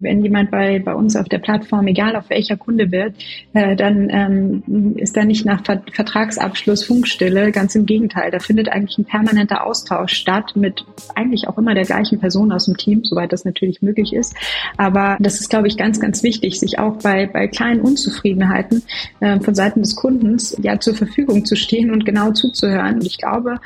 Wenn 0.00 0.22
jemand 0.22 0.52
bei, 0.52 0.78
bei 0.78 0.94
uns 0.94 1.16
auf 1.16 1.28
der 1.28 1.40
Plattform, 1.40 1.88
egal 1.88 2.14
auf 2.14 2.30
welcher 2.30 2.56
Kunde 2.56 2.92
wird, 2.92 3.16
äh, 3.52 3.74
dann 3.74 4.08
ähm, 4.10 4.94
ist 4.96 5.16
da 5.16 5.24
nicht 5.24 5.44
nach 5.44 5.64
Ver 5.64 5.82
Vertragsabschluss 5.92 6.84
Funkstille. 6.84 7.50
Ganz 7.50 7.74
im 7.74 7.84
Gegenteil, 7.84 8.30
da 8.30 8.38
findet 8.38 8.68
eigentlich 8.68 8.96
ein 8.98 9.06
permanenter 9.06 9.66
Austausch 9.66 10.12
statt 10.12 10.52
mit 10.54 10.84
eigentlich 11.16 11.48
auch 11.48 11.58
immer 11.58 11.74
der 11.74 11.82
gleichen 11.82 12.20
Person 12.20 12.52
aus 12.52 12.66
dem 12.66 12.76
Team, 12.76 13.00
soweit 13.02 13.32
das 13.32 13.44
natürlich 13.44 13.82
möglich 13.82 14.12
ist. 14.12 14.36
Aber 14.76 15.16
das 15.18 15.40
ist, 15.40 15.50
glaube 15.50 15.66
ich, 15.66 15.76
ganz, 15.76 15.98
ganz 15.98 16.22
wichtig, 16.22 16.60
sich 16.60 16.78
auch 16.78 16.98
bei, 16.98 17.26
bei 17.26 17.48
kleinen 17.48 17.80
Unzufriedenheiten 17.80 18.84
äh, 19.18 19.40
von 19.40 19.56
Seiten 19.56 19.82
des 19.82 19.96
Kundens 19.96 20.56
ja 20.62 20.78
zur 20.78 20.94
Verfügung 20.94 21.44
zu 21.44 21.56
stehen 21.56 21.90
und 21.90 22.04
genau 22.04 22.30
zuzuhören. 22.30 22.94
Und 22.94 23.06
ich 23.06 23.18
glaube, 23.18 23.56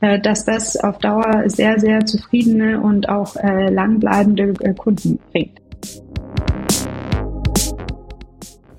äh, 0.00 0.18
dass 0.18 0.46
das 0.46 0.74
auf 0.78 1.00
Dauer 1.00 1.44
sehr, 1.48 1.78
sehr 1.78 2.06
zufriedene 2.06 2.80
und 2.80 3.10
auch 3.10 3.36
äh, 3.36 3.68
langbleibende 3.68 4.54
äh, 4.60 4.72
Kunden 4.72 5.18
bringt. 5.30 5.61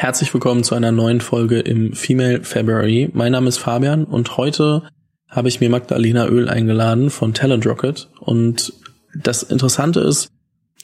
Herzlich 0.00 0.32
willkommen 0.32 0.64
zu 0.64 0.74
einer 0.74 0.92
neuen 0.92 1.20
Folge 1.20 1.60
im 1.60 1.92
Female 1.92 2.42
February. 2.42 3.10
Mein 3.12 3.32
Name 3.32 3.50
ist 3.50 3.58
Fabian 3.58 4.04
und 4.04 4.38
heute 4.38 4.84
habe 5.28 5.48
ich 5.48 5.60
mir 5.60 5.68
Magdalena 5.68 6.26
Öl 6.26 6.48
eingeladen 6.48 7.10
von 7.10 7.34
Talent 7.34 7.66
Rocket. 7.66 8.08
Und 8.18 8.72
das 9.14 9.42
Interessante 9.42 10.00
ist, 10.00 10.30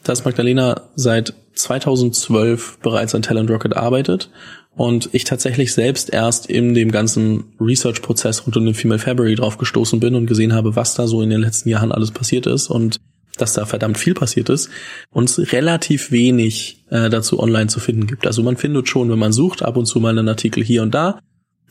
dass 0.04 0.26
Magdalena 0.26 0.82
seit 0.96 1.32
2012 1.54 2.80
bereits 2.80 3.14
an 3.14 3.22
Talent 3.22 3.50
Rocket 3.50 3.74
arbeitet 3.74 4.28
und 4.76 5.08
ich 5.12 5.24
tatsächlich 5.24 5.72
selbst 5.72 6.12
erst 6.12 6.44
in 6.44 6.74
dem 6.74 6.92
ganzen 6.92 7.54
Research-Prozess 7.58 8.44
rund 8.44 8.58
um 8.58 8.66
den 8.66 8.74
Female 8.74 8.98
February 8.98 9.34
drauf 9.34 9.56
gestoßen 9.56 9.98
bin 9.98 10.14
und 10.14 10.26
gesehen 10.26 10.52
habe, 10.52 10.76
was 10.76 10.94
da 10.94 11.06
so 11.06 11.22
in 11.22 11.30
den 11.30 11.40
letzten 11.40 11.70
Jahren 11.70 11.90
alles 11.90 12.10
passiert 12.10 12.46
ist 12.46 12.68
und 12.68 12.98
dass 13.36 13.54
da 13.54 13.66
verdammt 13.66 13.98
viel 13.98 14.14
passiert 14.14 14.48
ist 14.48 14.70
und 15.10 15.28
es 15.28 15.52
relativ 15.52 16.10
wenig 16.10 16.84
äh, 16.90 17.10
dazu 17.10 17.40
online 17.40 17.68
zu 17.68 17.80
finden 17.80 18.06
gibt. 18.06 18.26
Also 18.26 18.42
man 18.42 18.56
findet 18.56 18.88
schon, 18.88 19.10
wenn 19.10 19.18
man 19.18 19.32
sucht, 19.32 19.62
ab 19.62 19.76
und 19.76 19.86
zu 19.86 20.00
mal 20.00 20.10
einen 20.10 20.28
Artikel 20.28 20.62
hier 20.62 20.82
und 20.82 20.94
da. 20.94 21.20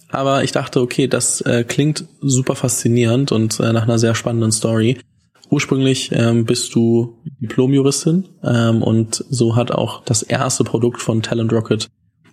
Aber 0.10 0.44
ich 0.44 0.52
dachte, 0.52 0.82
okay, 0.82 1.08
das 1.08 1.42
äh, 1.42 1.64
klingt 1.64 2.06
super 2.22 2.56
faszinierend 2.56 3.32
und 3.32 3.60
äh, 3.60 3.74
nach 3.74 3.84
einer 3.84 4.00
sehr 4.00 4.16
spannenden 4.16 4.52
Story. 4.52 4.98
Ursprünglich 5.50 6.12
ähm, 6.12 6.46
bist 6.46 6.74
du 6.74 7.18
Diplomjuristin 7.40 8.26
ähm, 8.44 8.82
und 8.82 9.24
so 9.30 9.56
hat 9.56 9.72
auch 9.72 10.04
das 10.04 10.24
erste 10.24 10.64
Produkt 10.64 11.02
von 11.02 11.22
Talent 11.22 11.52
Rocket 11.54 11.88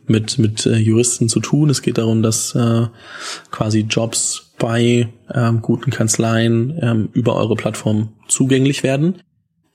mit 0.06 0.38
mit 0.38 0.66
äh, 0.66 0.76
Juristen 0.76 1.28
zu 1.28 1.40
tun. 1.40 1.70
Es 1.70 1.82
geht 1.82 1.98
darum, 1.98 2.22
dass 2.22 2.54
äh, 2.54 2.86
quasi 3.50 3.80
Jobs 3.80 4.51
bei 4.62 5.08
ähm, 5.34 5.60
guten 5.60 5.90
Kanzleien 5.90 6.78
ähm, 6.80 7.08
über 7.14 7.34
eure 7.34 7.56
Plattform 7.56 8.10
zugänglich 8.28 8.84
werden. 8.84 9.16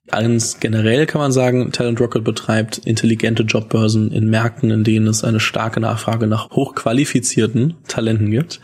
Ganz 0.08 0.62
generell 0.62 1.06
kann 1.06 1.20
man 1.20 1.34
sagen, 1.34 1.74
Talent 1.74 2.00
Rocket 2.00 2.24
betreibt 2.24 2.78
intelligente 2.78 3.44
Jobbörsen 3.44 4.14
in 4.14 4.30
Märkten, 4.30 4.72
in 4.72 4.86
denen 4.86 5.08
es 5.08 5.26
eine 5.26 5.42
starke 5.42 5.82
Nachfrage 5.82 6.28
nach 6.28 6.52
hochqualifizierten 6.52 7.76
Talenten 7.90 8.32
gibt. 8.32 8.62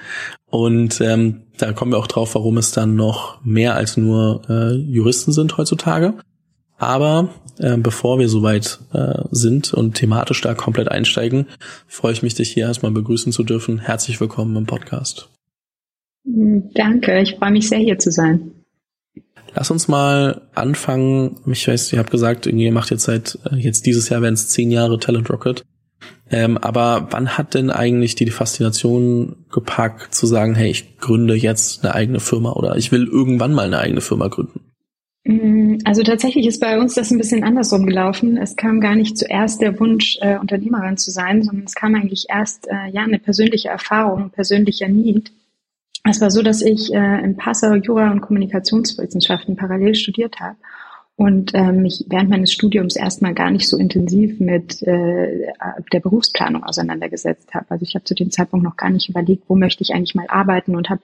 Und 0.50 1.02
ähm, 1.02 1.42
da 1.58 1.74
kommen 1.74 1.92
wir 1.92 1.98
auch 1.98 2.08
drauf, 2.08 2.36
warum 2.36 2.58
es 2.58 2.72
dann 2.72 2.96
noch 2.96 3.44
mehr 3.44 3.76
als 3.76 3.98
nur 3.98 4.44
äh, 4.48 4.76
Juristen 4.76 5.34
sind 5.34 5.58
heutzutage. 5.58 6.14
Aber 6.78 7.34
äh, 7.60 7.76
bevor 7.76 8.18
wir 8.18 8.30
soweit 8.30 8.80
äh, 8.94 9.24
sind 9.32 9.74
und 9.74 9.96
thematisch 9.96 10.40
da 10.40 10.54
komplett 10.54 10.90
einsteigen, 10.90 11.48
freue 11.86 12.14
ich 12.14 12.24
mich, 12.24 12.36
dich 12.36 12.50
hier 12.50 12.68
erstmal 12.68 12.94
begrüßen 12.94 13.34
zu 13.34 13.44
dürfen. 13.44 13.80
Herzlich 13.80 14.22
willkommen 14.22 14.56
im 14.56 14.66
Podcast. 14.66 15.28
Danke, 16.26 17.22
ich 17.22 17.36
freue 17.36 17.52
mich 17.52 17.70
sehr 17.70 17.80
hier 17.80 18.00
zu 18.00 18.12
sein. 18.12 18.52
Lass 19.56 19.70
uns 19.70 19.88
mal 19.88 20.42
anfangen. 20.56 21.40
Ich 21.48 21.68
weiß, 21.68 21.94
ihr 21.94 22.00
habt 22.00 22.12
gesagt, 22.12 22.48
ihr 22.48 22.72
macht 22.72 22.90
jetzt 22.90 23.04
seit 23.04 23.38
äh, 23.52 23.56
jetzt 23.56 23.86
dieses 23.86 24.10
Jahr 24.10 24.22
werden 24.22 24.34
es 24.34 24.50
zehn 24.50 24.72
Jahre 24.72 25.00
Talent 25.00 25.30
Rocket. 25.30 25.64
Ähm, 26.32 26.58
aber 26.58 27.08
wann 27.12 27.38
hat 27.38 27.54
denn 27.54 27.70
eigentlich 27.70 28.16
die 28.16 28.30
Faszination 28.30 29.46
gepackt, 29.52 30.16
zu 30.16 30.26
sagen, 30.26 30.56
hey, 30.56 30.72
ich 30.72 30.98
gründe 30.98 31.36
jetzt 31.36 31.84
eine 31.84 31.94
eigene 31.94 32.20
Firma 32.20 32.54
oder 32.54 32.76
ich 32.76 32.92
will 32.92 33.06
irgendwann 33.06 33.54
mal 33.54 33.68
eine 33.68 33.80
eigene 33.80 34.02
Firma 34.02 34.30
gründen? 34.30 34.62
Mm, 35.26 35.78
also 35.86 36.02
tatsächlich 36.02 36.48
ist 36.48 36.60
bei 36.60 36.80
uns 36.80 36.96
das 36.96 37.12
ein 37.12 37.18
bisschen 37.18 37.44
andersrum 37.44 37.86
gelaufen. 37.86 38.38
Es 38.38 38.56
kam 38.56 38.80
gar 38.80 38.96
nicht 38.96 39.18
zuerst 39.18 39.62
der 39.62 39.80
Wunsch, 39.80 40.18
äh, 40.22 40.38
Unternehmerin 40.40 40.98
zu 40.98 41.12
sein, 41.12 41.44
sondern 41.44 41.66
es 41.66 41.76
kam 41.76 41.94
eigentlich 41.94 42.26
erst 42.30 42.68
äh, 42.68 42.90
ja 42.92 43.04
eine 43.04 43.20
persönliche 43.20 43.70
Erfahrung, 43.70 44.24
ein 44.24 44.32
persönlicher 44.32 44.88
Need. 44.88 45.32
Es 46.04 46.20
war 46.20 46.32
so, 46.32 46.42
dass 46.42 46.62
ich 46.62 46.94
äh, 46.94 47.24
in 47.24 47.38
Passau 47.38 47.76
Jura 47.76 48.12
und 48.12 48.22
Kommunikationswissenschaften 48.22 49.56
parallel 49.56 49.96
studiert 49.96 50.40
habe 50.40 50.58
und 51.16 51.52
ähm, 51.54 51.84
mich 51.84 52.06
während 52.08 52.32
meines 52.32 52.52
Studiums 52.52 52.96
erstmal 52.96 53.36
gar 53.36 53.52
nicht 53.52 53.70
so 53.70 53.78
intensiv 53.78 54.40
mit 54.40 54.82
äh, 54.82 55.48
der 55.92 56.00
Berufsplanung 56.00 56.64
auseinandergesetzt 56.64 57.54
habe. 57.54 57.68
Also 57.70 57.84
ich 57.84 57.94
habe 57.94 58.04
zu 58.04 58.16
dem 58.16 58.32
Zeitpunkt 58.32 58.66
noch 58.66 58.78
gar 58.78 58.90
nicht 58.90 59.10
überlegt, 59.10 59.44
wo 59.48 59.56
möchte 59.56 59.84
ich 59.84 59.94
eigentlich 59.94 60.16
mal 60.16 60.26
arbeiten 60.28 60.76
und 60.76 60.90
habe 60.90 61.02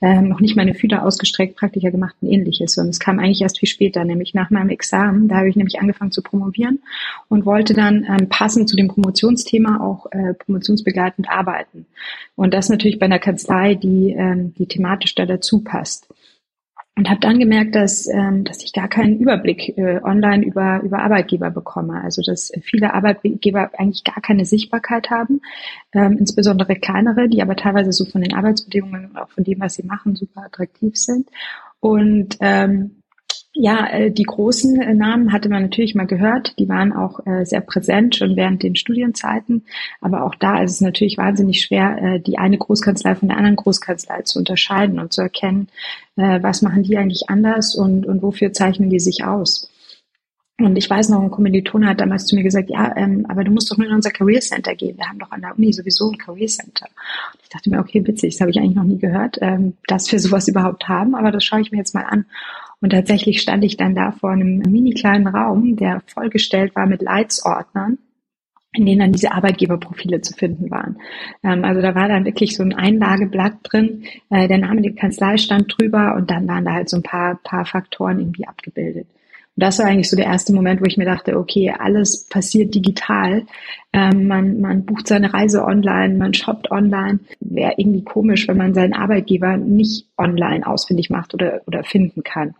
ähm, 0.00 0.28
noch 0.28 0.40
nicht 0.40 0.56
meine 0.56 0.74
Fühler 0.74 1.06
ausgestreckt, 1.06 1.56
Praktika 1.56 1.90
gemacht 1.90 2.16
und 2.20 2.28
ähnliches. 2.28 2.76
Und 2.76 2.88
es 2.88 2.98
kam 2.98 3.20
eigentlich 3.20 3.42
erst 3.42 3.60
viel 3.60 3.68
später, 3.68 4.04
nämlich 4.04 4.34
nach 4.34 4.50
meinem 4.50 4.70
Examen. 4.70 5.28
Da 5.28 5.36
habe 5.36 5.48
ich 5.48 5.54
nämlich 5.54 5.78
angefangen 5.78 6.10
zu 6.10 6.22
promovieren 6.22 6.80
und 7.28 7.46
wollte 7.46 7.72
dann 7.72 8.04
ähm, 8.08 8.28
passend 8.28 8.68
zu 8.68 8.74
dem 8.74 8.88
Promotionsthema 8.88 9.80
auch 9.80 10.06
äh, 10.10 10.34
promotionsbegleitend 10.34 11.30
arbeiten. 11.30 11.86
Und 12.34 12.52
das 12.52 12.68
natürlich 12.68 12.98
bei 12.98 13.06
einer 13.06 13.20
Kanzlei, 13.20 13.76
die, 13.76 14.10
ähm, 14.10 14.54
die 14.54 14.66
thematisch 14.66 15.14
da 15.14 15.24
dazu 15.24 15.62
passt 15.62 16.08
und 17.02 17.10
habe 17.10 17.18
dann 17.18 17.40
gemerkt, 17.40 17.74
dass, 17.74 18.06
ähm, 18.06 18.44
dass 18.44 18.62
ich 18.62 18.72
gar 18.72 18.86
keinen 18.86 19.18
Überblick 19.18 19.76
äh, 19.76 20.00
online 20.04 20.44
über, 20.44 20.80
über 20.84 21.00
Arbeitgeber 21.00 21.50
bekomme. 21.50 22.00
Also 22.00 22.22
dass 22.22 22.52
viele 22.62 22.94
Arbeitgeber 22.94 23.72
eigentlich 23.76 24.04
gar 24.04 24.20
keine 24.22 24.44
Sichtbarkeit 24.44 25.10
haben, 25.10 25.40
ähm, 25.92 26.16
insbesondere 26.18 26.76
kleinere, 26.76 27.28
die 27.28 27.42
aber 27.42 27.56
teilweise 27.56 27.90
so 27.90 28.04
von 28.04 28.20
den 28.20 28.34
Arbeitsbedingungen 28.34 29.06
und 29.06 29.16
auch 29.16 29.30
von 29.30 29.42
dem, 29.42 29.58
was 29.58 29.74
sie 29.74 29.82
machen, 29.82 30.14
super 30.14 30.44
attraktiv 30.44 30.96
sind. 30.96 31.28
Und 31.80 32.36
ähm, 32.38 33.01
ja, 33.54 33.86
äh, 33.86 34.10
die 34.10 34.22
großen 34.22 34.80
äh, 34.80 34.94
Namen 34.94 35.32
hatte 35.32 35.50
man 35.50 35.62
natürlich 35.62 35.94
mal 35.94 36.06
gehört. 36.06 36.58
Die 36.58 36.68
waren 36.68 36.92
auch 36.92 37.20
äh, 37.26 37.44
sehr 37.44 37.60
präsent 37.60 38.16
schon 38.16 38.34
während 38.34 38.62
den 38.62 38.76
Studienzeiten. 38.76 39.66
Aber 40.00 40.24
auch 40.24 40.34
da 40.34 40.62
ist 40.62 40.72
es 40.72 40.80
natürlich 40.80 41.18
wahnsinnig 41.18 41.60
schwer, 41.60 42.18
die 42.18 42.38
eine 42.38 42.56
Großkanzlei 42.56 43.14
von 43.14 43.28
der 43.28 43.36
anderen 43.36 43.56
Großkanzlei 43.56 44.22
zu 44.22 44.38
unterscheiden 44.38 44.98
und 44.98 45.12
zu 45.12 45.20
erkennen, 45.20 45.68
was 46.16 46.62
machen 46.62 46.82
die 46.82 46.96
eigentlich 46.96 47.30
anders 47.30 47.74
und, 47.74 48.06
und 48.06 48.22
wofür 48.22 48.52
zeichnen 48.52 48.90
die 48.90 49.00
sich 49.00 49.24
aus. 49.24 49.70
Und 50.58 50.76
ich 50.76 50.88
weiß 50.88 51.08
noch, 51.08 51.20
ein 51.20 51.30
Kommilitone 51.30 51.88
hat 51.88 52.00
damals 52.00 52.26
zu 52.26 52.36
mir 52.36 52.42
gesagt, 52.42 52.70
ja, 52.70 52.94
ähm, 52.96 53.26
aber 53.28 53.42
du 53.42 53.50
musst 53.50 53.70
doch 53.70 53.78
nur 53.78 53.86
in 53.86 53.94
unser 53.94 54.10
Career 54.10 54.40
Center 54.40 54.74
gehen. 54.74 54.96
Wir 54.96 55.08
haben 55.08 55.18
doch 55.18 55.30
an 55.30 55.40
der 55.40 55.56
Uni 55.56 55.72
sowieso 55.72 56.10
ein 56.10 56.18
Career 56.18 56.46
Center. 56.46 56.86
Und 57.32 57.40
ich 57.42 57.48
dachte 57.48 57.70
mir, 57.70 57.80
okay, 57.80 58.06
witzig, 58.06 58.34
das 58.34 58.40
habe 58.40 58.50
ich 58.50 58.58
eigentlich 58.58 58.76
noch 58.76 58.84
nie 58.84 58.98
gehört, 58.98 59.38
ähm, 59.40 59.74
dass 59.88 60.10
wir 60.12 60.20
sowas 60.20 60.48
überhaupt 60.48 60.88
haben, 60.88 61.14
aber 61.14 61.32
das 61.32 61.44
schaue 61.44 61.60
ich 61.60 61.72
mir 61.72 61.78
jetzt 61.78 61.94
mal 61.94 62.04
an. 62.04 62.26
Und 62.82 62.90
tatsächlich 62.90 63.40
stand 63.40 63.64
ich 63.64 63.76
dann 63.76 63.94
da 63.94 64.10
vor 64.10 64.32
einem 64.32 64.58
mini 64.58 64.92
kleinen 64.92 65.28
Raum, 65.28 65.76
der 65.76 66.02
vollgestellt 66.06 66.74
war 66.74 66.86
mit 66.86 67.00
Leitsordnern, 67.00 67.96
in 68.72 68.86
denen 68.86 68.98
dann 68.98 69.12
diese 69.12 69.30
Arbeitgeberprofile 69.32 70.20
zu 70.20 70.34
finden 70.34 70.68
waren. 70.70 70.98
Ähm, 71.44 71.64
also 71.64 71.80
da 71.80 71.94
war 71.94 72.08
dann 72.08 72.24
wirklich 72.24 72.56
so 72.56 72.64
ein 72.64 72.74
Einlageblatt 72.74 73.54
drin, 73.62 74.04
äh, 74.30 74.48
der 74.48 74.58
Name 74.58 74.82
der 74.82 74.94
Kanzlei 74.94 75.36
stand 75.36 75.72
drüber 75.78 76.16
und 76.16 76.28
dann 76.30 76.48
waren 76.48 76.64
da 76.64 76.72
halt 76.72 76.88
so 76.88 76.96
ein 76.96 77.04
paar, 77.04 77.38
paar 77.44 77.64
Faktoren 77.64 78.18
irgendwie 78.18 78.48
abgebildet. 78.48 79.06
Und 79.54 79.62
das 79.62 79.78
war 79.78 79.86
eigentlich 79.86 80.10
so 80.10 80.16
der 80.16 80.26
erste 80.26 80.52
Moment, 80.52 80.80
wo 80.80 80.86
ich 80.86 80.96
mir 80.96 81.04
dachte, 81.04 81.38
okay, 81.38 81.72
alles 81.78 82.26
passiert 82.28 82.74
digital. 82.74 83.44
Ähm, 83.92 84.26
man, 84.26 84.60
man 84.60 84.84
bucht 84.86 85.06
seine 85.06 85.32
Reise 85.32 85.62
online, 85.64 86.16
man 86.16 86.34
shoppt 86.34 86.72
online. 86.72 87.20
Wäre 87.38 87.74
irgendwie 87.76 88.02
komisch, 88.02 88.48
wenn 88.48 88.56
man 88.56 88.74
seinen 88.74 88.94
Arbeitgeber 88.94 89.56
nicht 89.56 90.06
online 90.18 90.66
ausfindig 90.66 91.10
macht 91.10 91.34
oder, 91.34 91.60
oder 91.66 91.84
finden 91.84 92.24
kann. 92.24 92.54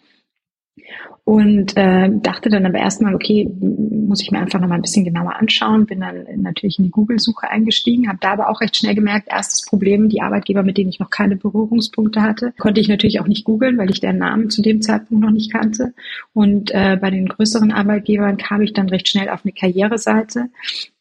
Und 1.25 1.77
äh, 1.77 2.11
dachte 2.11 2.49
dann 2.51 2.67
aber 2.67 2.79
erstmal, 2.79 3.15
okay, 3.15 3.49
muss 3.61 4.23
ich 4.23 4.33
mir 4.33 4.41
einfach 4.41 4.59
noch 4.59 4.69
mal 4.69 4.75
ein 4.75 4.83
bisschen 4.83 5.05
genauer 5.05 5.37
anschauen. 5.37 5.87
Bin 5.87 6.01
dann 6.01 6.25
natürlich 6.39 6.79
in 6.79 6.87
die 6.87 6.91
Google-Suche 6.91 7.49
eingestiegen, 7.49 8.09
habe 8.09 8.19
da 8.21 8.33
aber 8.33 8.49
auch 8.49 8.61
recht 8.61 8.77
schnell 8.77 8.95
gemerkt, 8.95 9.29
erstes 9.29 9.65
Problem, 9.65 10.09
die 10.09 10.21
Arbeitgeber, 10.21 10.63
mit 10.63 10.79
denen 10.79 10.91
ich 10.91 10.99
noch 10.99 11.11
keine 11.11 11.37
Berührungspunkte 11.37 12.23
hatte, 12.23 12.53
konnte 12.59 12.81
ich 12.81 12.89
natürlich 12.89 13.21
auch 13.21 13.29
nicht 13.29 13.45
googeln, 13.45 13.79
weil 13.79 13.91
ich 13.91 14.01
deren 14.01 14.19
Namen 14.19 14.51
zu 14.51 14.63
dem 14.63 14.83
Zeitpunkt 14.83 15.23
noch 15.23 15.31
nicht 15.31 15.53
kannte. 15.53 15.95
Und 16.33 16.73
äh, 16.73 16.99
bei 17.01 17.11
den 17.11 17.29
größeren 17.29 17.71
Arbeitgebern 17.71 18.37
kam 18.37 18.63
ich 18.63 18.73
dann 18.73 18.89
recht 18.89 19.09
schnell 19.09 19.29
auf 19.29 19.45
eine 19.45 19.53
Karriereseite, 19.53 20.49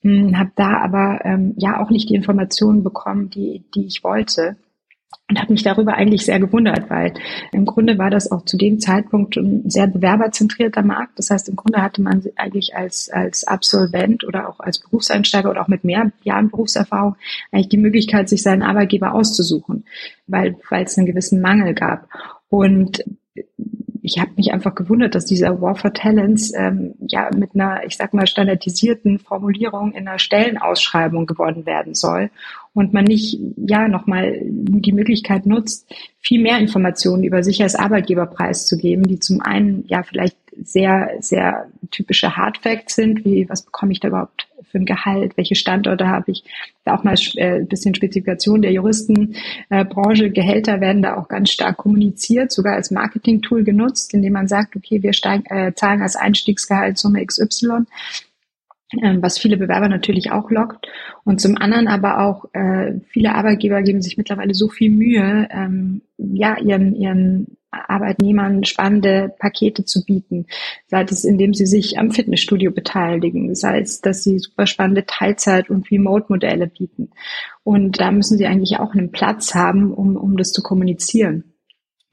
hm, 0.02 0.38
habe 0.38 0.52
da 0.56 0.78
aber 0.78 1.22
ähm, 1.24 1.56
ja 1.58 1.82
auch 1.82 1.90
nicht 1.90 2.10
die 2.10 2.16
Informationen 2.16 2.84
bekommen, 2.84 3.30
die, 3.30 3.64
die 3.74 3.86
ich 3.86 4.04
wollte 4.04 4.56
und 5.30 5.40
habe 5.40 5.54
mich 5.54 5.64
darüber 5.64 5.94
eigentlich 5.94 6.26
sehr 6.26 6.40
gewundert, 6.40 6.90
weil 6.90 7.14
im 7.54 7.66
Grunde 7.66 7.98
war 7.98 8.10
das 8.10 8.32
auch 8.32 8.44
zu 8.44 8.58
dem 8.58 8.80
Zeitpunkt 8.80 9.38
ein 9.38 9.70
sehr 9.70 9.88
bewerberzentrierter 9.88 10.84
Markt. 10.84 11.18
Das 11.18 11.30
heißt, 11.30 11.48
im 11.48 11.56
Grunde 11.56 11.82
hatte 11.82 12.02
man 12.02 12.24
eigentlich 12.36 12.76
als, 12.76 13.10
als 13.10 13.46
Absolvent 13.46 14.26
oder 14.26 14.50
auch 14.50 14.60
als 14.60 14.80
Berufseinsteiger 14.80 15.50
oder 15.50 15.62
auch 15.62 15.68
mit 15.70 15.84
mehr 15.84 16.12
Jahren 16.24 16.50
Berufserfahrung 16.50 17.16
eigentlich 17.52 17.70
die 17.70 17.78
Möglichkeit, 17.78 18.28
sich 18.28 18.44
seinen 18.44 18.62
Arbeitgeber 18.62 19.14
auszusuchen, 19.14 19.86
weil, 20.28 20.58
weil 20.70 20.84
es 20.84 20.98
einen 20.98 21.08
gewissen 21.08 21.42
Mangel 21.42 21.74
gab. 21.74 22.08
Und 22.50 23.04
ich 24.04 24.20
habe 24.20 24.32
mich 24.36 24.52
einfach 24.52 24.76
gewundert, 24.76 25.16
dass 25.16 25.26
dieser 25.26 25.62
War 25.62 25.76
for 25.76 25.94
Talents 25.94 26.54
ähm, 26.56 26.96
ja 27.08 27.30
mit 27.36 27.54
einer, 27.54 27.86
ich 27.86 27.98
sag 27.98 28.14
mal, 28.14 28.28
standardisierten 28.28 29.20
Formulierung 29.20 29.92
in 29.92 30.08
einer 30.08 30.20
Stellenausschreibung 30.20 31.26
gewonnen 31.26 31.66
werden 31.66 31.94
soll 31.94 32.32
und 32.74 32.94
man 32.94 33.04
nicht 33.04 33.40
ja 33.58 33.88
nochmal 33.88 34.40
die 34.44 34.94
Möglichkeit 34.94 35.46
nutzt, 35.46 35.94
viel 36.20 36.42
mehr 36.42 36.58
Informationen 36.60 37.24
über 37.24 37.44
sich 37.44 37.62
als 37.62 37.76
Arbeitgeber 37.76 38.26
preiszugeben, 38.26 39.04
die 39.04 39.20
zum 39.20 39.42
einen 39.42 39.86
ja 39.88 40.04
vielleicht 40.04 40.38
sehr, 40.62 41.12
sehr 41.20 41.68
typische 41.92 42.36
Hard 42.36 42.58
Facts 42.58 42.96
sind, 42.96 43.26
wie 43.26 43.48
was 43.50 43.64
bekomme 43.64 43.92
ich 43.92 44.00
da 44.00 44.10
überhaupt 44.10 44.48
für 44.64 44.78
ein 44.78 44.86
Gehalt, 44.86 45.38
welche 45.38 45.56
Standorte 45.56 46.08
habe 46.08 46.32
ich, 46.32 46.44
da 46.86 46.96
auch 46.96 47.04
mal 47.04 47.16
äh, 47.36 47.60
ein 47.60 47.68
bisschen 47.68 47.94
Spezifikation 47.94 48.62
der 48.62 48.72
Juristenbranche, 48.72 50.26
äh, 50.26 50.30
Gehälter 50.30 50.80
werden 50.82 51.02
da 51.02 51.18
auch 51.18 51.28
ganz 51.28 51.52
stark 51.52 51.78
kommuniziert, 51.78 52.52
sogar 52.52 52.76
als 52.76 52.92
Marketing-Tool 52.92 53.64
genutzt, 53.64 54.14
indem 54.14 54.34
man 54.34 54.48
sagt, 54.48 54.76
okay, 54.76 55.04
wir 55.04 55.14
steigen, 55.14 55.46
äh, 55.46 55.74
zahlen 55.74 56.02
als 56.02 56.16
Einstiegsgehalt 56.16 56.98
Summe 56.98 57.26
XY 57.26 57.86
ähm, 59.02 59.22
was 59.22 59.38
viele 59.38 59.58
Bewerber 59.58 59.88
natürlich 59.88 60.32
auch 60.32 60.52
lockt. 60.52 60.88
Und 61.24 61.40
zum 61.40 61.58
anderen 61.58 61.88
aber 61.88 62.20
auch 62.20 62.46
äh, 62.54 63.00
viele 63.10 63.36
Arbeitgeber 63.36 63.82
geben 63.84 64.02
sich 64.02 64.18
mittlerweile 64.18 64.54
so 64.54 64.68
viel 64.68 64.92
Mühe, 64.92 65.48
ähm, 65.50 66.02
ja, 66.18 66.58
ihren, 66.58 66.96
ihren 66.96 67.58
Arbeitnehmern 67.72 68.66
spannende 68.66 69.34
Pakete 69.40 69.86
zu 69.86 70.04
bieten. 70.06 70.46
Sei 70.88 71.04
es, 71.04 71.24
indem 71.24 71.54
sie 71.54 71.66
sich 71.66 71.98
am 71.98 72.12
Fitnessstudio 72.12 72.72
beteiligen, 72.72 73.56
sei 73.56 73.80
es, 73.80 74.02
dass 74.02 74.24
sie 74.24 74.40
super 74.40 74.68
spannende 74.68 75.06
Teilzeit- 75.06 75.70
und 75.70 75.90
Remote-Modelle 75.90 76.68
bieten. 76.68 77.12
Und 77.64 78.00
da 78.00 78.12
müssen 78.12 78.38
sie 78.38 78.46
eigentlich 78.46 78.78
auch 78.80 78.94
einen 78.94 79.12
Platz 79.12 79.56
haben, 79.56 79.94
um, 79.94 80.18
um 80.18 80.38
das 80.38 80.52
zu 80.52 80.62
kommunizieren 80.62 81.52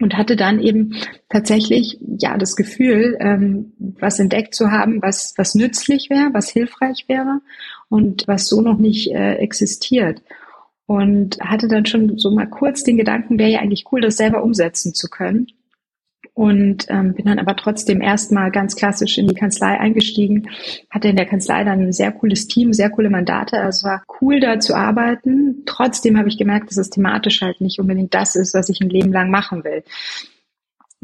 und 0.00 0.16
hatte 0.16 0.36
dann 0.36 0.60
eben 0.60 0.94
tatsächlich 1.28 1.98
ja 2.00 2.36
das 2.38 2.56
Gefühl, 2.56 3.16
ähm, 3.20 3.72
was 3.78 4.20
entdeckt 4.20 4.54
zu 4.54 4.70
haben, 4.70 5.02
was 5.02 5.34
was 5.36 5.54
nützlich 5.54 6.08
wäre, 6.08 6.30
was 6.32 6.50
hilfreich 6.50 7.06
wäre 7.08 7.40
und 7.88 8.28
was 8.28 8.46
so 8.46 8.60
noch 8.60 8.78
nicht 8.78 9.10
äh, 9.10 9.34
existiert. 9.34 10.22
Und 10.88 11.38
hatte 11.40 11.68
dann 11.68 11.86
schon 11.86 12.18
so 12.18 12.30
mal 12.30 12.48
kurz 12.48 12.82
den 12.82 12.96
Gedanken, 12.96 13.38
wäre 13.38 13.50
ja 13.50 13.60
eigentlich 13.60 13.84
cool, 13.92 14.00
das 14.00 14.16
selber 14.16 14.42
umsetzen 14.42 14.94
zu 14.94 15.08
können 15.08 15.46
und 16.38 16.86
ähm, 16.88 17.14
bin 17.14 17.26
dann 17.26 17.40
aber 17.40 17.56
trotzdem 17.56 18.00
erstmal 18.00 18.52
ganz 18.52 18.76
klassisch 18.76 19.18
in 19.18 19.26
die 19.26 19.34
Kanzlei 19.34 19.76
eingestiegen, 19.76 20.48
hatte 20.88 21.08
in 21.08 21.16
der 21.16 21.26
Kanzlei 21.26 21.64
dann 21.64 21.80
ein 21.80 21.92
sehr 21.92 22.12
cooles 22.12 22.46
Team, 22.46 22.72
sehr 22.72 22.90
coole 22.90 23.10
Mandate, 23.10 23.58
also 23.58 23.78
es 23.78 23.84
war 23.84 24.04
cool 24.20 24.38
da 24.38 24.60
zu 24.60 24.76
arbeiten. 24.76 25.64
Trotzdem 25.66 26.16
habe 26.16 26.28
ich 26.28 26.38
gemerkt, 26.38 26.70
dass 26.70 26.76
es 26.76 26.90
thematisch 26.90 27.42
halt 27.42 27.60
nicht 27.60 27.80
unbedingt 27.80 28.14
das 28.14 28.36
ist, 28.36 28.54
was 28.54 28.68
ich 28.68 28.80
ein 28.80 28.88
Leben 28.88 29.12
lang 29.12 29.30
machen 29.30 29.64
will. 29.64 29.82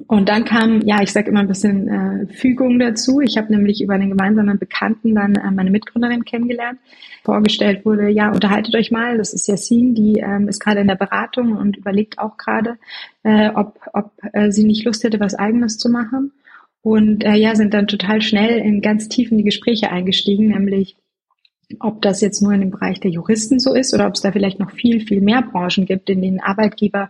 Und 0.09 0.29
dann 0.29 0.45
kam, 0.45 0.81
ja, 0.81 1.03
ich 1.03 1.13
sage 1.13 1.31
immer 1.31 1.41
ein 1.41 1.47
bisschen 1.47 1.89
äh, 1.89 2.27
Fügung 2.27 2.81
dazu. 2.81 3.21
Ich 3.21 3.39
habe 3.39 3.53
nämlich 3.53 3.81
über 3.81 3.95
einen 3.95 4.11
gemeinsamen 4.11 4.59
Bekannten 4.59 5.15
dann 5.15 5.37
äh, 5.37 5.51
meine 5.53 5.71
Mitgründerin 5.71 6.25
kennengelernt. 6.25 6.81
Vorgestellt 7.23 7.85
wurde, 7.85 8.09
ja, 8.09 8.33
unterhaltet 8.33 8.75
euch 8.75 8.91
mal, 8.91 9.17
das 9.19 9.33
ist 9.33 9.47
Yassin, 9.47 9.95
die 9.95 10.19
ähm, 10.19 10.49
ist 10.49 10.59
gerade 10.59 10.81
in 10.81 10.89
der 10.89 10.97
Beratung 10.97 11.57
und 11.57 11.77
überlegt 11.77 12.19
auch 12.19 12.37
gerade, 12.37 12.77
äh, 13.23 13.51
ob, 13.55 13.81
ob 13.93 14.11
äh, 14.33 14.51
sie 14.51 14.65
nicht 14.65 14.85
Lust 14.85 15.05
hätte, 15.05 15.21
was 15.21 15.37
eigenes 15.37 15.79
zu 15.79 15.89
machen. 15.89 16.33
Und 16.83 17.25
äh, 17.25 17.35
ja, 17.35 17.55
sind 17.55 17.73
dann 17.73 17.87
total 17.87 18.21
schnell 18.21 18.59
in 18.59 18.83
ganz 18.83 19.09
tief 19.09 19.31
in 19.31 19.39
die 19.39 19.45
Gespräche 19.45 19.91
eingestiegen, 19.91 20.49
nämlich 20.49 20.97
ob 21.79 22.03
das 22.03 22.21
jetzt 22.21 22.43
nur 22.43 22.53
in 22.53 22.61
dem 22.61 22.71
Bereich 22.71 23.01
der 23.01 23.11
Juristen 23.11 23.59
so 23.59 23.75
ist 23.75 23.95
oder 23.95 24.07
ob 24.07 24.15
es 24.15 24.21
da 24.21 24.33
vielleicht 24.33 24.59
noch 24.59 24.71
viel, 24.73 25.01
viel 25.01 25.21
mehr 25.21 25.43
Branchen 25.43 25.87
gibt, 25.87 26.11
in 26.11 26.21
denen 26.21 26.41
Arbeitgeber 26.41 27.09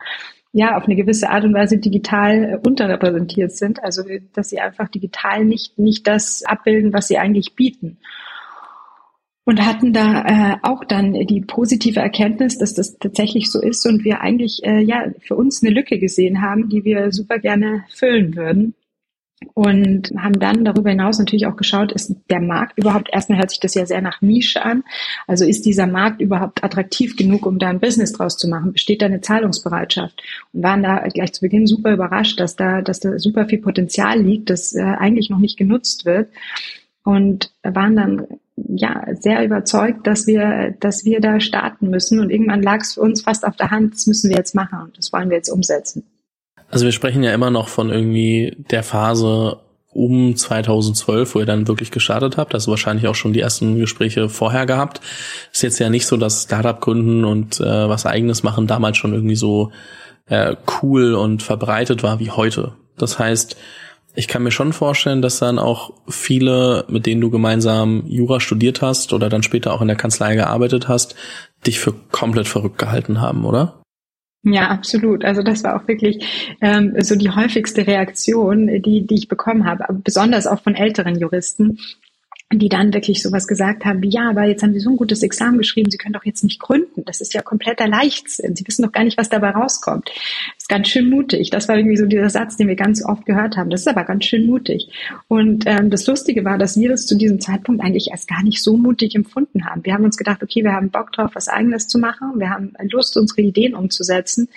ja 0.55 0.77
auf 0.77 0.85
eine 0.85 0.97
gewisse 0.97 1.29
Art 1.29 1.45
und 1.45 1.53
Weise 1.53 1.79
digital 1.79 2.45
äh, 2.45 2.67
unterrepräsentiert 2.67 3.53
sind, 3.53 3.83
also 3.83 4.03
dass 4.33 4.49
sie 4.49 4.61
einfach 4.61 4.89
digital 4.89 5.45
nicht 5.45 5.79
nicht 5.79 6.07
das 6.07 6.45
abbilden, 6.47 6.93
was 6.93 7.09
sie 7.09 7.19
eigentlich 7.19 7.55
bieten. 7.55 7.99
Und 9.47 9.67
hatten 9.67 9.93
da 9.93 10.23
äh, 10.25 10.57
auch 10.63 10.85
dann 10.85 11.13
die 11.13 11.43
positive 11.43 12.01
Erkenntnis, 12.01 12.57
dass 12.57 12.73
das 12.73 12.99
tatsächlich 12.99 13.51
so 13.51 13.61
ist 13.61 13.85
und 13.85 14.03
wir 14.03 14.23
eigentlich 14.23 14.65
äh, 14.65 14.81
ja 14.81 15.05
für 15.21 15.35
uns 15.35 15.63
eine 15.63 15.75
Lücke 15.75 15.99
gesehen 15.99 16.41
haben, 16.41 16.71
die 16.71 16.85
wir 16.85 17.13
super 17.13 17.39
gerne 17.39 17.85
füllen 17.91 18.35
würden 18.37 18.75
und 19.53 20.13
haben 20.17 20.39
dann 20.39 20.65
darüber 20.65 20.91
hinaus 20.91 21.19
natürlich 21.19 21.47
auch 21.47 21.57
geschaut, 21.57 21.93
ist 21.93 22.15
der 22.31 22.41
Markt 22.41 22.79
überhaupt, 22.79 23.11
erstmal 23.13 23.39
hört 23.39 23.51
sich 23.51 23.61
das 23.61 23.75
ja 23.75 23.85
sehr 23.85 24.01
nach 24.01 24.23
Nische 24.23 24.65
an, 24.65 24.85
also 25.27 25.45
ist 25.45 25.67
dieser 25.67 25.87
Markt 25.87 26.21
überhaupt 26.21 26.65
attraktiv 26.65 27.17
genug, 27.17 27.45
um 27.47 27.59
da 27.59 27.69
ein 27.69 27.81
Business 27.81 28.13
draus 28.13 28.37
zu 28.37 28.49
machen? 28.49 28.73
Besteht 28.73 29.03
da 29.03 29.07
eine 29.07 29.21
Zahlungsbereitschaft? 29.21 30.23
Und 30.53 30.63
waren 30.63 30.83
da 30.83 31.07
gleich 31.09 31.33
zu 31.33 31.43
Beginn 31.43 31.67
super 31.67 31.93
überrascht, 31.93 32.41
dass 32.41 32.57
da, 32.57 32.81
dass 32.81 33.01
da 33.01 33.19
super 33.19 33.47
viel 33.47 33.61
Potenzial 33.61 34.21
liegt, 34.21 34.51
das 34.51 34.75
äh, 34.75 34.83
eigentlich 34.83 35.31
noch 35.31 35.39
nicht 35.39 35.57
genutzt 35.57 36.05
wird 36.05 36.29
und 37.05 37.53
waren 37.63 37.97
dann 37.97 38.27
ja 38.57 39.05
sehr 39.15 39.45
überzeugt, 39.45 40.07
dass 40.07 40.27
wir, 40.27 40.75
dass 40.81 41.05
wir 41.05 41.21
da 41.21 41.41
starten 41.41 41.91
müssen 41.91 42.21
und 42.21 42.31
irgendwann 42.31 42.63
lag 42.63 42.81
es 42.81 42.95
für 42.95 43.01
uns 43.01 43.23
fast 43.23 43.45
auf 43.45 43.57
der 43.57 43.71
Hand, 43.71 43.95
das 43.95 44.07
müssen 44.07 44.31
wir 44.31 44.37
jetzt 44.37 44.55
machen 44.55 44.81
und 44.81 44.99
das 44.99 45.13
wollen 45.13 45.29
wir 45.29 45.37
jetzt 45.37 45.51
umsetzen. 45.51 46.05
Also 46.75 46.87
wir 46.87 46.93
sprechen 46.93 47.23
ja 47.23 47.33
immer 47.33 47.51
noch 47.51 47.69
von 47.69 47.89
irgendwie 47.91 48.57
der 48.69 48.83
Phase 48.83 49.61
um 49.93 50.35
2012, 50.35 51.37
wo 51.37 51.39
ihr 51.39 51.47
dann 51.47 51.69
wirklich 51.69 51.93
gestartet 51.93 52.37
habt, 52.37 52.53
also 52.53 52.73
wahrscheinlich 52.73 53.07
auch 53.07 53.15
schon 53.15 53.33
die 53.33 53.39
ersten 53.39 53.79
Gespräche 53.79 54.29
vorher 54.29 54.67
gehabt. 54.67 55.01
Ist 55.53 55.63
jetzt 55.63 55.79
ja 55.79 55.89
nicht 55.89 56.05
so, 56.05 56.17
dass 56.17 56.43
Startup 56.43 56.81
gründen 56.81 57.25
und 57.25 57.61
äh, 57.61 57.89
was 57.89 58.07
eigenes 58.07 58.43
machen 58.43 58.67
damals 58.67 58.97
schon 58.97 59.15
irgendwie 59.15 59.37
so 59.37 59.71
äh, 60.27 60.57
cool 60.83 61.15
und 61.15 61.45
verbreitet 61.45 62.03
war 62.03 62.19
wie 62.19 62.33
heute. 62.33 62.73
Das 62.99 63.21
heißt, 63.21 63.57
ich 64.17 64.27
kann 64.27 64.43
mir 64.43 64.51
schon 64.51 64.73
vorstellen, 64.73 65.23
dass 65.23 65.39
dann 65.39 65.61
auch 65.61 65.93
viele, 66.09 66.87
mit 66.89 67.07
denen 67.07 67.21
du 67.21 67.31
gemeinsam 67.31 68.03
Jura 68.09 68.41
studiert 68.41 68.83
hast 68.83 69.13
oder 69.13 69.29
dann 69.29 69.45
später 69.45 69.73
auch 69.73 69.81
in 69.81 69.87
der 69.87 69.97
Kanzlei 69.97 70.35
gearbeitet 70.35 70.89
hast, 70.89 71.15
dich 71.69 71.79
für 71.79 71.93
komplett 72.11 72.49
verrückt 72.49 72.79
gehalten 72.79 73.21
haben, 73.21 73.45
oder? 73.45 73.84
Ja, 74.45 74.69
absolut. 74.69 75.25
Also 75.25 75.43
das 75.43 75.65
war 75.65 75.77
auch 75.77 75.89
wirklich 75.89 76.57
ähm, 76.61 76.95
so 77.01 77.17
die 77.17 77.31
häufigste 77.31 77.87
Reaktion, 77.87 78.67
die, 78.83 79.07
die 79.07 79.15
ich 79.15 79.29
bekommen 79.29 79.65
habe, 79.65 79.85
besonders 79.93 80.47
auch 80.47 80.63
von 80.63 80.75
älteren 80.75 81.19
Juristen, 81.19 81.79
die 82.53 82.69
dann 82.69 82.93
wirklich 82.93 83.23
sowas 83.23 83.49
gesagt 83.49 83.87
haben 83.87 84.03
wie, 84.03 84.11
ja, 84.11 84.29
aber 84.29 84.45
jetzt 84.45 84.63
haben 84.63 84.75
Sie 84.75 84.81
so 84.81 84.91
ein 84.91 84.97
gutes 84.97 85.23
Examen 85.23 85.57
geschrieben, 85.57 85.91
Sie 85.91 85.97
können 85.97 86.13
doch 86.13 86.27
jetzt 86.27 86.45
nicht 86.45 86.61
gründen. 86.61 87.05
Das 87.07 87.23
ist 87.23 87.33
ja 87.33 87.41
kompletter 87.41 87.89
Leichtsinn. 87.89 88.55
Sie 88.55 88.67
wissen 88.67 88.83
doch 88.83 88.93
gar 88.93 89.05
nicht, 89.05 89.17
was 89.17 89.31
dabei 89.31 89.51
rauskommt. 89.51 90.11
Ist 90.65 90.71
ganz 90.71 90.89
schön 90.89 91.11
mutig. 91.11 91.51
Das 91.51 91.69
war 91.69 91.77
irgendwie 91.77 91.99
so 91.99 92.07
dieser 92.07 92.31
Satz, 92.31 92.57
den 92.57 92.69
wir 92.69 92.75
ganz 92.75 93.05
oft 93.05 93.27
gehört 93.27 93.59
haben. 93.59 93.69
Das 93.69 93.83
ist 93.83 93.87
aber 93.87 94.05
ganz 94.05 94.25
schön 94.25 94.47
mutig. 94.47 94.89
Und 95.29 95.65
ähm, 95.67 95.91
das 95.91 96.07
Lustige 96.07 96.43
war, 96.43 96.57
dass 96.57 96.81
wir 96.81 96.89
das 96.89 97.05
zu 97.05 97.19
diesem 97.19 97.39
Zeitpunkt 97.39 97.85
eigentlich 97.85 98.09
erst 98.13 98.29
gar 98.29 98.43
nicht 98.43 98.63
so 98.63 98.79
mutig 98.79 99.15
empfunden 99.15 99.67
haben. 99.67 99.85
Wir 99.85 99.93
haben 99.93 100.05
uns 100.05 100.17
gedacht, 100.17 100.43
okay, 100.43 100.65
wir 100.65 100.73
haben 100.73 100.89
Bock 100.89 101.13
drauf, 101.13 101.33
was 101.35 101.49
Eigenes 101.49 101.87
zu 101.87 101.99
machen. 101.99 102.41
Wir 102.41 102.49
haben 102.49 102.73
Lust, 102.91 103.19
unsere 103.19 103.43
Ideen 103.43 103.75
umzusetzen, 103.75 104.49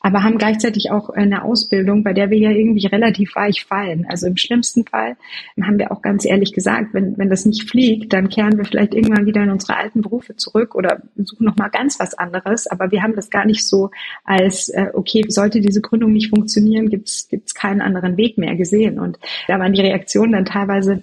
aber 0.00 0.22
haben 0.22 0.36
gleichzeitig 0.36 0.90
auch 0.90 1.08
eine 1.08 1.42
Ausbildung, 1.44 2.04
bei 2.04 2.12
der 2.12 2.28
wir 2.28 2.36
ja 2.36 2.50
irgendwie 2.50 2.86
relativ 2.86 3.34
weich 3.34 3.64
fallen. 3.64 4.04
Also 4.06 4.26
im 4.26 4.36
schlimmsten 4.36 4.84
Fall 4.84 5.16
haben 5.62 5.78
wir 5.78 5.92
auch 5.92 6.02
ganz 6.02 6.26
ehrlich 6.26 6.52
gesagt, 6.52 6.92
wenn, 6.92 7.16
wenn 7.16 7.30
das 7.30 7.46
nicht 7.46 7.70
fliegt, 7.70 8.12
dann 8.12 8.28
kehren 8.28 8.58
wir 8.58 8.66
vielleicht 8.66 8.92
irgendwann 8.92 9.24
wieder 9.24 9.42
in 9.42 9.50
unsere 9.50 9.78
alten 9.78 10.02
Berufe 10.02 10.36
zurück 10.36 10.74
oder 10.74 11.00
suchen 11.16 11.46
noch 11.46 11.56
mal 11.56 11.70
ganz 11.70 11.98
was 11.98 12.12
anderes. 12.12 12.66
Aber 12.66 12.90
wir 12.90 13.02
haben 13.02 13.16
das 13.16 13.30
gar 13.30 13.46
nicht 13.46 13.66
so 13.66 13.90
als, 14.24 14.68
äh, 14.68 14.88
okay, 14.92 15.24
sollte 15.28 15.53
diese 15.60 15.80
Gründung 15.80 16.12
nicht 16.12 16.30
funktionieren, 16.30 16.88
gibt 16.88 17.08
es 17.08 17.54
keinen 17.54 17.80
anderen 17.80 18.16
Weg 18.16 18.38
mehr 18.38 18.56
gesehen. 18.56 18.98
Und 18.98 19.18
da 19.48 19.58
waren 19.58 19.72
die 19.72 19.80
Reaktionen 19.80 20.32
dann 20.32 20.44
teilweise 20.44 21.02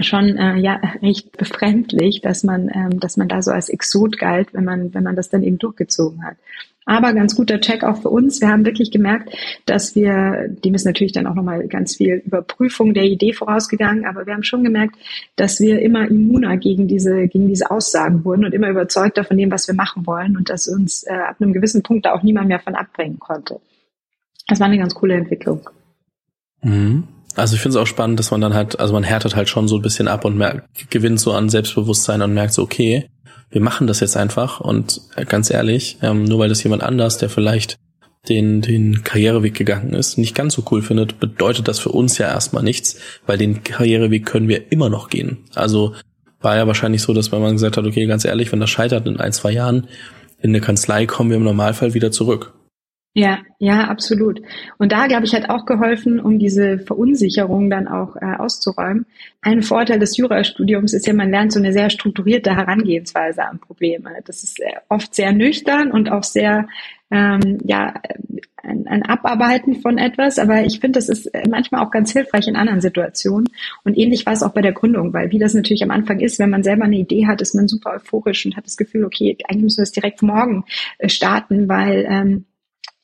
schon 0.00 0.36
äh, 0.36 0.56
ja 0.56 0.80
recht 1.02 1.36
befremdlich, 1.36 2.20
dass 2.20 2.44
man 2.44 2.68
ähm, 2.74 3.00
dass 3.00 3.16
man 3.16 3.28
da 3.28 3.40
so 3.40 3.50
als 3.50 3.68
Exot 3.68 4.18
galt, 4.18 4.52
wenn 4.52 4.64
man 4.64 4.92
wenn 4.92 5.02
man 5.02 5.16
das 5.16 5.30
dann 5.30 5.42
eben 5.42 5.58
durchgezogen 5.58 6.24
hat. 6.24 6.36
Aber 6.88 7.12
ganz 7.12 7.34
guter 7.34 7.60
Check 7.60 7.82
auch 7.82 8.00
für 8.00 8.10
uns. 8.10 8.40
Wir 8.40 8.48
haben 8.48 8.64
wirklich 8.64 8.92
gemerkt, 8.92 9.36
dass 9.66 9.96
wir, 9.96 10.48
dem 10.64 10.74
ist 10.74 10.86
natürlich 10.86 11.12
dann 11.12 11.26
auch 11.26 11.34
nochmal 11.34 11.66
ganz 11.66 11.96
viel 11.96 12.22
Überprüfung 12.24 12.94
der 12.94 13.02
Idee 13.02 13.32
vorausgegangen, 13.32 14.06
aber 14.06 14.24
wir 14.24 14.34
haben 14.34 14.44
schon 14.44 14.62
gemerkt, 14.62 14.94
dass 15.34 15.58
wir 15.58 15.82
immer 15.82 16.08
immuner 16.08 16.56
gegen 16.56 16.86
diese, 16.86 17.26
gegen 17.26 17.48
diese 17.48 17.72
Aussagen 17.72 18.24
wurden 18.24 18.44
und 18.44 18.54
immer 18.54 18.70
überzeugter 18.70 19.24
von 19.24 19.36
dem, 19.36 19.50
was 19.50 19.66
wir 19.66 19.74
machen 19.74 20.06
wollen 20.06 20.36
und 20.36 20.48
dass 20.48 20.68
uns 20.68 21.02
äh, 21.02 21.12
ab 21.12 21.36
einem 21.40 21.52
gewissen 21.52 21.82
Punkt 21.82 22.06
da 22.06 22.12
auch 22.12 22.22
niemand 22.22 22.46
mehr 22.46 22.60
von 22.60 22.76
abbringen 22.76 23.18
konnte. 23.18 23.58
Das 24.46 24.60
war 24.60 24.68
eine 24.68 24.78
ganz 24.78 24.94
coole 24.94 25.14
Entwicklung. 25.14 25.68
Mhm. 26.62 27.08
Also 27.34 27.56
ich 27.56 27.60
finde 27.60 27.78
es 27.78 27.82
auch 27.82 27.86
spannend, 27.86 28.20
dass 28.20 28.30
man 28.30 28.40
dann 28.40 28.54
halt, 28.54 28.78
also 28.78 28.94
man 28.94 29.02
härtet 29.02 29.34
halt 29.34 29.48
schon 29.48 29.66
so 29.66 29.76
ein 29.76 29.82
bisschen 29.82 30.06
ab 30.06 30.24
und 30.24 30.38
merkt, 30.38 30.88
gewinnt 30.88 31.18
so 31.18 31.32
an 31.32 31.50
Selbstbewusstsein 31.50 32.22
und 32.22 32.32
merkt 32.32 32.54
so, 32.54 32.62
okay, 32.62 33.08
wir 33.50 33.60
machen 33.60 33.86
das 33.86 34.00
jetzt 34.00 34.16
einfach 34.16 34.60
und 34.60 35.00
äh, 35.16 35.24
ganz 35.24 35.50
ehrlich, 35.50 35.98
ähm, 36.02 36.24
nur 36.24 36.38
weil 36.38 36.48
das 36.48 36.62
jemand 36.62 36.82
anders, 36.82 37.18
der 37.18 37.28
vielleicht 37.28 37.76
den, 38.28 38.60
den 38.60 39.04
Karriereweg 39.04 39.54
gegangen 39.54 39.94
ist, 39.94 40.18
nicht 40.18 40.34
ganz 40.34 40.54
so 40.54 40.64
cool 40.70 40.82
findet, 40.82 41.20
bedeutet 41.20 41.68
das 41.68 41.78
für 41.78 41.90
uns 41.90 42.18
ja 42.18 42.26
erstmal 42.26 42.62
nichts, 42.62 42.98
weil 43.26 43.38
den 43.38 43.62
Karriereweg 43.62 44.26
können 44.26 44.48
wir 44.48 44.72
immer 44.72 44.88
noch 44.88 45.08
gehen. 45.10 45.38
Also 45.54 45.94
war 46.40 46.56
ja 46.56 46.66
wahrscheinlich 46.66 47.02
so, 47.02 47.14
dass 47.14 47.32
wenn 47.32 47.40
man 47.40 47.52
gesagt 47.52 47.76
hat, 47.76 47.86
okay, 47.86 48.06
ganz 48.06 48.24
ehrlich, 48.24 48.52
wenn 48.52 48.60
das 48.60 48.70
scheitert 48.70 49.06
in 49.06 49.18
ein, 49.18 49.32
zwei 49.32 49.52
Jahren, 49.52 49.88
in 50.40 50.50
eine 50.50 50.60
Kanzlei 50.60 51.06
kommen 51.06 51.30
wir 51.30 51.36
im 51.36 51.44
Normalfall 51.44 51.94
wieder 51.94 52.10
zurück. 52.10 52.54
Ja, 53.18 53.38
ja, 53.58 53.84
absolut. 53.84 54.42
Und 54.76 54.92
da, 54.92 55.06
glaube 55.06 55.24
ich, 55.24 55.34
hat 55.34 55.48
auch 55.48 55.64
geholfen, 55.64 56.20
um 56.20 56.38
diese 56.38 56.78
Verunsicherung 56.80 57.70
dann 57.70 57.88
auch 57.88 58.14
äh, 58.16 58.36
auszuräumen. 58.36 59.06
Ein 59.40 59.62
Vorteil 59.62 59.98
des 59.98 60.18
Jurastudiums 60.18 60.92
ist 60.92 61.06
ja, 61.06 61.14
man 61.14 61.30
lernt 61.30 61.50
so 61.50 61.58
eine 61.58 61.72
sehr 61.72 61.88
strukturierte 61.88 62.54
Herangehensweise 62.54 63.42
an 63.42 63.58
Probleme. 63.58 64.10
Das 64.26 64.44
ist 64.44 64.60
äh, 64.60 64.66
oft 64.90 65.14
sehr 65.14 65.32
nüchtern 65.32 65.92
und 65.92 66.12
auch 66.12 66.24
sehr, 66.24 66.68
ähm, 67.10 67.56
ja, 67.64 67.94
ein, 68.62 68.86
ein 68.86 69.02
Abarbeiten 69.02 69.76
von 69.76 69.96
etwas. 69.96 70.38
Aber 70.38 70.64
ich 70.66 70.80
finde, 70.80 70.98
das 70.98 71.08
ist 71.08 71.30
manchmal 71.48 71.86
auch 71.86 71.90
ganz 71.90 72.12
hilfreich 72.12 72.46
in 72.48 72.56
anderen 72.56 72.82
Situationen. 72.82 73.48
Und 73.82 73.96
ähnlich 73.96 74.26
war 74.26 74.34
es 74.34 74.42
auch 74.42 74.52
bei 74.52 74.60
der 74.60 74.74
Gründung, 74.74 75.14
weil 75.14 75.30
wie 75.30 75.38
das 75.38 75.54
natürlich 75.54 75.82
am 75.82 75.90
Anfang 75.90 76.20
ist, 76.20 76.38
wenn 76.38 76.50
man 76.50 76.62
selber 76.62 76.84
eine 76.84 76.98
Idee 76.98 77.26
hat, 77.26 77.40
ist 77.40 77.54
man 77.54 77.66
super 77.66 77.94
euphorisch 77.94 78.44
und 78.44 78.58
hat 78.58 78.66
das 78.66 78.76
Gefühl, 78.76 79.06
okay, 79.06 79.38
eigentlich 79.48 79.62
müssen 79.62 79.78
wir 79.78 79.84
das 79.84 79.92
direkt 79.92 80.20
morgen 80.20 80.66
äh, 80.98 81.08
starten, 81.08 81.66
weil 81.66 82.06
ähm, 82.10 82.44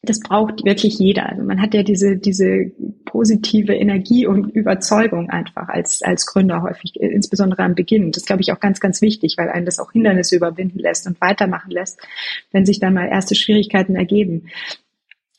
das 0.05 0.19
braucht 0.19 0.65
wirklich 0.65 0.99
jeder. 0.99 1.29
Also 1.29 1.45
man 1.45 1.63
hat 1.63 1.75
ja 1.75 1.85
diese, 1.85 2.17
diese 2.17 2.73
positive 3.05 3.73
Energie 3.73 4.27
und 4.27 4.51
Überzeugung 4.51 5.31
einfach 5.31 5.69
als, 5.69 6.03
als 6.03 6.27
Gründer 6.27 6.63
häufig, 6.63 6.97
insbesondere 7.01 7.63
am 7.63 7.77
Beginn. 7.77 8.11
Das 8.11 8.25
glaube 8.25 8.43
ich 8.43 8.53
auch 8.53 8.59
ganz, 8.59 8.81
ganz 8.81 9.01
wichtig, 9.01 9.37
weil 9.39 9.49
einen 9.49 9.65
das 9.65 9.79
auch 9.79 9.93
Hindernisse 9.93 10.35
überwinden 10.35 10.81
lässt 10.81 11.07
und 11.07 11.21
weitermachen 11.21 11.71
lässt, 11.71 12.01
wenn 12.51 12.67
sich 12.67 12.81
dann 12.81 12.95
mal 12.95 13.07
erste 13.07 13.37
Schwierigkeiten 13.37 13.95
ergeben. 13.95 14.49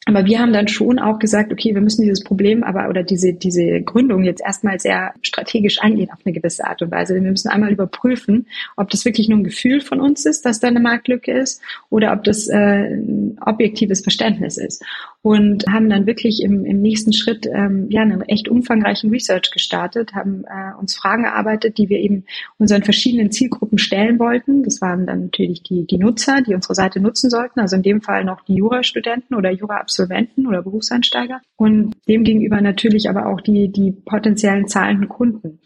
Aber 0.06 0.26
wir 0.26 0.40
haben 0.40 0.52
dann 0.52 0.68
schon 0.68 1.00
auch 1.00 1.18
gesagt, 1.18 1.54
okay, 1.54 1.74
wir 1.74 1.82
müssen 1.82 2.02
dieses 2.02 2.24
Problem 2.24 2.64
aber 2.64 2.90
oder 2.90 3.04
diese, 3.04 3.34
diese 3.34 3.82
Gründung 3.82 4.24
jetzt 4.24 4.42
erstmal 4.42 4.80
sehr 4.80 5.14
strategisch 5.22 5.80
angehen 5.80 6.12
auf 6.12 6.20
eine 6.26 6.34
gewisse 6.34 6.66
Art 6.66 6.82
und 6.82 6.92
Weise. 6.92 7.16
Wir 7.16 7.22
müssen 7.22 7.48
einmal 7.48 7.72
überprüfen, 7.72 8.48
ob 8.76 8.90
das 8.90 9.06
wirklich 9.06 9.30
nur 9.30 9.40
ein 9.40 9.46
Gefühl 9.46 9.80
von 9.80 10.02
uns 10.02 10.26
ist, 10.26 10.46
dass 10.46 10.60
da 10.60 10.68
eine 10.68 10.82
Marktlücke 10.82 11.32
ist 11.32 11.62
oder 11.90 12.12
ob 12.12 12.26
das 12.26 12.50
äh, 12.50 12.56
ein 12.58 13.38
objektives 13.46 14.02
Verständnis 14.02 14.58
ist. 14.58 14.84
Und 15.24 15.66
haben 15.70 15.90
dann 15.90 16.06
wirklich 16.06 16.42
im, 16.44 16.66
im 16.66 16.82
nächsten 16.82 17.14
Schritt 17.14 17.46
ähm, 17.46 17.88
ja 17.90 18.02
einen 18.02 18.24
echt 18.24 18.50
umfangreichen 18.50 19.10
Research 19.10 19.52
gestartet, 19.52 20.14
haben 20.14 20.44
äh, 20.44 20.78
uns 20.78 20.98
Fragen 20.98 21.24
erarbeitet, 21.24 21.78
die 21.78 21.88
wir 21.88 22.00
eben 22.00 22.26
unseren 22.58 22.84
verschiedenen 22.84 23.32
Zielgruppen 23.32 23.78
stellen 23.78 24.20
wollten. 24.20 24.64
Das 24.64 24.82
waren 24.82 25.08
dann 25.08 25.22
natürlich 25.22 25.64
die, 25.64 25.88
die 25.88 25.98
Nutzer, 25.98 26.42
die 26.42 26.54
unsere 26.54 26.76
Seite 26.76 27.00
nutzen 27.00 27.30
sollten, 27.30 27.62
also 27.62 27.78
in 27.78 27.84
dem 27.84 28.02
Fall 28.02 28.26
noch 28.26 28.42
die 28.42 28.56
Jurastudenten 28.56 29.38
oder 29.38 29.50
Jura 29.50 29.78
Absolventen 29.78 30.46
oder 30.46 30.62
Berufseinsteiger 30.62 31.40
und 31.56 31.96
demgegenüber 32.06 32.60
natürlich 32.60 33.10
aber 33.10 33.28
auch 33.28 33.40
die, 33.40 33.72
die 33.72 33.94
potenziellen 33.94 34.68
zahlenden 34.68 35.08
Kunden. 35.08 35.60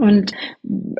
Und 0.00 0.32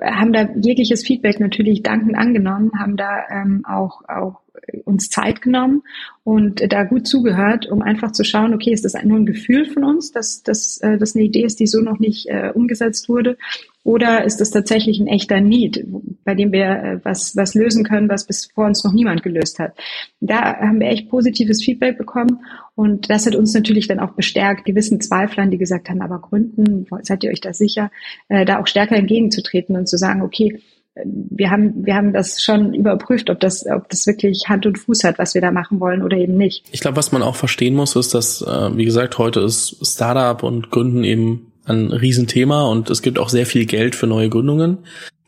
haben 0.01 0.33
da 0.33 0.49
jegliches 0.55 1.05
Feedback 1.05 1.41
natürlich 1.41 1.83
dankend 1.83 2.17
angenommen, 2.17 2.71
haben 2.79 2.97
da 2.97 3.25
ähm, 3.29 3.65
auch, 3.67 4.03
auch 4.09 4.44
uns 4.85 5.11
Zeit 5.11 5.43
genommen 5.43 5.83
und 6.23 6.73
da 6.73 6.85
gut 6.85 7.07
zugehört, 7.07 7.67
um 7.67 7.83
einfach 7.83 8.13
zu 8.13 8.25
schauen, 8.25 8.55
okay, 8.55 8.73
ist 8.73 8.85
das 8.85 8.95
nur 9.05 9.19
ein 9.19 9.27
Gefühl 9.27 9.67
von 9.67 9.85
uns, 9.85 10.11
dass, 10.11 10.43
dass 10.43 10.79
äh, 10.79 10.97
das 10.99 11.15
eine 11.15 11.25
Idee 11.25 11.45
ist, 11.45 11.61
die 11.61 11.67
so 11.67 11.81
noch 11.81 11.99
nicht 11.99 12.29
äh, 12.29 12.51
umgesetzt 12.55 13.09
wurde? 13.09 13.37
Oder 13.83 14.25
ist 14.25 14.41
das 14.41 14.51
tatsächlich 14.51 14.99
ein 14.99 15.07
echter 15.07 15.43
Need, 15.43 15.85
bei 16.25 16.35
dem 16.35 16.53
wir 16.53 16.65
äh, 16.65 17.01
was, 17.05 17.37
was 17.37 17.55
lösen 17.55 17.85
können, 17.85 18.09
was 18.09 18.27
bis 18.27 18.47
vor 18.47 18.65
uns 18.65 18.83
noch 18.83 18.95
niemand 18.95 19.23
gelöst 19.23 19.59
hat? 19.59 19.77
Da 20.21 20.57
haben 20.57 20.81
wir 20.81 20.89
echt 20.89 21.11
positives 21.11 21.63
Feedback 21.63 21.99
bekommen 21.99 22.41
und 22.75 23.11
das 23.11 23.27
hat 23.27 23.35
uns 23.35 23.53
natürlich 23.53 23.87
dann 23.87 24.01
auch 24.01 24.13
bestärkt, 24.13 24.65
gewissen 24.65 25.01
Zweiflern, 25.03 25.51
die 25.51 25.59
gesagt 25.59 25.91
haben, 25.91 26.01
aber 26.01 26.21
Gründen, 26.21 26.87
seid 27.03 27.23
ihr 27.25 27.31
euch 27.31 27.43
da 27.43 27.53
sicher, 27.53 27.91
äh, 28.29 28.47
da 28.47 28.61
auch 28.61 28.67
stärker 28.67 28.97
entgegenzutreten 28.97 29.77
und 29.77 29.87
zu 29.87 29.99
sagen, 29.99 30.23
okay, 30.23 30.63
wir 30.97 31.51
haben, 31.51 31.85
wir 31.85 31.97
haben 31.97 32.13
das 32.13 32.43
schon 32.43 32.73
überprüft, 32.73 33.29
ob 33.29 33.41
das, 33.41 33.67
ob 33.67 33.89
das 33.89 34.07
wirklich 34.07 34.45
Hand 34.49 34.65
und 34.65 34.79
Fuß 34.79 35.03
hat, 35.05 35.19
was 35.19 35.35
wir 35.35 35.41
da 35.41 35.51
machen 35.51 35.81
wollen 35.81 36.03
oder 36.03 36.17
eben 36.17 36.37
nicht. 36.37 36.67
Ich 36.71 36.81
glaube, 36.81 36.97
was 36.97 37.11
man 37.11 37.23
auch 37.23 37.37
verstehen 37.37 37.75
muss, 37.75 37.97
ist, 37.97 38.15
dass, 38.15 38.43
äh, 38.43 38.77
wie 38.77 38.85
gesagt, 38.85 39.19
heute 39.19 39.41
ist 39.41 39.77
Startup 39.83 40.43
und 40.43 40.71
Gründen 40.71 41.03
eben 41.03 41.53
ein 41.65 41.91
Riesenthema 41.91 42.67
und 42.69 42.91
es 42.91 43.03
gibt 43.03 43.19
auch 43.19 43.29
sehr 43.29 43.47
viel 43.47 43.67
Geld 43.67 43.95
für 43.97 44.07
neue 44.07 44.29
Gründungen. 44.29 44.79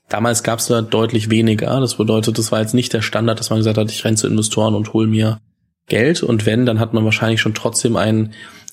Damals 0.09 0.45
gab 0.45 0.61
es 0.61 0.67
da 0.67 0.83
deutlich 0.83 1.31
weniger. 1.31 1.81
Das 1.81 1.97
bedeutet, 1.97 2.39
das 2.39 2.53
war 2.53 2.61
jetzt 2.61 2.75
nicht 2.75 2.93
der 2.93 3.03
Standard, 3.03 3.41
dass 3.41 3.51
man 3.51 3.59
gesagt 3.59 3.79
hat, 3.79 3.91
ich 3.91 4.05
renne 4.05 4.17
zu 4.17 4.29
Investoren 4.29 4.75
und 4.75 4.93
hol 4.93 5.09
mir 5.09 5.41
Geld. 5.89 6.23
Und 6.23 6.47
wenn, 6.47 6.65
dann 6.65 6.79
hat 6.79 6.95
man 6.95 7.05
wahrscheinlich 7.05 7.41
schon 7.41 7.55
trotzdem 7.55 7.97
ein 7.97 8.33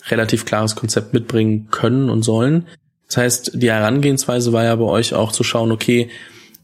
relativ 0.10 0.46
klares 0.46 0.76
Konzept 0.76 1.14
mitbringen 1.14 1.70
können 1.72 2.10
und 2.12 2.22
sollen. 2.22 2.68
Das 3.08 3.18
heißt, 3.18 3.52
die 3.56 3.72
Herangehensweise 3.72 4.54
war 4.54 4.64
ja 4.64 4.76
bei 4.76 4.86
euch 4.86 5.16
auch 5.16 5.32
zu 5.32 5.44
schauen, 5.44 5.72
okay, 5.72 6.10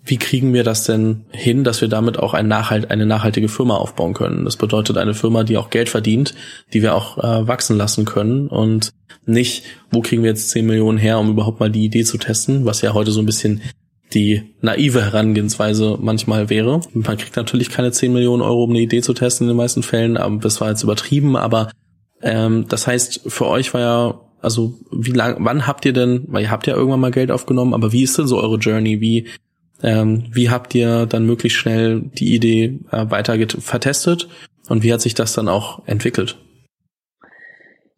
wie 0.04 0.18
kriegen 0.18 0.54
wir 0.54 0.64
das 0.64 0.86
denn 0.86 1.26
hin, 1.32 1.64
dass 1.64 1.82
wir 1.82 1.88
damit 1.88 2.18
auch 2.18 2.34
ein 2.34 2.48
Nachhalt, 2.48 2.90
eine 2.90 3.06
nachhaltige 3.06 3.50
Firma 3.50 3.76
aufbauen 3.76 4.14
können? 4.14 4.46
Das 4.46 4.58
bedeutet 4.58 4.98
eine 4.98 5.14
Firma, 5.14 5.44
die 5.44 5.58
auch 5.58 5.70
Geld 5.70 5.90
verdient, 5.90 6.34
die 6.74 6.82
wir 6.82 6.96
auch 6.96 7.18
äh, 7.18 7.48
wachsen 7.48 7.78
lassen 7.78 8.06
können 8.06 8.48
und 8.48 8.92
nicht, 9.26 9.64
wo 9.92 10.02
kriegen 10.02 10.24
wir 10.24 10.32
jetzt 10.32 10.50
10 10.50 10.66
Millionen 10.66 10.98
her, 10.98 11.20
um 11.20 11.30
überhaupt 11.30 11.60
mal 11.60 11.70
die 11.70 11.86
Idee 11.86 12.04
zu 12.04 12.18
testen, 12.18 12.66
was 12.66 12.82
ja 12.82 12.94
heute 12.94 13.12
so 13.12 13.22
ein 13.22 13.26
bisschen 13.26 13.62
die 14.14 14.42
naive 14.62 15.04
Herangehensweise 15.04 15.98
manchmal 16.02 16.50
wäre. 16.50 16.82
Man 16.94 17.18
kriegt 17.18 17.36
natürlich 17.36 17.70
keine 17.70 17.92
10 17.92 18.12
Millionen 18.12 18.42
Euro, 18.42 18.64
um 18.64 18.72
eine 18.72 18.80
Idee 18.80 19.02
zu 19.02 19.14
testen 19.14 19.46
in 19.46 19.50
den 19.50 19.58
meisten 19.58 19.84
Fällen, 19.84 20.18
aber 20.18 20.38
das 20.38 20.60
war 20.62 20.70
jetzt 20.70 20.84
übertrieben, 20.84 21.36
aber 21.36 21.72
ähm, 22.22 22.66
das 22.68 22.88
heißt, 22.88 23.22
für 23.28 23.46
euch 23.48 23.74
war 23.74 23.82
ja, 23.82 24.20
also 24.42 24.80
wie 24.92 25.12
lang, 25.12 25.38
wann 25.40 25.68
habt 25.68 25.86
ihr 25.86 25.94
denn, 25.94 26.24
weil 26.28 26.44
ihr 26.44 26.52
habt 26.52 26.66
ja 26.66 26.76
irgendwann 26.76 27.02
mal 27.02 27.12
Geld 27.12 27.30
aufgenommen, 27.30 27.74
aber 27.74 27.92
wie 27.92 28.04
ist 28.04 28.18
denn 28.18 28.28
so 28.28 28.40
eure 28.42 28.58
Journey? 28.58 29.00
Wie 29.00 29.28
ähm, 29.84 30.26
wie 30.32 30.50
habt 30.50 30.76
ihr 30.76 31.06
dann 31.06 31.26
möglichst 31.26 31.58
schnell 31.58 32.02
die 32.02 32.36
Idee 32.36 32.80
äh, 32.92 33.10
weiter 33.10 33.38
vertestet 33.60 34.28
und 34.68 34.84
wie 34.84 34.94
hat 34.94 35.02
sich 35.02 35.14
das 35.14 35.34
dann 35.34 35.48
auch 35.48 35.86
entwickelt? 35.88 36.38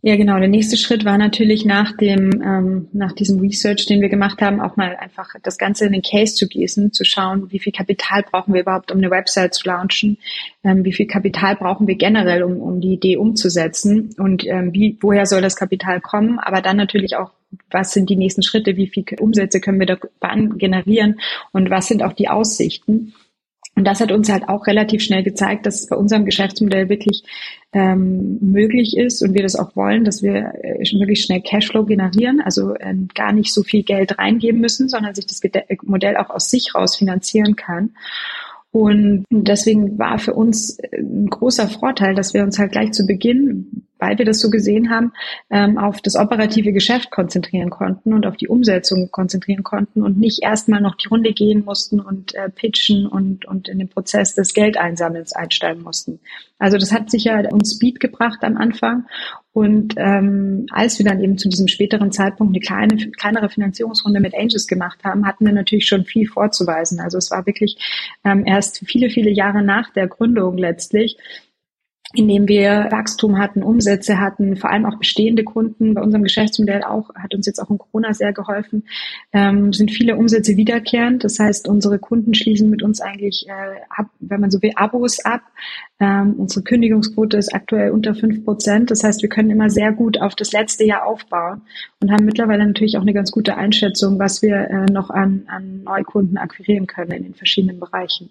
Ja, 0.03 0.15
genau. 0.15 0.39
Der 0.39 0.47
nächste 0.47 0.77
Schritt 0.77 1.05
war 1.05 1.19
natürlich 1.19 1.63
nach 1.63 1.95
dem, 1.95 2.41
ähm, 2.41 2.87
nach 2.91 3.11
diesem 3.11 3.39
Research, 3.39 3.85
den 3.85 4.01
wir 4.01 4.09
gemacht 4.09 4.41
haben, 4.41 4.59
auch 4.59 4.75
mal 4.75 4.95
einfach 4.95 5.35
das 5.43 5.59
Ganze 5.59 5.85
in 5.85 5.91
den 5.91 6.01
Case 6.01 6.33
zu 6.33 6.47
gießen, 6.47 6.91
zu 6.91 7.05
schauen, 7.05 7.51
wie 7.51 7.59
viel 7.59 7.71
Kapital 7.71 8.23
brauchen 8.23 8.55
wir 8.55 8.61
überhaupt, 8.61 8.91
um 8.91 8.97
eine 8.97 9.11
Website 9.11 9.53
zu 9.53 9.67
launchen, 9.67 10.17
ähm, 10.63 10.83
wie 10.83 10.93
viel 10.93 11.05
Kapital 11.05 11.55
brauchen 11.55 11.85
wir 11.87 11.95
generell, 11.95 12.41
um, 12.41 12.57
um 12.57 12.81
die 12.81 12.93
Idee 12.93 13.17
umzusetzen? 13.17 14.15
Und 14.17 14.43
ähm, 14.47 14.73
wie, 14.73 14.97
woher 15.01 15.27
soll 15.27 15.41
das 15.41 15.55
Kapital 15.55 16.01
kommen, 16.01 16.39
aber 16.39 16.63
dann 16.63 16.77
natürlich 16.77 17.15
auch, 17.15 17.29
was 17.69 17.93
sind 17.93 18.09
die 18.09 18.15
nächsten 18.15 18.41
Schritte, 18.41 18.77
wie 18.77 18.87
viel 18.87 19.05
Umsätze 19.19 19.61
können 19.61 19.79
wir 19.79 19.85
da 19.85 19.97
generieren? 20.55 21.19
Und 21.51 21.69
was 21.69 21.87
sind 21.87 22.01
auch 22.01 22.13
die 22.13 22.27
Aussichten. 22.27 23.13
Und 23.75 23.85
das 23.85 24.01
hat 24.01 24.11
uns 24.11 24.29
halt 24.29 24.49
auch 24.49 24.67
relativ 24.67 25.01
schnell 25.01 25.23
gezeigt, 25.23 25.65
dass 25.65 25.81
es 25.81 25.87
bei 25.87 25.95
unserem 25.95 26.25
Geschäftsmodell 26.25 26.89
wirklich 26.89 27.23
ähm, 27.71 28.37
möglich 28.41 28.97
ist 28.97 29.21
und 29.21 29.33
wir 29.33 29.43
das 29.43 29.55
auch 29.55 29.75
wollen, 29.75 30.03
dass 30.03 30.21
wir 30.21 30.53
äh, 30.61 30.79
wirklich 30.99 31.23
schnell 31.23 31.41
Cashflow 31.41 31.85
generieren, 31.85 32.41
also 32.41 32.75
ähm, 32.79 33.07
gar 33.15 33.31
nicht 33.31 33.53
so 33.53 33.63
viel 33.63 33.83
Geld 33.83 34.19
reingeben 34.19 34.59
müssen, 34.59 34.89
sondern 34.89 35.15
sich 35.15 35.25
das 35.25 35.41
Modell 35.83 36.17
auch 36.17 36.29
aus 36.29 36.49
sich 36.49 36.75
raus 36.75 36.97
finanzieren 36.97 37.55
kann. 37.55 37.91
Und 38.71 39.25
deswegen 39.29 39.97
war 39.97 40.17
für 40.19 40.33
uns 40.33 40.77
ein 40.93 41.27
großer 41.29 41.67
Vorteil, 41.67 42.15
dass 42.15 42.33
wir 42.33 42.43
uns 42.43 42.57
halt 42.57 42.71
gleich 42.71 42.91
zu 42.91 43.05
Beginn 43.05 43.83
weil 44.01 44.17
wir 44.17 44.25
das 44.25 44.39
so 44.39 44.49
gesehen 44.49 44.89
haben, 44.89 45.13
ähm, 45.49 45.77
auf 45.77 46.01
das 46.01 46.15
operative 46.15 46.73
Geschäft 46.73 47.11
konzentrieren 47.11 47.69
konnten 47.69 48.13
und 48.13 48.25
auf 48.25 48.35
die 48.35 48.47
Umsetzung 48.47 49.11
konzentrieren 49.11 49.63
konnten 49.63 50.01
und 50.01 50.17
nicht 50.17 50.41
erstmal 50.43 50.81
noch 50.81 50.95
die 50.95 51.07
Runde 51.07 51.31
gehen 51.33 51.63
mussten 51.63 52.01
und 52.01 52.33
äh, 52.33 52.49
pitchen 52.49 53.05
und, 53.05 53.45
und 53.45 53.69
in 53.69 53.77
den 53.77 53.89
Prozess 53.89 54.33
des 54.33 54.53
Geldeinsammelns 54.53 55.33
einsteigen 55.33 55.83
mussten. 55.83 56.19
Also 56.57 56.77
das 56.77 56.91
hat 56.91 57.09
sicher 57.09 57.47
uns 57.51 57.75
Speed 57.75 57.99
gebracht 57.99 58.39
am 58.43 58.57
Anfang. 58.57 59.05
Und 59.53 59.95
ähm, 59.97 60.65
als 60.71 60.97
wir 60.97 61.05
dann 61.05 61.21
eben 61.21 61.37
zu 61.37 61.49
diesem 61.49 61.67
späteren 61.67 62.11
Zeitpunkt 62.11 62.55
eine 62.55 62.61
kleine, 62.61 63.11
kleinere 63.11 63.49
Finanzierungsrunde 63.49 64.19
mit 64.19 64.33
Angels 64.33 64.65
gemacht 64.67 65.03
haben, 65.03 65.25
hatten 65.25 65.45
wir 65.45 65.53
natürlich 65.53 65.87
schon 65.87 66.05
viel 66.05 66.27
vorzuweisen. 66.27 66.99
Also 66.99 67.17
es 67.17 67.31
war 67.31 67.45
wirklich 67.45 67.77
ähm, 68.23 68.45
erst 68.45 68.83
viele, 68.85 69.09
viele 69.09 69.29
Jahre 69.29 69.61
nach 69.63 69.91
der 69.91 70.07
Gründung 70.07 70.57
letztlich, 70.57 71.17
indem 72.13 72.47
wir 72.47 72.87
Wachstum 72.91 73.37
hatten, 73.37 73.63
Umsätze 73.63 74.19
hatten, 74.19 74.57
vor 74.57 74.69
allem 74.69 74.85
auch 74.85 74.97
bestehende 74.97 75.43
Kunden. 75.43 75.93
Bei 75.93 76.01
unserem 76.01 76.23
Geschäftsmodell 76.23 76.83
auch, 76.83 77.13
hat 77.15 77.33
uns 77.33 77.45
jetzt 77.45 77.59
auch 77.59 77.69
in 77.69 77.77
Corona 77.77 78.13
sehr 78.13 78.33
geholfen, 78.33 78.83
ähm, 79.33 79.71
sind 79.71 79.91
viele 79.91 80.17
Umsätze 80.17 80.57
wiederkehrend. 80.57 81.23
Das 81.23 81.39
heißt, 81.39 81.67
unsere 81.67 81.99
Kunden 81.99 82.33
schließen 82.33 82.69
mit 82.69 82.83
uns 82.83 83.01
eigentlich, 83.01 83.47
äh, 83.47 83.81
ab, 83.89 84.07
wenn 84.19 84.41
man 84.41 84.51
so 84.51 84.61
will, 84.61 84.71
Abos 84.75 85.19
ab. 85.23 85.41
Ähm, 85.99 86.35
unsere 86.37 86.63
Kündigungsquote 86.63 87.37
ist 87.37 87.53
aktuell 87.53 87.91
unter 87.91 88.13
fünf 88.15 88.43
Prozent. 88.43 88.91
Das 88.91 89.03
heißt, 89.03 89.21
wir 89.21 89.29
können 89.29 89.49
immer 89.49 89.69
sehr 89.69 89.91
gut 89.91 90.19
auf 90.19 90.35
das 90.35 90.51
letzte 90.51 90.83
Jahr 90.83 91.05
aufbauen 91.05 91.61
und 92.01 92.11
haben 92.11 92.25
mittlerweile 92.25 92.65
natürlich 92.65 92.97
auch 92.97 93.01
eine 93.01 93.13
ganz 93.13 93.31
gute 93.31 93.55
Einschätzung, 93.55 94.19
was 94.19 94.41
wir 94.41 94.55
äh, 94.55 94.91
noch 94.91 95.09
an, 95.09 95.43
an 95.47 95.83
Neukunden 95.83 96.37
akquirieren 96.37 96.87
können 96.87 97.11
in 97.11 97.23
den 97.23 97.33
verschiedenen 97.35 97.79
Bereichen. 97.79 98.29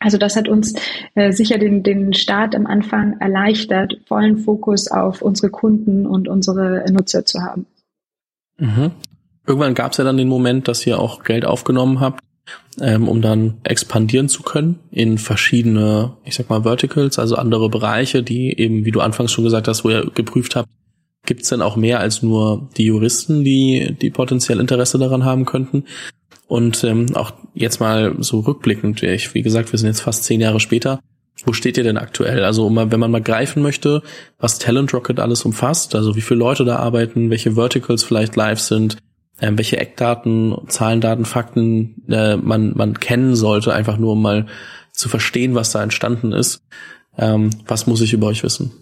Also 0.00 0.16
das 0.16 0.36
hat 0.36 0.48
uns 0.48 0.74
äh, 1.14 1.32
sicher 1.32 1.58
den, 1.58 1.82
den 1.82 2.12
Start 2.12 2.54
am 2.54 2.66
Anfang 2.66 3.18
erleichtert, 3.18 3.98
vollen 4.06 4.38
Fokus 4.38 4.88
auf 4.88 5.22
unsere 5.22 5.50
Kunden 5.50 6.06
und 6.06 6.28
unsere 6.28 6.84
Nutzer 6.92 7.24
zu 7.24 7.42
haben. 7.42 7.66
Mhm. 8.58 8.92
Irgendwann 9.46 9.74
gab 9.74 9.92
es 9.92 9.98
ja 9.98 10.04
dann 10.04 10.16
den 10.16 10.28
Moment, 10.28 10.68
dass 10.68 10.86
ihr 10.86 10.98
auch 10.98 11.24
Geld 11.24 11.44
aufgenommen 11.44 12.00
habt, 12.00 12.22
ähm, 12.80 13.08
um 13.08 13.22
dann 13.22 13.58
expandieren 13.64 14.28
zu 14.28 14.42
können 14.42 14.78
in 14.90 15.18
verschiedene, 15.18 16.16
ich 16.24 16.34
sag 16.34 16.48
mal, 16.48 16.62
Verticals, 16.62 17.18
also 17.18 17.36
andere 17.36 17.68
Bereiche, 17.68 18.22
die 18.22 18.56
eben, 18.58 18.84
wie 18.84 18.90
du 18.90 19.00
anfangs 19.00 19.32
schon 19.32 19.44
gesagt 19.44 19.66
hast, 19.66 19.84
wo 19.84 19.90
ihr 19.90 20.10
geprüft 20.14 20.54
habt, 20.54 20.68
gibt 21.26 21.42
es 21.42 21.48
denn 21.48 21.62
auch 21.62 21.76
mehr 21.76 22.00
als 22.00 22.22
nur 22.22 22.68
die 22.76 22.84
Juristen, 22.84 23.42
die, 23.42 23.96
die 24.00 24.10
potenziell 24.10 24.60
Interesse 24.60 24.98
daran 24.98 25.24
haben 25.24 25.44
könnten? 25.44 25.84
Und 26.48 26.82
ähm, 26.82 27.14
auch 27.14 27.32
jetzt 27.54 27.78
mal 27.78 28.16
so 28.20 28.40
rückblickend, 28.40 29.02
ich, 29.02 29.34
wie 29.34 29.42
gesagt, 29.42 29.70
wir 29.70 29.78
sind 29.78 29.88
jetzt 29.88 30.00
fast 30.00 30.24
zehn 30.24 30.40
Jahre 30.40 30.60
später. 30.60 30.98
Wo 31.44 31.52
steht 31.52 31.76
ihr 31.76 31.84
denn 31.84 31.98
aktuell? 31.98 32.42
Also 32.42 32.74
wenn 32.74 32.98
man 32.98 33.10
mal 33.10 33.22
greifen 33.22 33.62
möchte, 33.62 34.02
was 34.38 34.58
Talent 34.58 34.92
Rocket 34.92 35.20
alles 35.20 35.44
umfasst, 35.44 35.94
also 35.94 36.16
wie 36.16 36.20
viele 36.22 36.40
Leute 36.40 36.64
da 36.64 36.76
arbeiten, 36.76 37.30
welche 37.30 37.52
Verticals 37.52 38.02
vielleicht 38.02 38.34
live 38.34 38.58
sind, 38.58 38.96
ähm, 39.40 39.58
welche 39.58 39.76
Eckdaten, 39.76 40.56
Zahlen, 40.68 41.00
Daten, 41.00 41.26
Fakten 41.26 42.02
äh, 42.08 42.36
man, 42.36 42.72
man 42.74 42.98
kennen 42.98 43.36
sollte, 43.36 43.72
einfach 43.72 43.98
nur 43.98 44.12
um 44.14 44.22
mal 44.22 44.46
zu 44.92 45.08
verstehen, 45.08 45.54
was 45.54 45.70
da 45.70 45.82
entstanden 45.82 46.32
ist. 46.32 46.62
Ähm, 47.16 47.50
was 47.66 47.86
muss 47.86 48.00
ich 48.00 48.14
über 48.14 48.26
euch 48.26 48.42
wissen? 48.42 48.72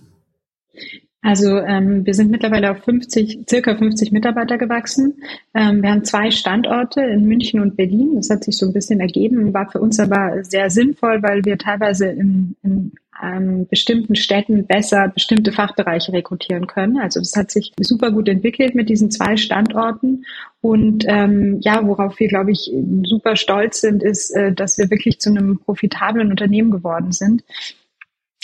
Also 1.27 1.59
ähm, 1.59 2.07
wir 2.07 2.15
sind 2.15 2.31
mittlerweile 2.31 2.71
auf 2.71 2.85
50, 2.85 3.47
circa 3.51 3.77
50 3.77 4.13
Mitarbeiter 4.13 4.59
gewachsen. 4.59 5.25
Ähm, 5.55 5.83
wir 5.83 5.91
haben 5.91 6.05
zwei 6.05 6.31
Standorte 6.31 7.01
in 7.01 7.27
München 7.27 7.59
und 7.59 7.77
Berlin. 7.77 8.15
Das 8.15 8.31
hat 8.31 8.45
sich 8.45 8.57
so 8.57 8.67
ein 8.67 8.73
bisschen 8.73 9.01
ergeben, 9.01 9.53
war 9.53 9.69
für 9.69 9.81
uns 9.81 9.99
aber 9.99 10.45
sehr 10.45 10.71
sinnvoll, 10.71 11.25
weil 11.25 11.45
wir 11.45 11.59
teilweise 11.59 12.07
in, 12.07 12.55
in 12.63 12.93
ähm, 13.21 13.67
bestimmten 13.69 14.15
Städten 14.15 14.67
besser 14.67 15.09
bestimmte 15.09 15.51
Fachbereiche 15.51 16.13
rekrutieren 16.13 16.69
können. 16.69 16.99
Also 16.99 17.19
das 17.19 17.35
hat 17.35 17.51
sich 17.51 17.73
super 17.81 18.13
gut 18.13 18.29
entwickelt 18.29 18.77
mit 18.77 18.89
diesen 18.89 19.11
zwei 19.11 19.37
Standorten. 19.37 20.27
Und 20.61 21.07
ähm, 21.09 21.59
ja, 21.61 21.85
worauf 21.85 22.21
wir, 22.21 22.29
glaube 22.29 22.53
ich, 22.53 22.71
super 23.03 23.35
stolz 23.35 23.81
sind, 23.81 24.05
ist, 24.05 24.31
äh, 24.31 24.53
dass 24.53 24.79
wir 24.79 24.93
wirklich 24.93 25.19
zu 25.19 25.31
einem 25.31 25.59
profitablen 25.59 26.31
Unternehmen 26.31 26.71
geworden 26.71 27.11
sind 27.11 27.43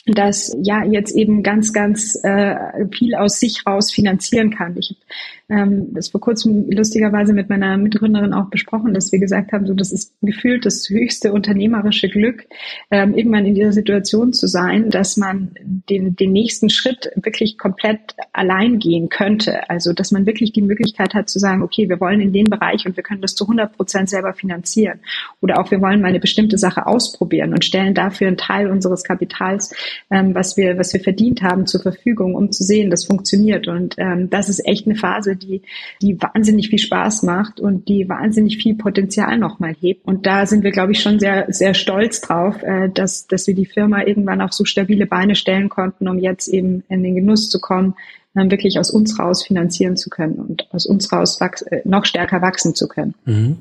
das 0.07 0.57
ja 0.63 0.85
jetzt 0.85 1.15
eben 1.15 1.43
ganz, 1.43 1.73
ganz 1.73 2.19
äh, 2.25 2.87
viel 2.93 3.15
aus 3.15 3.39
sich 3.39 3.65
raus 3.67 3.93
finanzieren 3.93 4.51
kann. 4.51 4.77
Ich 4.77 4.91
habe 4.91 5.01
ähm, 5.49 5.93
das 5.95 6.09
vor 6.09 6.21
kurzem 6.21 6.71
lustigerweise 6.71 7.33
mit 7.33 7.49
meiner 7.49 7.77
Mitgründerin 7.77 8.33
auch 8.33 8.47
besprochen, 8.47 8.95
dass 8.95 9.13
wir 9.13 9.19
gesagt 9.19 9.53
haben, 9.53 9.67
so 9.67 9.75
das 9.75 9.93
ist 9.93 10.15
gefühlt 10.23 10.65
das 10.67 10.89
höchste 10.89 11.33
unternehmerische 11.33 12.09
Glück, 12.09 12.47
ähm, 12.91 13.15
irgendwann 13.15 13.47
in 13.47 13.55
dieser 13.55 13.73
Situation 13.73 14.33
zu 14.33 14.47
sein, 14.47 14.91
dass 14.91 15.17
man 15.17 15.53
den, 15.63 16.17
den 16.17 16.33
nächsten 16.33 16.71
Schritt 16.71 17.11
wirklich 17.17 17.59
komplett 17.59 18.15
allein 18.33 18.79
gehen 18.79 19.09
könnte. 19.09 19.69
Also 19.69 19.93
dass 19.93 20.11
man 20.13 20.27
wirklich 20.27 20.53
die 20.53 20.63
Möglichkeit 20.63 21.15
hat 21.15 21.29
zu 21.29 21.39
sagen, 21.39 21.63
okay, 21.63 21.89
wir 21.89 22.01
wollen 22.01 22.21
in 22.21 22.33
den 22.33 22.47
Bereich 22.47 22.87
und 22.87 22.97
wir 22.97 23.03
können 23.03 23.23
das 23.23 23.35
zu 23.35 23.45
100 23.45 23.77
Prozent 23.77 24.11
selber 24.11 24.33
finanzieren. 24.35 25.01
Oder 25.41 25.61
auch 25.61 25.71
wir 25.71 25.81
wollen 25.81 26.01
mal 26.01 26.09
eine 26.09 26.21
bestimmte 26.21 26.59
Sache 26.59 26.87
ausprobieren 26.87 27.53
und 27.53 27.65
stellen 27.65 27.95
dafür 27.95 28.29
einen 28.29 28.37
Teil 28.37 28.71
unseres 28.71 29.05
Kapitals 29.05 29.75
ähm, 30.11 30.35
was 30.35 30.57
wir, 30.57 30.79
was 30.79 30.93
wir 30.93 31.01
verdient 31.01 31.43
haben, 31.43 31.67
zur 31.67 31.81
Verfügung, 31.81 32.35
um 32.35 32.53
zu 32.53 32.65
sehen, 32.65 32.91
das 32.91 33.05
funktioniert. 33.05 33.69
Und 33.69 33.95
ähm, 33.99 34.31
das 34.31 34.49
ist 34.49 34.65
echt 34.67 34.87
eine 34.87 34.97
Phase, 34.97 35.32
die, 35.35 35.63
die 36.01 36.21
wahnsinnig 36.21 36.69
viel 36.69 36.79
Spaß 36.79 37.23
macht 37.23 37.61
und 37.61 37.89
die 37.89 38.09
wahnsinnig 38.09 38.59
viel 38.59 38.75
Potenzial 38.75 39.39
nochmal 39.39 39.75
hebt. 39.81 40.05
Und 40.07 40.27
da 40.27 40.47
sind 40.47 40.65
wir, 40.65 40.71
glaube 40.71 40.93
ich, 40.93 41.01
schon 41.01 41.19
sehr, 41.19 41.47
sehr 41.49 41.75
stolz 41.75 42.21
drauf, 42.21 42.63
äh, 42.63 42.89
dass, 42.89 43.27
dass 43.27 43.47
wir 43.47 43.55
die 43.55 43.67
Firma 43.67 44.03
irgendwann 44.03 44.41
auf 44.41 44.53
so 44.53 44.65
stabile 44.65 45.07
Beine 45.07 45.35
stellen 45.35 45.69
konnten, 45.69 46.09
um 46.09 46.19
jetzt 46.19 46.49
eben 46.49 46.85
in 46.89 47.03
den 47.03 47.15
Genuss 47.15 47.51
zu 47.51 47.61
kommen, 47.61 47.95
dann 48.35 48.51
wirklich 48.51 48.79
aus 48.79 48.91
uns 48.91 49.19
raus 49.19 49.45
finanzieren 49.45 49.97
zu 49.97 50.09
können 50.09 50.37
und 50.37 50.67
aus 50.73 50.87
uns 50.87 51.13
raus 51.13 51.39
äh, 51.41 51.83
noch 51.85 52.05
stärker 52.05 52.41
wachsen 52.41 52.75
zu 52.75 52.89
können. 52.89 53.15
Mhm. 53.25 53.59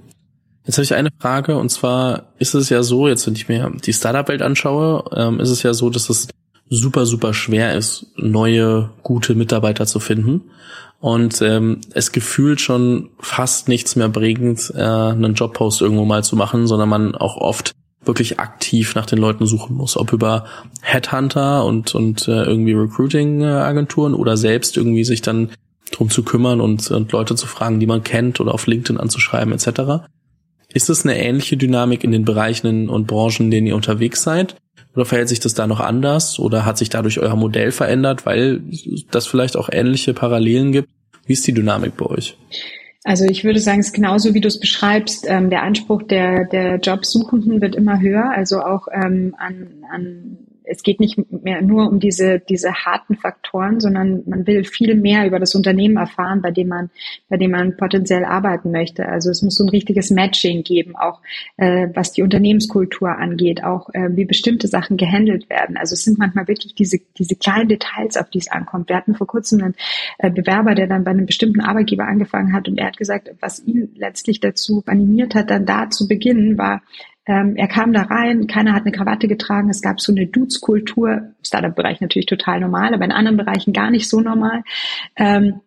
Jetzt 0.65 0.77
habe 0.77 0.83
ich 0.83 0.93
eine 0.93 1.09
Frage 1.17 1.57
und 1.57 1.69
zwar 1.69 2.27
ist 2.37 2.53
es 2.53 2.69
ja 2.69 2.83
so, 2.83 3.07
jetzt 3.07 3.25
wenn 3.25 3.33
ich 3.33 3.49
mir 3.49 3.71
die 3.83 3.93
Startup-Welt 3.93 4.41
anschaue, 4.41 5.03
ähm, 5.15 5.39
ist 5.39 5.49
es 5.49 5.63
ja 5.63 5.73
so, 5.73 5.89
dass 5.89 6.09
es 6.09 6.27
super, 6.69 7.05
super 7.05 7.33
schwer 7.33 7.75
ist, 7.75 8.07
neue, 8.15 8.91
gute 9.01 9.35
Mitarbeiter 9.35 9.85
zu 9.85 9.99
finden. 9.99 10.41
Und 11.01 11.41
ähm, 11.41 11.81
es 11.95 12.11
gefühlt 12.11 12.61
schon 12.61 13.09
fast 13.19 13.67
nichts 13.67 13.95
mehr 13.95 14.07
bringt, 14.07 14.71
äh, 14.75 14.81
einen 14.81 15.33
Jobpost 15.33 15.81
irgendwo 15.81 16.05
mal 16.05 16.23
zu 16.23 16.35
machen, 16.35 16.67
sondern 16.67 16.89
man 16.89 17.15
auch 17.15 17.37
oft 17.37 17.71
wirklich 18.05 18.39
aktiv 18.39 18.93
nach 18.93 19.07
den 19.07 19.17
Leuten 19.17 19.47
suchen 19.47 19.75
muss, 19.75 19.97
ob 19.97 20.13
über 20.13 20.45
Headhunter 20.81 21.65
und 21.65 21.93
und 21.95 22.27
äh, 22.27 22.43
irgendwie 22.43 22.73
Recruiting-Agenturen 22.73 24.13
oder 24.13 24.37
selbst 24.37 24.77
irgendwie 24.77 25.03
sich 25.03 25.21
dann 25.21 25.51
drum 25.91 26.09
zu 26.09 26.23
kümmern 26.23 26.61
und, 26.61 26.89
und 26.91 27.11
Leute 27.11 27.35
zu 27.35 27.47
fragen, 27.47 27.79
die 27.79 27.87
man 27.87 28.03
kennt 28.03 28.39
oder 28.39 28.53
auf 28.53 28.67
LinkedIn 28.67 28.99
anzuschreiben 28.99 29.53
etc. 29.53 30.05
Ist 30.73 30.89
es 30.89 31.03
eine 31.03 31.17
ähnliche 31.17 31.57
Dynamik 31.57 32.03
in 32.03 32.11
den 32.11 32.25
Bereichen 32.25 32.89
und 32.89 33.07
Branchen, 33.07 33.45
in 33.45 33.51
denen 33.51 33.67
ihr 33.67 33.75
unterwegs 33.75 34.23
seid? 34.23 34.55
Oder 34.95 35.05
verhält 35.05 35.29
sich 35.29 35.39
das 35.39 35.53
da 35.53 35.67
noch 35.67 35.79
anders? 35.79 36.39
Oder 36.39 36.65
hat 36.65 36.77
sich 36.77 36.89
dadurch 36.89 37.19
euer 37.19 37.35
Modell 37.35 37.71
verändert, 37.71 38.25
weil 38.25 38.61
das 39.09 39.27
vielleicht 39.27 39.55
auch 39.55 39.69
ähnliche 39.71 40.13
Parallelen 40.13 40.71
gibt? 40.71 40.89
Wie 41.25 41.33
ist 41.33 41.47
die 41.47 41.53
Dynamik 41.53 41.95
bei 41.97 42.05
euch? 42.07 42.37
Also 43.03 43.25
ich 43.25 43.43
würde 43.43 43.59
sagen, 43.59 43.79
es 43.79 43.87
ist 43.87 43.93
genauso, 43.93 44.33
wie 44.33 44.41
du 44.41 44.47
es 44.47 44.59
beschreibst. 44.59 45.25
Ähm, 45.27 45.49
der 45.49 45.63
Anspruch 45.63 46.03
der, 46.03 46.45
der 46.45 46.75
Jobsuchenden 46.75 47.61
wird 47.61 47.75
immer 47.75 47.99
höher, 47.99 48.29
also 48.29 48.61
auch 48.61 48.87
ähm, 48.91 49.33
an, 49.39 49.85
an 49.91 50.37
es 50.71 50.83
geht 50.83 50.99
nicht 50.99 51.19
mehr 51.43 51.61
nur 51.61 51.87
um 51.89 51.99
diese, 51.99 52.39
diese 52.39 52.73
harten 52.73 53.15
Faktoren, 53.15 53.79
sondern 53.79 54.23
man 54.25 54.47
will 54.47 54.63
viel 54.63 54.95
mehr 54.95 55.27
über 55.27 55.39
das 55.39 55.53
Unternehmen 55.53 55.97
erfahren, 55.97 56.41
bei 56.41 56.51
dem 56.51 56.69
man, 56.69 56.89
bei 57.29 57.37
dem 57.37 57.51
man 57.51 57.75
potenziell 57.75 58.23
arbeiten 58.23 58.71
möchte. 58.71 59.05
Also 59.05 59.29
es 59.29 59.41
muss 59.41 59.55
so 59.55 59.65
ein 59.65 59.69
richtiges 59.69 60.09
Matching 60.09 60.63
geben, 60.63 60.95
auch 60.95 61.21
äh, 61.57 61.89
was 61.93 62.13
die 62.13 62.23
Unternehmenskultur 62.23 63.09
angeht, 63.09 63.63
auch 63.63 63.89
äh, 63.93 64.09
wie 64.15 64.25
bestimmte 64.25 64.67
Sachen 64.67 64.95
gehandelt 64.95 65.49
werden. 65.49 65.75
Also 65.75 65.93
es 65.93 66.03
sind 66.03 66.17
manchmal 66.17 66.47
wirklich 66.47 66.73
diese, 66.73 66.99
diese 67.17 67.35
kleinen 67.35 67.67
Details, 67.67 68.15
auf 68.15 68.29
die 68.29 68.39
es 68.39 68.49
ankommt. 68.49 68.89
Wir 68.89 68.95
hatten 68.95 69.15
vor 69.15 69.27
kurzem 69.27 69.61
einen 69.61 69.75
äh, 70.19 70.31
Bewerber, 70.31 70.73
der 70.73 70.87
dann 70.87 71.03
bei 71.03 71.11
einem 71.11 71.25
bestimmten 71.25 71.61
Arbeitgeber 71.61 72.05
angefangen 72.05 72.53
hat 72.53 72.67
und 72.69 72.77
er 72.77 72.87
hat 72.87 72.97
gesagt, 72.97 73.29
was 73.41 73.61
ihn 73.65 73.89
letztlich 73.95 74.39
dazu 74.39 74.83
animiert 74.85 75.35
hat, 75.35 75.49
dann 75.49 75.65
da 75.65 75.89
zu 75.89 76.07
beginnen, 76.07 76.57
war, 76.57 76.81
ähm, 77.31 77.55
er 77.55 77.69
kam 77.69 77.93
da 77.93 78.01
rein, 78.01 78.45
keiner 78.45 78.73
hat 78.73 78.81
eine 78.81 78.91
Krawatte 78.91 79.29
getragen, 79.29 79.69
es 79.69 79.81
gab 79.81 80.01
so 80.01 80.11
eine 80.11 80.27
Dudes-Kultur, 80.27 81.31
Startup-Bereich 81.41 82.01
natürlich 82.01 82.25
total 82.25 82.59
normal, 82.59 82.93
aber 82.93 83.05
in 83.05 83.13
anderen 83.13 83.37
Bereichen 83.37 83.71
gar 83.71 83.89
nicht 83.89 84.09
so 84.09 84.19
normal. 84.19 84.63
Ähm, 85.15 85.61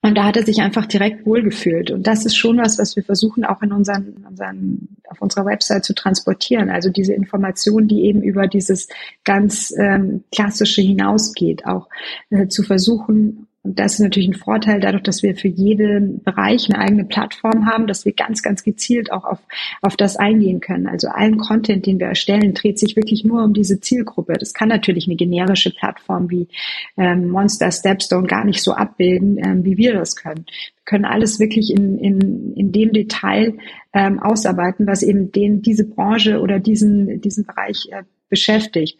und 0.00 0.14
da 0.14 0.26
hat 0.26 0.36
er 0.36 0.44
sich 0.44 0.60
einfach 0.60 0.86
direkt 0.86 1.26
wohlgefühlt. 1.26 1.90
Und 1.90 2.06
das 2.06 2.24
ist 2.24 2.36
schon 2.36 2.58
was, 2.58 2.78
was 2.78 2.94
wir 2.94 3.02
versuchen 3.02 3.44
auch 3.44 3.62
in 3.62 3.72
unseren, 3.72 4.24
unseren 4.28 4.96
auf 5.08 5.20
unserer 5.20 5.44
Website 5.44 5.84
zu 5.84 5.92
transportieren. 5.92 6.70
Also 6.70 6.88
diese 6.88 7.14
Information, 7.14 7.88
die 7.88 8.04
eben 8.04 8.22
über 8.22 8.46
dieses 8.46 8.86
ganz 9.24 9.74
ähm, 9.76 10.22
klassische 10.30 10.82
hinausgeht, 10.82 11.66
auch 11.66 11.88
äh, 12.30 12.46
zu 12.46 12.62
versuchen, 12.62 13.47
und 13.68 13.78
das 13.78 13.94
ist 13.94 14.00
natürlich 14.00 14.30
ein 14.30 14.34
Vorteil 14.34 14.80
dadurch, 14.80 15.02
dass 15.02 15.22
wir 15.22 15.36
für 15.36 15.48
jeden 15.48 16.22
Bereich 16.22 16.70
eine 16.70 16.78
eigene 16.78 17.04
Plattform 17.04 17.66
haben, 17.66 17.86
dass 17.86 18.06
wir 18.06 18.14
ganz, 18.14 18.42
ganz 18.42 18.62
gezielt 18.62 19.12
auch 19.12 19.24
auf, 19.24 19.40
auf 19.82 19.94
das 19.94 20.16
eingehen 20.16 20.60
können. 20.60 20.86
Also 20.86 21.08
allen 21.08 21.36
Content, 21.36 21.84
den 21.84 22.00
wir 22.00 22.06
erstellen, 22.06 22.54
dreht 22.54 22.78
sich 22.78 22.96
wirklich 22.96 23.24
nur 23.24 23.44
um 23.44 23.52
diese 23.52 23.78
Zielgruppe. 23.78 24.38
Das 24.38 24.54
kann 24.54 24.70
natürlich 24.70 25.06
eine 25.06 25.16
generische 25.16 25.70
Plattform 25.70 26.30
wie 26.30 26.48
ähm, 26.96 27.28
Monster 27.28 27.70
Stepstone 27.70 28.26
gar 28.26 28.46
nicht 28.46 28.62
so 28.62 28.72
abbilden, 28.72 29.36
ähm, 29.36 29.66
wie 29.66 29.76
wir 29.76 29.92
das 29.92 30.16
können. 30.16 30.46
Wir 30.46 30.84
können 30.86 31.04
alles 31.04 31.38
wirklich 31.38 31.70
in, 31.70 31.98
in, 31.98 32.54
in 32.54 32.72
dem 32.72 32.94
Detail 32.94 33.58
ähm, 33.92 34.18
ausarbeiten, 34.18 34.86
was 34.86 35.02
eben 35.02 35.30
den, 35.30 35.60
diese 35.60 35.84
Branche 35.84 36.40
oder 36.40 36.58
diesen, 36.58 37.20
diesen 37.20 37.44
Bereich 37.44 37.86
äh, 37.90 38.04
beschäftigt. 38.30 38.96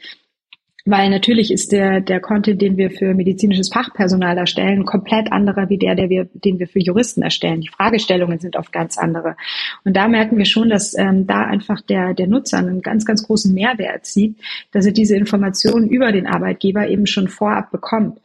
Weil 0.90 1.11
natürlich 1.11 1.51
ist 1.51 1.70
der, 1.72 2.01
der 2.01 2.18
Content, 2.18 2.62
den 2.62 2.79
wir 2.79 2.90
für 2.90 3.12
medizinisches 3.12 3.68
Fachpersonal 3.68 4.38
erstellen, 4.38 4.87
komplett 4.87 5.31
anderer 5.31 5.68
wie 5.68 5.77
der, 5.77 5.94
der 5.94 6.09
wir, 6.09 6.31
den 6.33 6.59
wir 6.59 6.66
für 6.66 6.79
Juristen 6.79 7.20
erstellen. 7.20 7.61
Die 7.61 7.68
Fragestellungen 7.68 8.38
sind 8.38 8.57
oft 8.57 8.72
ganz 8.72 8.96
andere. 8.96 9.37
Und 9.85 9.98
da 9.98 10.09
merken 10.09 10.38
wir 10.38 10.46
schon, 10.46 10.70
dass 10.70 10.96
ähm, 10.96 11.27
da 11.27 11.42
einfach 11.42 11.83
der, 11.83 12.14
der 12.14 12.27
Nutzer 12.27 12.57
einen 12.57 12.81
ganz, 12.81 13.05
ganz 13.05 13.22
großen 13.27 13.53
Mehrwert 13.53 14.07
sieht, 14.07 14.37
dass 14.72 14.87
er 14.87 14.92
diese 14.92 15.14
Informationen 15.14 15.90
über 15.90 16.11
den 16.11 16.27
Arbeitgeber 16.27 16.88
eben 16.88 17.07
schon 17.07 17.29
vorab 17.29 17.70
bekommt 17.70 18.18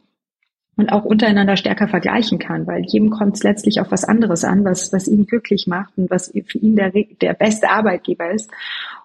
und 0.76 0.90
auch 0.90 1.04
untereinander 1.04 1.56
stärker 1.56 1.88
vergleichen 1.88 2.38
kann, 2.38 2.66
weil 2.66 2.84
jedem 2.86 3.10
kommt 3.10 3.36
es 3.36 3.42
letztlich 3.42 3.80
auf 3.80 3.90
was 3.90 4.04
anderes 4.04 4.44
an, 4.44 4.64
was, 4.64 4.92
was 4.92 5.06
ihn 5.06 5.26
glücklich 5.26 5.66
macht 5.66 5.96
und 5.96 6.10
was 6.10 6.32
für 6.46 6.58
ihn 6.58 6.74
der, 6.74 6.92
der 7.20 7.34
beste 7.34 7.70
Arbeitgeber 7.70 8.30
ist. 8.30 8.50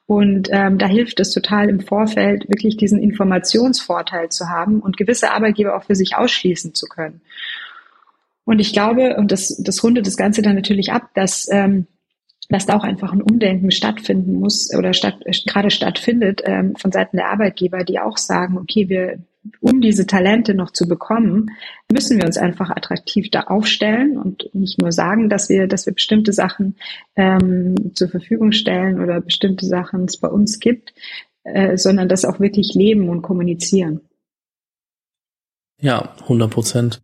Und 0.07 0.49
ähm, 0.51 0.79
da 0.79 0.87
hilft 0.87 1.19
es 1.19 1.31
total 1.31 1.69
im 1.69 1.81
Vorfeld, 1.81 2.49
wirklich 2.49 2.77
diesen 2.77 2.99
Informationsvorteil 2.99 4.29
zu 4.29 4.49
haben 4.49 4.79
und 4.79 4.97
gewisse 4.97 5.31
Arbeitgeber 5.31 5.75
auch 5.75 5.83
für 5.83 5.93
sich 5.93 6.15
ausschließen 6.15 6.73
zu 6.73 6.87
können. 6.87 7.21
Und 8.45 8.57
ich 8.57 8.73
glaube, 8.73 9.15
und 9.17 9.31
das, 9.31 9.61
das 9.63 9.83
rundet 9.83 10.07
das 10.07 10.17
Ganze 10.17 10.41
dann 10.41 10.55
natürlich 10.55 10.91
ab, 10.91 11.11
dass, 11.13 11.47
ähm, 11.51 11.85
dass 12.49 12.65
da 12.65 12.75
auch 12.75 12.83
einfach 12.83 13.13
ein 13.13 13.21
Umdenken 13.21 13.69
stattfinden 13.69 14.33
muss 14.39 14.73
oder 14.75 14.93
statt, 14.93 15.19
gerade 15.45 15.69
stattfindet 15.69 16.41
ähm, 16.43 16.75
von 16.75 16.91
Seiten 16.91 17.17
der 17.17 17.29
Arbeitgeber, 17.29 17.83
die 17.83 17.99
auch 17.99 18.17
sagen, 18.17 18.57
okay, 18.57 18.89
wir, 18.89 19.19
um 19.61 19.81
diese 19.81 20.05
Talente 20.05 20.53
noch 20.53 20.71
zu 20.71 20.87
bekommen, 20.87 21.51
müssen 21.91 22.17
wir 22.17 22.25
uns 22.25 22.37
einfach 22.37 22.69
attraktiv 22.69 23.29
da 23.31 23.41
aufstellen 23.43 24.17
und 24.17 24.49
nicht 24.53 24.79
nur 24.81 24.91
sagen, 24.91 25.29
dass 25.29 25.49
wir, 25.49 25.67
dass 25.67 25.85
wir 25.85 25.93
bestimmte 25.93 26.33
Sachen 26.33 26.75
ähm, 27.15 27.91
zur 27.93 28.09
Verfügung 28.09 28.51
stellen 28.51 28.99
oder 29.01 29.21
bestimmte 29.21 29.65
Sachen 29.65 30.05
es 30.05 30.17
bei 30.17 30.27
uns 30.27 30.59
gibt, 30.59 30.93
äh, 31.43 31.77
sondern 31.77 32.09
das 32.09 32.25
auch 32.25 32.39
wirklich 32.39 32.73
leben 32.73 33.09
und 33.09 33.21
kommunizieren. 33.21 34.01
Ja, 35.81 36.15
100 36.21 36.51
Prozent. 36.51 37.01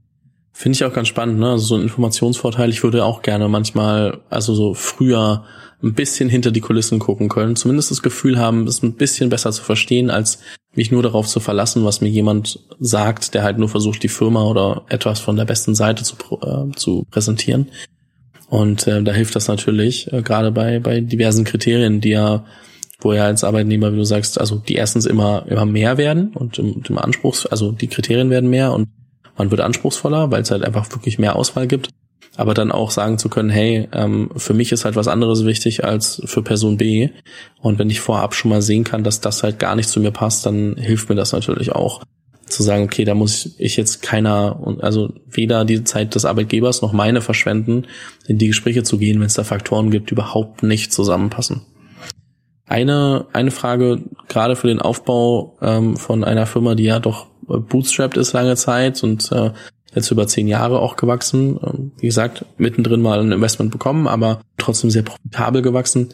Finde 0.51 0.75
ich 0.75 0.85
auch 0.85 0.93
ganz 0.93 1.07
spannend, 1.07 1.39
ne? 1.39 1.51
Also 1.51 1.65
so 1.65 1.75
ein 1.75 1.81
Informationsvorteil. 1.81 2.69
Ich 2.69 2.83
würde 2.83 3.03
auch 3.03 3.21
gerne 3.21 3.49
manchmal, 3.49 4.21
also 4.29 4.53
so 4.53 4.73
früher 4.73 5.45
ein 5.83 5.93
bisschen 5.93 6.29
hinter 6.29 6.51
die 6.51 6.61
Kulissen 6.61 6.99
gucken 6.99 7.29
können, 7.29 7.55
zumindest 7.55 7.91
das 7.91 8.01
Gefühl 8.01 8.39
haben, 8.39 8.65
es 8.65 8.81
ein 8.81 8.95
bisschen 8.95 9.29
besser 9.29 9.51
zu 9.51 9.63
verstehen, 9.63 10.09
als 10.09 10.39
mich 10.75 10.91
nur 10.91 11.03
darauf 11.03 11.27
zu 11.27 11.39
verlassen, 11.39 11.85
was 11.85 12.01
mir 12.01 12.09
jemand 12.09 12.59
sagt, 12.79 13.33
der 13.33 13.43
halt 13.43 13.57
nur 13.57 13.69
versucht, 13.69 14.03
die 14.03 14.09
Firma 14.09 14.43
oder 14.43 14.85
etwas 14.89 15.19
von 15.19 15.35
der 15.35 15.45
besten 15.45 15.75
Seite 15.75 16.03
zu, 16.03 16.15
äh, 16.41 16.75
zu 16.75 17.05
präsentieren. 17.09 17.69
Und 18.49 18.87
äh, 18.87 19.01
da 19.01 19.11
hilft 19.11 19.35
das 19.35 19.47
natürlich, 19.47 20.11
äh, 20.11 20.21
gerade 20.21 20.51
bei, 20.51 20.79
bei 20.79 20.99
diversen 20.99 21.45
Kriterien, 21.45 22.01
die 22.01 22.09
ja, 22.09 22.45
wo 22.99 23.13
ja 23.13 23.25
als 23.25 23.43
Arbeitnehmer, 23.43 23.91
wie 23.93 23.97
du 23.97 24.05
sagst, 24.05 24.39
also 24.39 24.57
die 24.57 24.75
erstens 24.75 25.05
immer, 25.05 25.45
immer 25.47 25.65
mehr 25.65 25.97
werden 25.97 26.33
und 26.33 26.59
im, 26.59 26.83
im 26.87 26.97
Anspruchs, 26.97 27.45
also 27.45 27.71
die 27.71 27.87
Kriterien 27.87 28.29
werden 28.29 28.49
mehr 28.49 28.71
und 28.73 28.89
man 29.37 29.51
wird 29.51 29.61
anspruchsvoller, 29.61 30.31
weil 30.31 30.43
es 30.43 30.51
halt 30.51 30.63
einfach 30.63 30.89
wirklich 30.91 31.19
mehr 31.19 31.35
Auswahl 31.35 31.67
gibt 31.67 31.89
aber 32.37 32.53
dann 32.53 32.71
auch 32.71 32.91
sagen 32.91 33.17
zu 33.17 33.29
können, 33.29 33.49
hey, 33.49 33.87
ähm, 33.93 34.29
für 34.35 34.53
mich 34.53 34.71
ist 34.71 34.85
halt 34.85 34.95
was 34.95 35.07
anderes 35.07 35.45
wichtig 35.45 35.83
als 35.85 36.21
für 36.25 36.41
Person 36.41 36.77
B. 36.77 37.09
Und 37.61 37.79
wenn 37.79 37.89
ich 37.89 38.01
vorab 38.01 38.35
schon 38.35 38.49
mal 38.49 38.61
sehen 38.61 38.83
kann, 38.83 39.03
dass 39.03 39.21
das 39.21 39.43
halt 39.43 39.59
gar 39.59 39.75
nicht 39.75 39.89
zu 39.89 39.99
mir 39.99 40.11
passt, 40.11 40.45
dann 40.45 40.75
hilft 40.77 41.09
mir 41.09 41.15
das 41.15 41.31
natürlich 41.31 41.71
auch 41.71 42.01
zu 42.45 42.61
sagen, 42.61 42.83
okay, 42.83 43.05
da 43.05 43.15
muss 43.15 43.55
ich 43.57 43.75
jetzt 43.75 44.01
keiner, 44.01 44.77
also 44.81 45.13
weder 45.25 45.65
die 45.65 45.83
Zeit 45.83 46.13
des 46.13 46.25
Arbeitgebers 46.25 46.81
noch 46.81 46.93
meine 46.93 47.21
verschwenden, 47.21 47.87
in 48.27 48.37
die 48.37 48.47
Gespräche 48.47 48.83
zu 48.83 48.97
gehen, 48.97 49.19
wenn 49.19 49.27
es 49.27 49.33
da 49.33 49.43
Faktoren 49.43 49.89
gibt, 49.89 50.09
die 50.09 50.13
überhaupt 50.13 50.61
nicht 50.61 50.93
zusammenpassen. 50.93 51.61
Eine, 52.67 53.25
eine 53.33 53.51
Frage, 53.51 54.03
gerade 54.27 54.55
für 54.55 54.67
den 54.67 54.81
Aufbau 54.81 55.57
ähm, 55.61 55.97
von 55.97 56.23
einer 56.23 56.45
Firma, 56.45 56.75
die 56.75 56.83
ja 56.83 56.99
doch 56.99 57.27
bootstrapped 57.47 58.17
ist 58.17 58.33
lange 58.33 58.55
Zeit 58.55 59.03
und 59.03 59.31
äh, 59.31 59.51
jetzt 59.95 60.11
über 60.11 60.27
zehn 60.27 60.47
Jahre 60.47 60.79
auch 60.79 60.95
gewachsen. 60.97 61.59
Ähm, 61.63 61.91
wie 61.99 62.07
gesagt, 62.07 62.45
mittendrin 62.57 63.01
mal 63.01 63.19
ein 63.19 63.31
Investment 63.31 63.71
bekommen, 63.71 64.07
aber 64.07 64.41
trotzdem 64.57 64.89
sehr 64.89 65.03
profitabel 65.03 65.61
gewachsen. 65.61 66.09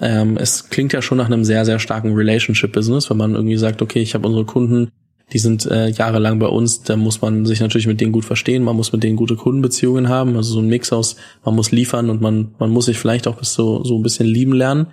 Ähm, 0.00 0.36
es 0.36 0.70
klingt 0.70 0.92
ja 0.92 1.02
schon 1.02 1.18
nach 1.18 1.26
einem 1.26 1.44
sehr, 1.44 1.64
sehr 1.64 1.78
starken 1.78 2.14
Relationship-Business, 2.14 3.10
wenn 3.10 3.16
man 3.16 3.34
irgendwie 3.34 3.56
sagt, 3.56 3.82
okay, 3.82 4.00
ich 4.00 4.14
habe 4.14 4.26
unsere 4.26 4.44
Kunden, 4.44 4.90
die 5.32 5.38
sind 5.38 5.66
äh, 5.66 5.88
jahrelang 5.88 6.38
bei 6.38 6.46
uns, 6.46 6.82
da 6.82 6.96
muss 6.96 7.22
man 7.22 7.46
sich 7.46 7.60
natürlich 7.60 7.86
mit 7.86 8.00
denen 8.00 8.12
gut 8.12 8.24
verstehen, 8.24 8.62
man 8.62 8.76
muss 8.76 8.92
mit 8.92 9.02
denen 9.02 9.16
gute 9.16 9.36
Kundenbeziehungen 9.36 10.08
haben, 10.08 10.36
also 10.36 10.54
so 10.54 10.60
ein 10.60 10.68
Mix 10.68 10.92
aus, 10.92 11.16
man 11.44 11.54
muss 11.54 11.70
liefern 11.70 12.10
und 12.10 12.20
man, 12.20 12.54
man 12.58 12.70
muss 12.70 12.86
sich 12.86 12.98
vielleicht 12.98 13.26
auch 13.26 13.36
bis 13.36 13.54
so, 13.54 13.84
so 13.84 13.96
ein 13.96 14.02
bisschen 14.02 14.26
lieben 14.26 14.52
lernen. 14.52 14.88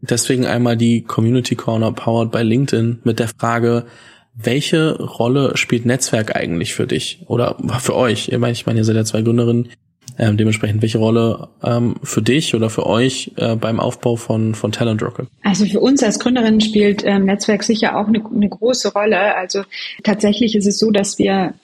Deswegen 0.00 0.46
einmal 0.46 0.76
die 0.76 1.02
Community 1.02 1.56
Corner 1.56 1.92
powered 1.92 2.30
by 2.30 2.42
LinkedIn 2.42 3.00
mit 3.04 3.18
der 3.18 3.28
Frage, 3.28 3.86
welche 4.34 5.00
Rolle 5.00 5.56
spielt 5.56 5.86
Netzwerk 5.86 6.36
eigentlich 6.36 6.74
für 6.74 6.86
dich 6.86 7.20
oder 7.26 7.56
für 7.80 7.94
euch? 7.94 8.28
Ich 8.28 8.38
meine, 8.38 8.52
ich 8.52 8.66
meine, 8.66 8.80
ihr 8.80 8.84
seid 8.84 8.96
ja 8.96 9.04
zwei 9.04 9.22
Gründerinnen. 9.22 9.70
Ähm, 10.16 10.36
dementsprechend, 10.36 10.80
welche 10.80 10.98
Rolle 10.98 11.48
ähm, 11.64 11.96
für 12.04 12.22
dich 12.22 12.54
oder 12.54 12.70
für 12.70 12.86
euch 12.86 13.32
äh, 13.36 13.56
beim 13.56 13.80
Aufbau 13.80 14.14
von, 14.14 14.54
von 14.54 14.70
Talent 14.70 15.02
Rocket? 15.02 15.26
Also 15.42 15.66
für 15.66 15.80
uns 15.80 16.04
als 16.04 16.20
Gründerinnen 16.20 16.60
spielt 16.60 17.02
ähm, 17.04 17.24
Netzwerk 17.24 17.64
sicher 17.64 17.98
auch 17.98 18.06
eine, 18.06 18.24
eine 18.24 18.48
große 18.48 18.92
Rolle. 18.92 19.34
Also 19.34 19.62
tatsächlich 20.04 20.54
ist 20.54 20.66
es 20.66 20.78
so, 20.78 20.92
dass 20.92 21.18
wir 21.18 21.54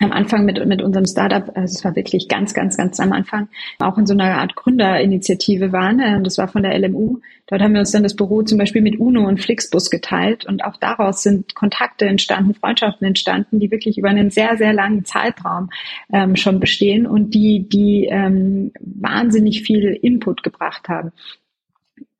am 0.00 0.12
Anfang 0.12 0.44
mit, 0.44 0.64
mit 0.64 0.80
unserem 0.80 1.06
Startup, 1.06 1.44
also 1.56 1.74
es 1.76 1.84
war 1.84 1.96
wirklich 1.96 2.28
ganz, 2.28 2.54
ganz, 2.54 2.76
ganz 2.76 3.00
am 3.00 3.12
Anfang, 3.12 3.48
auch 3.80 3.98
in 3.98 4.06
so 4.06 4.14
einer 4.14 4.38
Art 4.38 4.54
Gründerinitiative 4.54 5.72
waren. 5.72 5.98
Äh, 5.98 6.22
das 6.22 6.38
war 6.38 6.48
von 6.48 6.62
der 6.62 6.78
LMU. 6.78 7.18
Dort 7.48 7.62
haben 7.62 7.72
wir 7.72 7.80
uns 7.80 7.90
dann 7.90 8.02
das 8.02 8.14
Büro 8.14 8.42
zum 8.42 8.58
Beispiel 8.58 8.82
mit 8.82 9.00
UNO 9.00 9.26
und 9.26 9.40
Flixbus 9.40 9.90
geteilt 9.90 10.46
und 10.46 10.64
auch 10.64 10.76
daraus 10.76 11.22
sind 11.22 11.54
Kontakte 11.54 12.04
entstanden, 12.06 12.54
Freundschaften 12.54 13.06
entstanden, 13.06 13.58
die 13.58 13.70
wirklich 13.70 13.98
über 13.98 14.08
einen 14.08 14.30
sehr, 14.30 14.56
sehr 14.56 14.72
langen 14.72 15.04
Zeitraum 15.04 15.70
ähm, 16.12 16.36
schon 16.36 16.60
bestehen 16.60 17.06
und 17.06 17.34
die, 17.34 17.68
die 17.68 18.06
ähm, 18.10 18.72
wahnsinnig 18.80 19.62
viel 19.62 19.98
Input 20.00 20.42
gebracht 20.42 20.88
haben. 20.88 21.12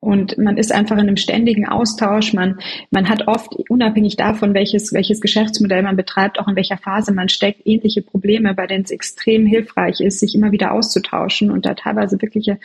Und 0.01 0.37
man 0.37 0.55
ist 0.55 0.71
einfach 0.71 0.95
in 0.95 1.01
einem 1.01 1.17
ständigen 1.17 1.67
Austausch. 1.67 2.31
Man, 2.31 2.59
man 2.89 3.09
hat 3.09 3.27
oft, 3.27 3.53
unabhängig 3.69 4.15
davon, 4.15 4.53
welches, 4.53 4.93
welches 4.93 5.19
Geschäftsmodell 5.19 5.83
man 5.83 5.97
betreibt, 5.97 6.39
auch 6.39 6.47
in 6.47 6.55
welcher 6.55 6.77
Phase 6.77 7.13
man 7.13 7.27
steckt, 7.27 7.67
ähnliche 7.67 8.01
Probleme, 8.01 8.53
bei 8.53 8.65
denen 8.65 8.85
es 8.85 8.91
extrem 8.91 9.45
hilfreich 9.45 9.99
ist, 9.99 10.21
sich 10.21 10.35
immer 10.35 10.53
wieder 10.53 10.71
auszutauschen 10.71 11.51
und 11.51 11.65
da 11.65 11.73
teilweise 11.73 12.21
wirkliche 12.21 12.59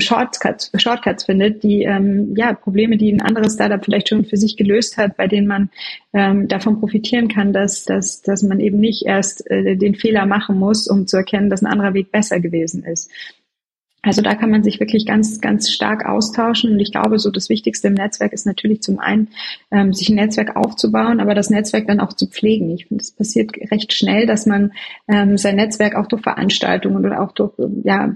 Shortcuts, 0.00 0.72
Shortcuts 0.74 1.24
findet, 1.24 1.62
die, 1.62 1.84
ähm, 1.84 2.34
ja, 2.36 2.54
Probleme, 2.54 2.96
die 2.96 3.12
ein 3.12 3.22
anderes 3.22 3.54
Startup 3.54 3.84
vielleicht 3.84 4.08
schon 4.08 4.24
für 4.24 4.36
sich 4.36 4.56
gelöst 4.56 4.96
hat, 4.96 5.16
bei 5.16 5.28
denen 5.28 5.46
man 5.46 5.70
ähm, 6.12 6.48
davon 6.48 6.80
profitieren 6.80 7.28
kann, 7.28 7.52
dass, 7.52 7.84
dass, 7.84 8.20
dass 8.22 8.42
man 8.42 8.58
eben 8.58 8.80
nicht 8.80 9.06
erst 9.06 9.48
äh, 9.48 9.76
den 9.76 9.94
Fehler 9.94 10.26
machen 10.26 10.58
muss, 10.58 10.88
um 10.88 11.06
zu 11.06 11.18
erkennen, 11.18 11.50
dass 11.50 11.62
ein 11.62 11.70
anderer 11.70 11.94
Weg 11.94 12.10
besser 12.10 12.40
gewesen 12.40 12.82
ist. 12.82 13.12
Also 14.02 14.22
da 14.22 14.34
kann 14.34 14.50
man 14.50 14.62
sich 14.62 14.80
wirklich 14.80 15.04
ganz, 15.04 15.40
ganz 15.40 15.70
stark 15.70 16.06
austauschen. 16.06 16.72
Und 16.72 16.80
ich 16.80 16.90
glaube, 16.90 17.18
so 17.18 17.30
das 17.30 17.50
Wichtigste 17.50 17.88
im 17.88 17.94
Netzwerk 17.94 18.32
ist 18.32 18.46
natürlich 18.46 18.80
zum 18.80 18.98
einen, 18.98 19.28
ähm, 19.70 19.92
sich 19.92 20.08
ein 20.08 20.14
Netzwerk 20.14 20.56
aufzubauen, 20.56 21.20
aber 21.20 21.34
das 21.34 21.50
Netzwerk 21.50 21.86
dann 21.86 22.00
auch 22.00 22.14
zu 22.14 22.26
pflegen. 22.26 22.70
Ich 22.70 22.86
finde, 22.86 23.02
es 23.02 23.10
passiert 23.10 23.52
recht 23.70 23.92
schnell, 23.92 24.26
dass 24.26 24.46
man 24.46 24.72
ähm, 25.06 25.36
sein 25.36 25.56
Netzwerk 25.56 25.96
auch 25.96 26.06
durch 26.06 26.22
Veranstaltungen 26.22 27.04
oder 27.04 27.20
auch 27.20 27.32
durch 27.32 27.52
ja, 27.84 28.14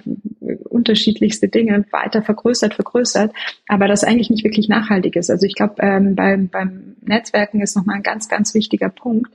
unterschiedlichste 0.74 1.48
Dinge 1.48 1.84
weiter 1.90 2.22
vergrößert, 2.22 2.74
vergrößert, 2.74 3.32
aber 3.68 3.88
das 3.88 4.04
eigentlich 4.04 4.30
nicht 4.30 4.44
wirklich 4.44 4.68
nachhaltig 4.68 5.16
ist. 5.16 5.30
Also 5.30 5.46
ich 5.46 5.54
glaube, 5.54 5.74
ähm, 5.78 6.14
beim, 6.14 6.48
beim 6.48 6.96
Netzwerken 7.02 7.60
ist 7.60 7.76
nochmal 7.76 7.96
ein 7.96 8.02
ganz, 8.02 8.28
ganz 8.28 8.54
wichtiger 8.54 8.88
Punkt, 8.88 9.30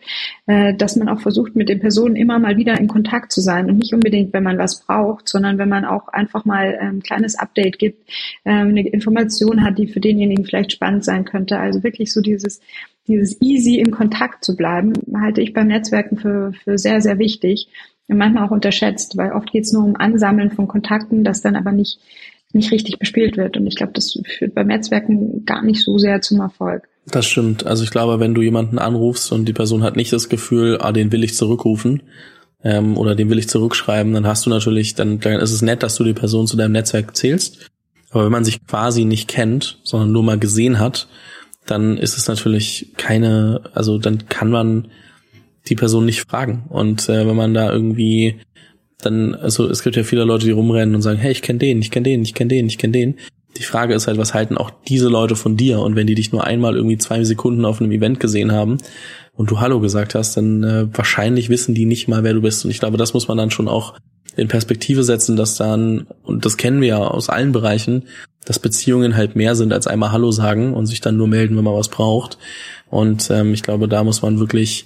äh, 0.47 0.73
dass 0.75 0.95
man 0.95 1.09
auch 1.09 1.21
versucht, 1.21 1.55
mit 1.55 1.69
den 1.69 1.79
Personen 1.79 2.15
immer 2.15 2.39
mal 2.39 2.57
wieder 2.57 2.79
in 2.79 2.87
Kontakt 2.87 3.31
zu 3.31 3.41
sein 3.41 3.69
und 3.69 3.77
nicht 3.77 3.93
unbedingt, 3.93 4.33
wenn 4.33 4.43
man 4.43 4.57
was 4.57 4.85
braucht, 4.85 5.27
sondern 5.27 5.57
wenn 5.57 5.69
man 5.69 5.85
auch 5.85 6.07
einfach 6.09 6.38
einfach 6.39 6.45
mal 6.45 6.77
ein 6.79 6.95
ähm, 6.95 7.03
kleines 7.03 7.37
Update 7.37 7.79
gibt, 7.79 8.09
ähm, 8.45 8.69
eine 8.69 8.87
Information 8.87 9.63
hat, 9.63 9.77
die 9.77 9.87
für 9.87 9.99
denjenigen 9.99 10.45
vielleicht 10.45 10.71
spannend 10.71 11.03
sein 11.03 11.25
könnte. 11.25 11.59
Also 11.59 11.83
wirklich 11.83 12.13
so 12.13 12.21
dieses, 12.21 12.61
dieses 13.07 13.41
easy 13.41 13.75
in 13.79 13.91
Kontakt 13.91 14.43
zu 14.43 14.55
bleiben, 14.55 14.93
halte 15.15 15.41
ich 15.41 15.53
beim 15.53 15.67
Netzwerken 15.67 16.17
für, 16.17 16.53
für 16.63 16.77
sehr, 16.77 17.01
sehr 17.01 17.19
wichtig 17.19 17.67
und 18.07 18.17
manchmal 18.17 18.47
auch 18.47 18.51
unterschätzt, 18.51 19.17
weil 19.17 19.31
oft 19.33 19.51
geht 19.51 19.65
es 19.65 19.73
nur 19.73 19.83
um 19.83 19.95
Ansammeln 19.95 20.51
von 20.51 20.67
Kontakten, 20.67 21.23
das 21.23 21.41
dann 21.41 21.55
aber 21.55 21.71
nicht, 21.71 21.99
nicht 22.53 22.71
richtig 22.71 22.97
bespielt 22.99 23.37
wird. 23.37 23.57
Und 23.57 23.67
ich 23.67 23.75
glaube, 23.75 23.93
das 23.93 24.19
führt 24.25 24.55
beim 24.55 24.67
Netzwerken 24.67 25.45
gar 25.45 25.63
nicht 25.63 25.83
so 25.83 25.97
sehr 25.97 26.21
zum 26.21 26.39
Erfolg. 26.39 26.87
Das 27.05 27.25
stimmt. 27.25 27.65
Also 27.65 27.83
ich 27.83 27.91
glaube, 27.91 28.19
wenn 28.19 28.33
du 28.33 28.41
jemanden 28.41 28.79
anrufst 28.79 29.31
und 29.31 29.45
die 29.45 29.53
Person 29.53 29.83
hat 29.83 29.95
nicht 29.95 30.13
das 30.13 30.29
Gefühl, 30.29 30.77
ah, 30.79 30.91
den 30.91 31.11
will 31.11 31.23
ich 31.23 31.35
zurückrufen, 31.35 32.03
ähm, 32.63 32.97
oder 32.97 33.15
den 33.15 33.29
will 33.29 33.39
ich 33.39 33.49
zurückschreiben, 33.49 34.13
dann 34.13 34.27
hast 34.27 34.45
du 34.45 34.49
natürlich, 34.49 34.95
dann, 34.95 35.19
dann 35.19 35.39
ist 35.39 35.51
es 35.51 35.61
nett, 35.61 35.83
dass 35.83 35.95
du 35.95 36.03
die 36.03 36.13
Person 36.13 36.47
zu 36.47 36.57
deinem 36.57 36.73
Netzwerk 36.73 37.15
zählst. 37.15 37.69
Aber 38.11 38.25
wenn 38.25 38.31
man 38.31 38.45
sich 38.45 38.65
quasi 38.65 39.05
nicht 39.05 39.27
kennt, 39.27 39.79
sondern 39.83 40.11
nur 40.11 40.23
mal 40.23 40.39
gesehen 40.39 40.79
hat, 40.79 41.07
dann 41.65 41.97
ist 41.97 42.17
es 42.17 42.27
natürlich 42.27 42.93
keine, 42.97 43.61
also 43.73 43.97
dann 43.97 44.27
kann 44.27 44.49
man 44.49 44.87
die 45.67 45.75
Person 45.75 46.05
nicht 46.05 46.21
fragen. 46.21 46.65
Und 46.69 47.07
äh, 47.09 47.27
wenn 47.27 47.35
man 47.35 47.53
da 47.53 47.71
irgendwie 47.71 48.39
dann, 49.01 49.33
also 49.35 49.69
es 49.69 49.83
gibt 49.83 49.95
ja 49.95 50.03
viele 50.03 50.23
Leute, 50.23 50.45
die 50.45 50.51
rumrennen 50.51 50.95
und 50.95 51.01
sagen, 51.01 51.19
hey, 51.19 51.31
ich 51.31 51.41
kenne 51.41 51.59
den, 51.59 51.81
ich 51.81 51.91
kenne 51.91 52.03
den, 52.03 52.21
ich 52.21 52.33
kenne 52.33 52.49
den, 52.49 52.67
ich 52.67 52.77
kenne 52.77 52.93
den. 52.93 53.15
Die 53.59 53.63
Frage 53.63 53.93
ist 53.93 54.07
halt, 54.07 54.17
was 54.17 54.33
halten 54.33 54.57
auch 54.57 54.71
diese 54.87 55.09
Leute 55.09 55.35
von 55.35 55.57
dir? 55.57 55.81
Und 55.81 55.97
wenn 55.97 56.07
die 56.07 56.15
dich 56.15 56.31
nur 56.31 56.45
einmal 56.45 56.77
irgendwie 56.77 56.97
zwei 56.97 57.25
Sekunden 57.25 57.65
auf 57.65 57.81
einem 57.81 57.91
Event 57.91 58.21
gesehen 58.21 58.53
haben 58.53 58.77
und 59.33 59.51
du 59.51 59.59
Hallo 59.59 59.81
gesagt 59.81 60.15
hast, 60.15 60.37
dann 60.37 60.63
äh, 60.63 60.87
wahrscheinlich 60.97 61.49
wissen 61.49 61.75
die 61.75 61.85
nicht 61.85 62.07
mal, 62.07 62.23
wer 62.23 62.33
du 62.33 62.41
bist. 62.41 62.63
Und 62.63 62.71
ich 62.71 62.79
glaube, 62.79 62.97
das 62.97 63.13
muss 63.13 63.27
man 63.27 63.37
dann 63.37 63.51
schon 63.51 63.67
auch 63.67 63.95
in 64.37 64.47
Perspektive 64.47 65.03
setzen, 65.03 65.35
dass 65.35 65.55
dann, 65.55 66.07
und 66.23 66.45
das 66.45 66.55
kennen 66.55 66.79
wir 66.79 66.87
ja 66.87 66.99
aus 66.99 67.27
allen 67.27 67.51
Bereichen, 67.51 68.03
dass 68.45 68.59
Beziehungen 68.59 69.17
halt 69.17 69.35
mehr 69.35 69.55
sind 69.55 69.73
als 69.73 69.87
einmal 69.87 70.13
Hallo 70.13 70.31
sagen 70.31 70.73
und 70.73 70.85
sich 70.85 71.01
dann 71.01 71.17
nur 71.17 71.27
melden, 71.27 71.57
wenn 71.57 71.65
man 71.65 71.75
was 71.75 71.89
braucht. 71.89 72.37
Und 72.89 73.29
ähm, 73.29 73.53
ich 73.53 73.61
glaube, 73.61 73.89
da 73.89 74.05
muss 74.05 74.21
man 74.21 74.39
wirklich 74.39 74.85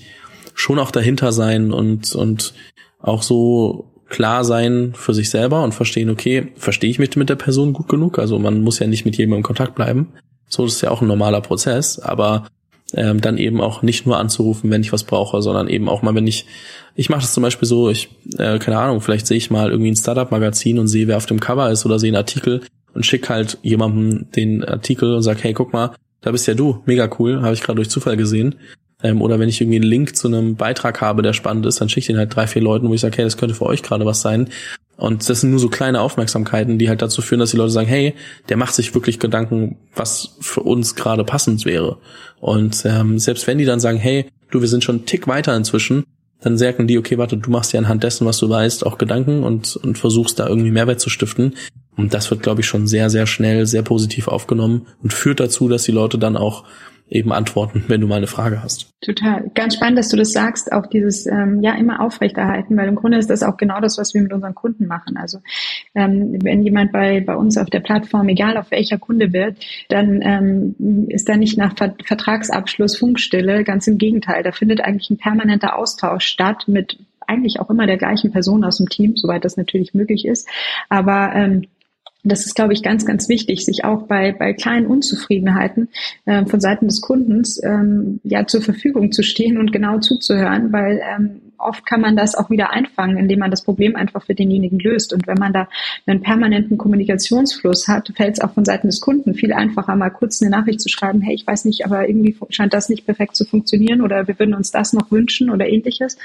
schon 0.56 0.80
auch 0.80 0.90
dahinter 0.90 1.32
sein 1.32 1.72
und, 1.72 2.16
und 2.16 2.56
auch 3.00 3.22
so 3.22 3.93
klar 4.14 4.46
sein 4.46 4.94
für 4.96 5.14
sich 5.14 5.30
selber 5.30 5.64
und 5.64 5.74
verstehen, 5.74 6.10
okay, 6.10 6.54
verstehe 6.56 6.90
ich 6.90 7.00
mich 7.00 7.16
mit 7.16 7.30
der 7.30 7.36
Person 7.36 7.74
gut 7.74 7.90
genug? 7.90 8.20
Also 8.20 8.38
man 8.38 8.62
muss 8.62 8.80
ja 8.80 8.86
nicht 8.86 9.06
mit 9.06 9.18
jedem 9.18 9.34
in 9.34 9.44
Kontakt 9.44 9.74
bleiben. 9.74 10.14
So 10.48 10.66
ist 10.66 10.82
ja 10.82 10.92
auch 10.92 11.02
ein 11.02 11.08
normaler 11.08 11.42
Prozess, 11.42 11.98
aber 11.98 12.46
ähm, 12.94 13.22
dann 13.22 13.40
eben 13.40 13.60
auch 13.60 13.82
nicht 13.82 14.06
nur 14.06 14.20
anzurufen, 14.20 14.70
wenn 14.70 14.82
ich 14.82 14.94
was 14.94 15.04
brauche, 15.04 15.42
sondern 15.42 15.68
eben 15.68 15.90
auch 15.90 16.04
mal, 16.04 16.14
wenn 16.14 16.28
ich, 16.28 16.46
ich 16.96 17.10
mache 17.10 17.22
das 17.22 17.34
zum 17.34 17.42
Beispiel 17.42 17.68
so, 17.68 17.90
ich, 17.90 18.10
äh, 18.38 18.60
keine 18.60 18.78
Ahnung, 18.78 19.02
vielleicht 19.02 19.26
sehe 19.26 19.38
ich 19.38 19.50
mal 19.50 19.72
irgendwie 19.72 19.90
ein 19.90 19.96
Startup-Magazin 19.96 20.78
und 20.78 20.88
sehe, 20.88 21.08
wer 21.08 21.18
auf 21.18 21.26
dem 21.26 21.40
Cover 21.40 21.72
ist 21.72 21.84
oder 21.84 21.98
sehe 21.98 22.10
einen 22.10 22.18
Artikel 22.18 22.62
und 22.94 23.08
schick 23.08 23.30
halt 23.30 23.58
jemandem 23.64 24.28
den 24.36 24.64
Artikel 24.64 25.16
und 25.16 25.24
sag, 25.24 25.44
hey, 25.44 25.54
guck 25.54 25.74
mal, 25.74 25.96
da 26.22 26.32
bist 26.32 26.48
ja 26.48 26.54
du, 26.54 26.84
mega 26.86 27.10
cool, 27.18 27.42
habe 27.42 27.56
ich 27.56 27.62
gerade 27.62 27.78
durch 27.78 27.90
Zufall 27.90 28.16
gesehen. 28.16 28.56
Ähm, 29.04 29.22
oder 29.22 29.38
wenn 29.40 29.50
ich 29.50 29.62
irgendwie 29.62 29.78
einen 29.78 29.90
Link 29.90 30.16
zu 30.16 30.28
einem 30.28 30.56
Beitrag 30.56 31.02
habe, 31.02 31.22
der 31.22 31.34
spannend 31.34 31.66
ist, 31.66 31.80
dann 31.82 31.90
schicke 31.90 32.00
ich 32.00 32.08
den 32.08 32.18
halt 32.18 32.36
drei, 32.36 32.48
vier 32.48 32.62
Leuten, 32.62 32.90
wo 32.90 32.94
ich 32.94 33.02
sage, 33.02 33.18
hey, 33.18 33.26
das 33.26 33.38
könnte 33.38 33.54
für 33.54 33.66
euch 33.66 33.84
gerade 33.84 34.06
was 34.06 34.22
sein. 34.22 34.50
Und 34.96 35.30
das 35.30 35.42
sind 35.42 35.50
nur 35.50 35.60
so 35.60 35.70
kleine 35.70 36.02
Aufmerksamkeiten, 36.02 36.78
die 36.78 36.88
halt 36.88 37.02
dazu 37.02 37.22
führen, 37.22 37.40
dass 37.40 37.52
die 37.52 37.58
Leute 37.58 37.72
sagen, 37.72 37.88
hey, 37.88 38.14
der 38.50 38.58
macht 38.58 38.74
sich 38.74 38.94
wirklich 38.94 39.20
Gedanken, 39.20 39.78
was 39.96 40.38
für 40.40 40.62
uns 40.62 40.96
gerade 40.96 41.24
passend 41.24 41.66
wäre. 41.66 41.98
Und 42.40 42.84
ähm, 42.86 43.20
selbst 43.20 43.48
wenn 43.48 43.58
die 43.58 43.66
dann 43.66 43.80
sagen, 43.80 43.98
hey, 43.98 44.28
du, 44.52 44.62
wir 44.62 44.68
sind 44.68 44.84
schon 44.84 44.98
einen 44.98 45.06
Tick 45.06 45.28
weiter 45.28 45.56
inzwischen, 45.56 46.06
dann 46.42 46.58
sagen 46.58 46.88
die, 46.88 46.98
okay, 46.98 47.18
warte, 47.18 47.38
du 47.38 47.50
machst 47.50 47.74
dir 47.74 47.80
anhand 47.80 48.04
dessen, 48.04 48.28
was 48.28 48.38
du 48.38 48.50
weißt, 48.50 48.86
auch 48.86 48.98
Gedanken 48.98 49.44
und, 49.44 49.76
und 49.78 49.98
versuchst 49.98 50.40
da 50.40 50.48
irgendwie 50.48 50.72
Mehrwert 50.72 51.00
zu 51.00 51.10
stiften. 51.10 51.56
Und 51.96 52.14
das 52.14 52.30
wird, 52.30 52.44
glaube 52.44 52.62
ich, 52.62 52.68
schon 52.68 52.88
sehr, 52.88 53.10
sehr 53.10 53.28
schnell, 53.28 53.66
sehr 53.66 53.84
positiv 53.84 54.28
aufgenommen 54.28 54.88
und 55.02 55.14
führt 55.14 55.40
dazu, 55.40 55.70
dass 55.70 55.84
die 55.84 55.92
Leute 55.92 56.18
dann 56.18 56.38
auch 56.38 56.66
eben 57.14 57.32
antworten, 57.32 57.86
wenn 57.88 58.02
du 58.02 58.08
mal 58.08 58.18
eine 58.18 58.28
Frage 58.28 58.64
hast. 58.64 58.90
Total. 59.02 59.50
Ganz 59.54 59.76
spannend, 59.76 60.00
dass 60.00 60.10
du 60.10 60.18
das 60.18 60.32
sagst, 60.32 60.72
auch 60.72 60.88
dieses 60.88 61.26
ähm, 61.28 61.62
ja 61.62 61.76
immer 61.76 62.02
aufrechterhalten, 62.02 62.76
weil 62.76 62.88
im 62.88 62.96
Grunde 62.96 63.18
ist 63.18 63.30
das 63.30 63.44
auch 63.44 63.58
genau 63.58 63.80
das, 63.80 63.98
was 63.98 64.14
wir 64.14 64.22
mit 64.22 64.34
unseren 64.34 64.56
Kunden 64.56 64.88
machen. 64.88 65.18
Also 65.18 65.40
ähm, 65.96 66.40
wenn 66.42 66.64
jemand 66.64 66.92
bei, 66.92 67.22
bei 67.22 67.36
uns 67.36 67.58
auf 67.58 67.70
der 67.70 67.82
Plattform, 67.82 68.28
egal 68.30 68.58
auf 68.58 68.72
welcher 68.72 68.98
Kunde 68.98 69.32
wird, 69.32 69.58
dann 69.90 70.22
ähm, 70.22 71.08
ist 71.10 71.30
da 71.30 71.38
nicht 71.38 71.58
nach 71.58 71.76
Ver 71.78 71.96
Vertragsabschluss 72.04 72.98
Funkstille, 72.98 73.64
ganz 73.64 73.88
im 73.88 73.98
Gegenteil, 73.98 74.44
da 74.44 74.52
findet 74.52 74.82
eigentlich 74.82 75.10
ein 75.10 75.18
permanenter 75.18 75.78
Austausch 75.78 76.26
statt 76.26 76.64
mit 76.68 76.98
eigentlich 77.28 77.60
auch 77.60 77.70
immer 77.70 77.88
der 77.88 77.98
gleichen 77.98 78.32
Person 78.32 78.64
aus 78.64 78.78
dem 78.78 78.90
Team, 78.90 79.16
soweit 79.16 79.46
das 79.46 79.58
natürlich 79.58 79.94
möglich 79.94 80.26
ist. 80.26 80.48
Aber 80.90 81.32
ähm, 81.34 81.68
das 82.24 82.46
ist, 82.46 82.56
glaube 82.56 82.74
ich, 82.74 82.84
ganz, 82.84 83.06
ganz 83.06 83.28
wichtig, 83.28 83.66
sich 83.66 83.84
auch 83.84 84.04
bei, 84.04 84.32
bei 84.32 84.54
kleinen 84.54 84.88
Unzufriedenheiten 84.88 85.90
äh, 86.26 86.46
von 86.46 86.60
Seiten 86.60 86.88
des 86.88 87.02
Kundens 87.02 87.62
ähm, 87.64 88.20
ja 88.24 88.48
zur 88.48 88.62
Verfügung 88.62 89.12
zu 89.12 89.24
stehen 89.24 89.58
und 89.58 89.72
genau 89.72 90.00
zuzuhören, 90.00 90.72
weil 90.72 91.02
ähm, 91.04 91.42
oft 91.58 91.86
kann 91.86 92.02
man 92.02 92.16
das 92.16 92.36
auch 92.36 92.50
wieder 92.50 92.72
einfangen, 92.72 93.18
indem 93.18 93.40
man 93.40 93.52
das 93.52 93.64
Problem 93.64 93.96
einfach 93.96 94.24
für 94.24 94.36
denjenigen 94.36 94.80
löst. 94.80 95.14
Und 95.14 95.28
wenn 95.28 95.38
man 95.38 95.54
da 95.54 95.68
einen 96.06 96.22
permanenten 96.22 96.78
Kommunikationsfluss 96.78 97.88
hat, 97.88 98.12
fällt 98.16 98.34
es 98.34 98.42
auch 98.42 98.54
von 98.54 98.66
Seiten 98.66 98.88
des 98.88 99.02
Kunden 99.02 99.34
viel 99.34 99.54
einfacher, 99.54 99.96
mal 99.96 100.10
kurz 100.10 100.42
eine 100.42 100.52
Nachricht 100.52 100.82
zu 100.82 100.90
schreiben, 100.90 101.22
hey, 101.22 101.36
ich 101.36 101.48
weiß 101.48 101.66
nicht, 101.66 101.86
aber 101.86 102.08
irgendwie 102.08 102.36
scheint 102.50 102.74
das 102.74 102.90
nicht 102.90 103.06
perfekt 103.06 103.36
zu 103.36 103.46
funktionieren 103.46 104.02
oder 104.02 104.28
wir 104.28 104.38
würden 104.40 104.54
uns 104.54 104.72
das 104.72 104.94
noch 104.94 105.12
wünschen 105.12 105.50
oder 105.50 105.68
ähnliches. 105.68 106.18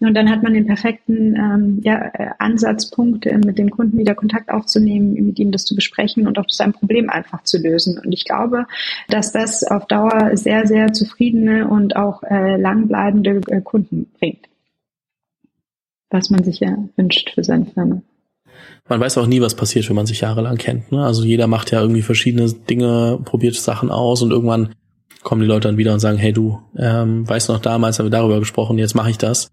Und 0.00 0.14
dann 0.14 0.30
hat 0.30 0.42
man 0.42 0.54
den 0.54 0.66
perfekten 0.66 1.34
ähm, 1.36 1.80
ja, 1.82 2.10
äh, 2.14 2.30
Ansatzpunkt, 2.38 3.26
äh, 3.26 3.38
mit 3.38 3.58
dem 3.58 3.70
Kunden 3.70 3.98
wieder 3.98 4.14
Kontakt 4.14 4.50
aufzunehmen, 4.50 5.12
mit 5.12 5.38
ihm 5.38 5.52
das 5.52 5.64
zu 5.64 5.74
besprechen 5.74 6.26
und 6.26 6.38
auch 6.38 6.48
sein 6.48 6.72
Problem 6.72 7.10
einfach 7.10 7.42
zu 7.44 7.58
lösen. 7.58 7.98
Und 7.98 8.12
ich 8.12 8.24
glaube, 8.24 8.66
dass 9.08 9.32
das 9.32 9.64
auf 9.64 9.86
Dauer 9.86 10.30
sehr, 10.34 10.66
sehr 10.66 10.92
zufriedene 10.92 11.68
und 11.68 11.96
auch 11.96 12.22
äh, 12.22 12.56
langbleibende 12.56 13.40
äh, 13.48 13.60
Kunden 13.60 14.06
bringt 14.18 14.49
was 16.10 16.30
man 16.30 16.44
sich 16.44 16.60
ja 16.60 16.76
wünscht 16.96 17.30
für 17.34 17.44
seine 17.44 17.66
Firma. 17.66 18.02
Man 18.88 19.00
weiß 19.00 19.18
auch 19.18 19.26
nie, 19.26 19.40
was 19.40 19.54
passiert, 19.54 19.88
wenn 19.88 19.96
man 19.96 20.06
sich 20.06 20.20
jahrelang 20.20 20.56
kennt. 20.56 20.90
Ne? 20.90 21.04
Also 21.04 21.24
jeder 21.24 21.46
macht 21.46 21.70
ja 21.70 21.80
irgendwie 21.80 22.02
verschiedene 22.02 22.52
Dinge, 22.52 23.20
probiert 23.24 23.54
Sachen 23.54 23.90
aus 23.90 24.22
und 24.22 24.32
irgendwann 24.32 24.74
kommen 25.22 25.42
die 25.42 25.46
Leute 25.46 25.68
dann 25.68 25.76
wieder 25.76 25.92
und 25.92 26.00
sagen, 26.00 26.18
hey 26.18 26.32
du, 26.32 26.60
ähm, 26.76 27.28
weißt 27.28 27.48
du 27.48 27.52
noch, 27.52 27.60
damals 27.60 27.98
haben 27.98 28.06
wir 28.06 28.10
darüber 28.10 28.38
gesprochen, 28.38 28.78
jetzt 28.78 28.94
mache 28.94 29.10
ich 29.10 29.18
das. 29.18 29.48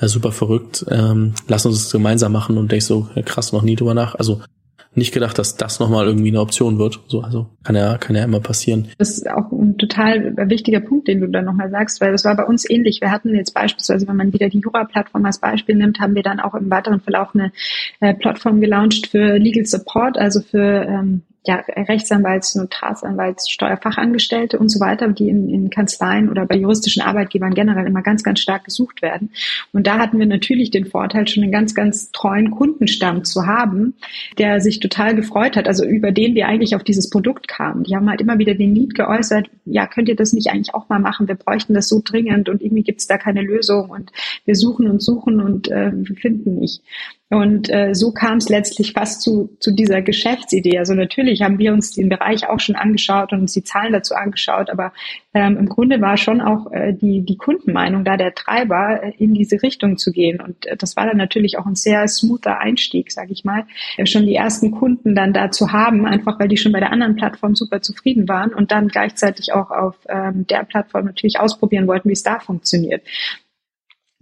Ja, 0.00 0.08
super 0.08 0.32
verrückt. 0.32 0.84
Ähm, 0.90 1.34
lass 1.48 1.64
uns 1.64 1.84
das 1.84 1.92
gemeinsam 1.92 2.32
machen 2.32 2.58
und 2.58 2.70
denkst 2.70 2.86
so, 2.86 3.08
krass, 3.24 3.52
noch 3.52 3.62
nie 3.62 3.76
drüber 3.76 3.94
nach. 3.94 4.14
Also 4.14 4.42
nicht 4.96 5.12
gedacht, 5.12 5.38
dass 5.38 5.56
das 5.56 5.80
nochmal 5.80 6.06
irgendwie 6.06 6.28
eine 6.28 6.40
Option 6.40 6.78
wird. 6.78 7.00
So, 7.08 7.22
also 7.22 7.46
kann 7.62 7.76
ja, 7.76 7.98
kann 7.98 8.16
ja 8.16 8.24
immer 8.24 8.40
passieren. 8.40 8.88
Das 8.98 9.10
ist 9.10 9.28
auch 9.28 9.50
ein 9.52 9.76
total 9.78 10.36
wichtiger 10.48 10.80
Punkt, 10.80 11.08
den 11.08 11.20
du 11.20 11.28
da 11.28 11.42
nochmal 11.42 11.70
sagst, 11.70 12.00
weil 12.00 12.12
das 12.12 12.24
war 12.24 12.36
bei 12.36 12.44
uns 12.44 12.68
ähnlich. 12.68 13.00
Wir 13.00 13.10
hatten 13.10 13.34
jetzt 13.34 13.54
beispielsweise, 13.54 14.06
wenn 14.06 14.16
man 14.16 14.32
wieder 14.32 14.48
die 14.48 14.60
Jura-Plattform 14.60 15.24
als 15.24 15.38
Beispiel 15.38 15.76
nimmt, 15.76 16.00
haben 16.00 16.14
wir 16.14 16.22
dann 16.22 16.40
auch 16.40 16.54
im 16.54 16.70
weiteren 16.70 17.00
Verlauf 17.00 17.34
eine 17.34 17.52
äh, 18.00 18.14
Plattform 18.14 18.60
gelauncht 18.60 19.08
für 19.08 19.38
Legal 19.38 19.66
Support, 19.66 20.18
also 20.18 20.40
für 20.40 20.84
ähm, 20.86 21.22
ja, 21.46 21.56
Rechtsanwalts, 21.56 22.54
Notarsanwalts, 22.54 23.50
Steuerfachangestellte 23.50 24.58
und 24.58 24.70
so 24.70 24.80
weiter, 24.80 25.08
die 25.08 25.28
in, 25.28 25.50
in 25.50 25.68
Kanzleien 25.68 26.30
oder 26.30 26.46
bei 26.46 26.56
juristischen 26.56 27.02
Arbeitgebern 27.02 27.52
generell 27.52 27.86
immer 27.86 28.00
ganz, 28.00 28.22
ganz 28.22 28.40
stark 28.40 28.64
gesucht 28.64 29.02
werden. 29.02 29.30
Und 29.72 29.86
da 29.86 29.98
hatten 29.98 30.18
wir 30.18 30.26
natürlich 30.26 30.70
den 30.70 30.86
Vorteil, 30.86 31.28
schon 31.28 31.42
einen 31.42 31.52
ganz, 31.52 31.74
ganz 31.74 32.10
treuen 32.12 32.50
Kundenstamm 32.50 33.24
zu 33.24 33.46
haben, 33.46 33.94
der 34.38 34.60
sich 34.60 34.80
total 34.80 35.14
gefreut 35.14 35.56
hat, 35.56 35.68
also 35.68 35.84
über 35.84 36.12
den 36.12 36.34
wir 36.34 36.48
eigentlich 36.48 36.76
auf 36.76 36.82
dieses 36.82 37.10
Produkt 37.10 37.46
kamen. 37.46 37.84
Die 37.84 37.94
haben 37.94 38.08
halt 38.08 38.22
immer 38.22 38.38
wieder 38.38 38.54
den 38.54 38.72
Need 38.72 38.94
geäußert, 38.94 39.50
ja, 39.66 39.86
könnt 39.86 40.08
ihr 40.08 40.16
das 40.16 40.32
nicht 40.32 40.48
eigentlich 40.50 40.74
auch 40.74 40.88
mal 40.88 40.98
machen? 40.98 41.28
Wir 41.28 41.34
bräuchten 41.34 41.74
das 41.74 41.88
so 41.88 42.00
dringend 42.02 42.48
und 42.48 42.62
irgendwie 42.62 42.82
gibt 42.82 43.00
es 43.00 43.06
da 43.06 43.18
keine 43.18 43.42
Lösung 43.42 43.90
und 43.90 44.12
wir 44.46 44.54
suchen 44.54 44.88
und 44.88 45.02
suchen 45.02 45.40
und 45.40 45.70
äh, 45.70 45.92
finden 46.16 46.58
nicht. 46.58 46.82
Und 47.34 47.68
äh, 47.68 47.96
so 47.96 48.12
kam 48.12 48.36
es 48.36 48.48
letztlich 48.48 48.92
fast 48.92 49.20
zu, 49.20 49.56
zu 49.58 49.72
dieser 49.72 50.02
Geschäftsidee. 50.02 50.78
Also 50.78 50.94
natürlich 50.94 51.42
haben 51.42 51.58
wir 51.58 51.72
uns 51.72 51.90
den 51.90 52.08
Bereich 52.08 52.48
auch 52.48 52.60
schon 52.60 52.76
angeschaut 52.76 53.32
und 53.32 53.40
uns 53.40 53.52
die 53.52 53.64
Zahlen 53.64 53.92
dazu 53.92 54.14
angeschaut, 54.14 54.70
aber 54.70 54.92
ähm, 55.34 55.56
im 55.56 55.68
Grunde 55.68 56.00
war 56.00 56.16
schon 56.16 56.40
auch 56.40 56.70
äh, 56.70 56.92
die, 56.92 57.22
die 57.22 57.36
Kundenmeinung 57.36 58.04
da 58.04 58.16
der 58.16 58.36
Treiber, 58.36 59.02
äh, 59.02 59.12
in 59.18 59.34
diese 59.34 59.60
Richtung 59.64 59.98
zu 59.98 60.12
gehen. 60.12 60.40
Und 60.40 60.64
äh, 60.66 60.76
das 60.76 60.96
war 60.96 61.06
dann 61.06 61.16
natürlich 61.16 61.58
auch 61.58 61.66
ein 61.66 61.74
sehr 61.74 62.06
smoother 62.06 62.60
Einstieg, 62.60 63.10
sage 63.10 63.32
ich 63.32 63.44
mal, 63.44 63.64
äh, 63.96 64.06
schon 64.06 64.26
die 64.26 64.36
ersten 64.36 64.70
Kunden 64.70 65.16
dann 65.16 65.32
da 65.32 65.50
zu 65.50 65.72
haben, 65.72 66.06
einfach 66.06 66.38
weil 66.38 66.46
die 66.46 66.56
schon 66.56 66.70
bei 66.70 66.78
der 66.78 66.92
anderen 66.92 67.16
Plattform 67.16 67.56
super 67.56 67.82
zufrieden 67.82 68.28
waren 68.28 68.54
und 68.54 68.70
dann 68.70 68.86
gleichzeitig 68.86 69.52
auch 69.52 69.72
auf 69.72 69.96
ähm, 70.08 70.46
der 70.46 70.62
Plattform 70.62 71.06
natürlich 71.06 71.40
ausprobieren 71.40 71.88
wollten, 71.88 72.10
wie 72.10 72.14
es 72.14 72.22
da 72.22 72.38
funktioniert. 72.38 73.02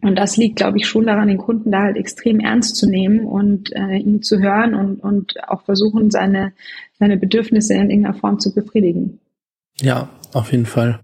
Und 0.02 0.16
das 0.16 0.36
liegt, 0.36 0.56
glaube 0.56 0.78
ich, 0.78 0.86
schon 0.86 1.06
daran, 1.06 1.28
den 1.28 1.38
Kunden 1.38 1.70
da 1.70 1.82
halt 1.82 1.96
extrem 1.96 2.40
ernst 2.40 2.76
zu 2.76 2.88
nehmen 2.88 3.20
und 3.20 3.72
äh, 3.72 3.96
ihn 3.98 4.20
zu 4.20 4.40
hören 4.40 4.74
und, 4.74 4.96
und 5.00 5.34
auch 5.48 5.62
versuchen, 5.62 6.10
seine, 6.10 6.52
seine 6.98 7.16
Bedürfnisse 7.16 7.74
in 7.74 7.88
irgendeiner 7.88 8.14
Form 8.14 8.40
zu 8.40 8.52
befriedigen. 8.52 9.20
Ja, 9.80 10.08
auf 10.32 10.50
jeden 10.50 10.66
Fall. 10.66 11.00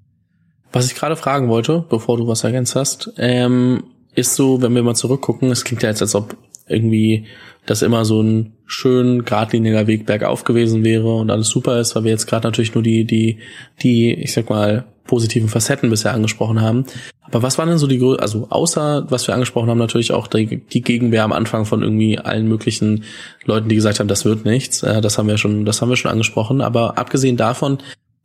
Was 0.72 0.86
ich 0.86 0.96
gerade 0.96 1.14
fragen 1.16 1.48
wollte, 1.48 1.84
bevor 1.88 2.16
du 2.16 2.26
was 2.26 2.42
ergänzt 2.42 2.74
hast, 2.74 3.12
ähm, 3.18 3.84
ist 4.14 4.34
so, 4.34 4.60
wenn 4.60 4.74
wir 4.74 4.82
mal 4.82 4.96
zurückgucken, 4.96 5.50
es 5.50 5.64
klingt 5.64 5.82
ja 5.84 5.90
jetzt, 5.90 6.02
als 6.02 6.16
ob 6.16 6.36
irgendwie 6.66 7.26
das 7.66 7.82
immer 7.82 8.04
so 8.04 8.20
ein 8.20 8.54
schön 8.66 9.24
geradliniger 9.24 9.86
Weg 9.86 10.06
bergauf 10.06 10.44
gewesen 10.44 10.84
wäre 10.84 11.14
und 11.14 11.30
alles 11.30 11.48
super 11.48 11.78
ist, 11.80 11.94
weil 11.94 12.04
wir 12.04 12.10
jetzt 12.10 12.26
gerade 12.26 12.48
natürlich 12.48 12.74
nur 12.74 12.82
die, 12.82 13.04
die, 13.04 13.38
die, 13.80 14.12
ich 14.12 14.32
sag 14.32 14.50
mal, 14.50 14.86
positiven 15.08 15.48
Facetten 15.48 15.90
bisher 15.90 16.14
angesprochen 16.14 16.60
haben. 16.60 16.84
Aber 17.22 17.42
was 17.42 17.58
waren 17.58 17.68
denn 17.68 17.78
so 17.78 17.88
die, 17.88 18.00
also 18.18 18.46
außer 18.50 19.06
was 19.10 19.26
wir 19.26 19.34
angesprochen 19.34 19.68
haben, 19.68 19.78
natürlich 19.78 20.12
auch 20.12 20.28
die, 20.28 20.58
die 20.58 20.82
Gegenwehr 20.82 21.24
am 21.24 21.32
Anfang 21.32 21.64
von 21.64 21.82
irgendwie 21.82 22.18
allen 22.18 22.46
möglichen 22.46 23.04
Leuten, 23.44 23.68
die 23.68 23.74
gesagt 23.74 23.98
haben, 23.98 24.08
das 24.08 24.24
wird 24.24 24.44
nichts. 24.44 24.84
Äh, 24.84 25.00
das 25.00 25.18
haben 25.18 25.26
wir 25.26 25.36
schon, 25.36 25.64
das 25.64 25.82
haben 25.82 25.88
wir 25.88 25.96
schon 25.96 26.12
angesprochen. 26.12 26.60
Aber 26.60 26.96
abgesehen 26.96 27.36
davon, 27.36 27.78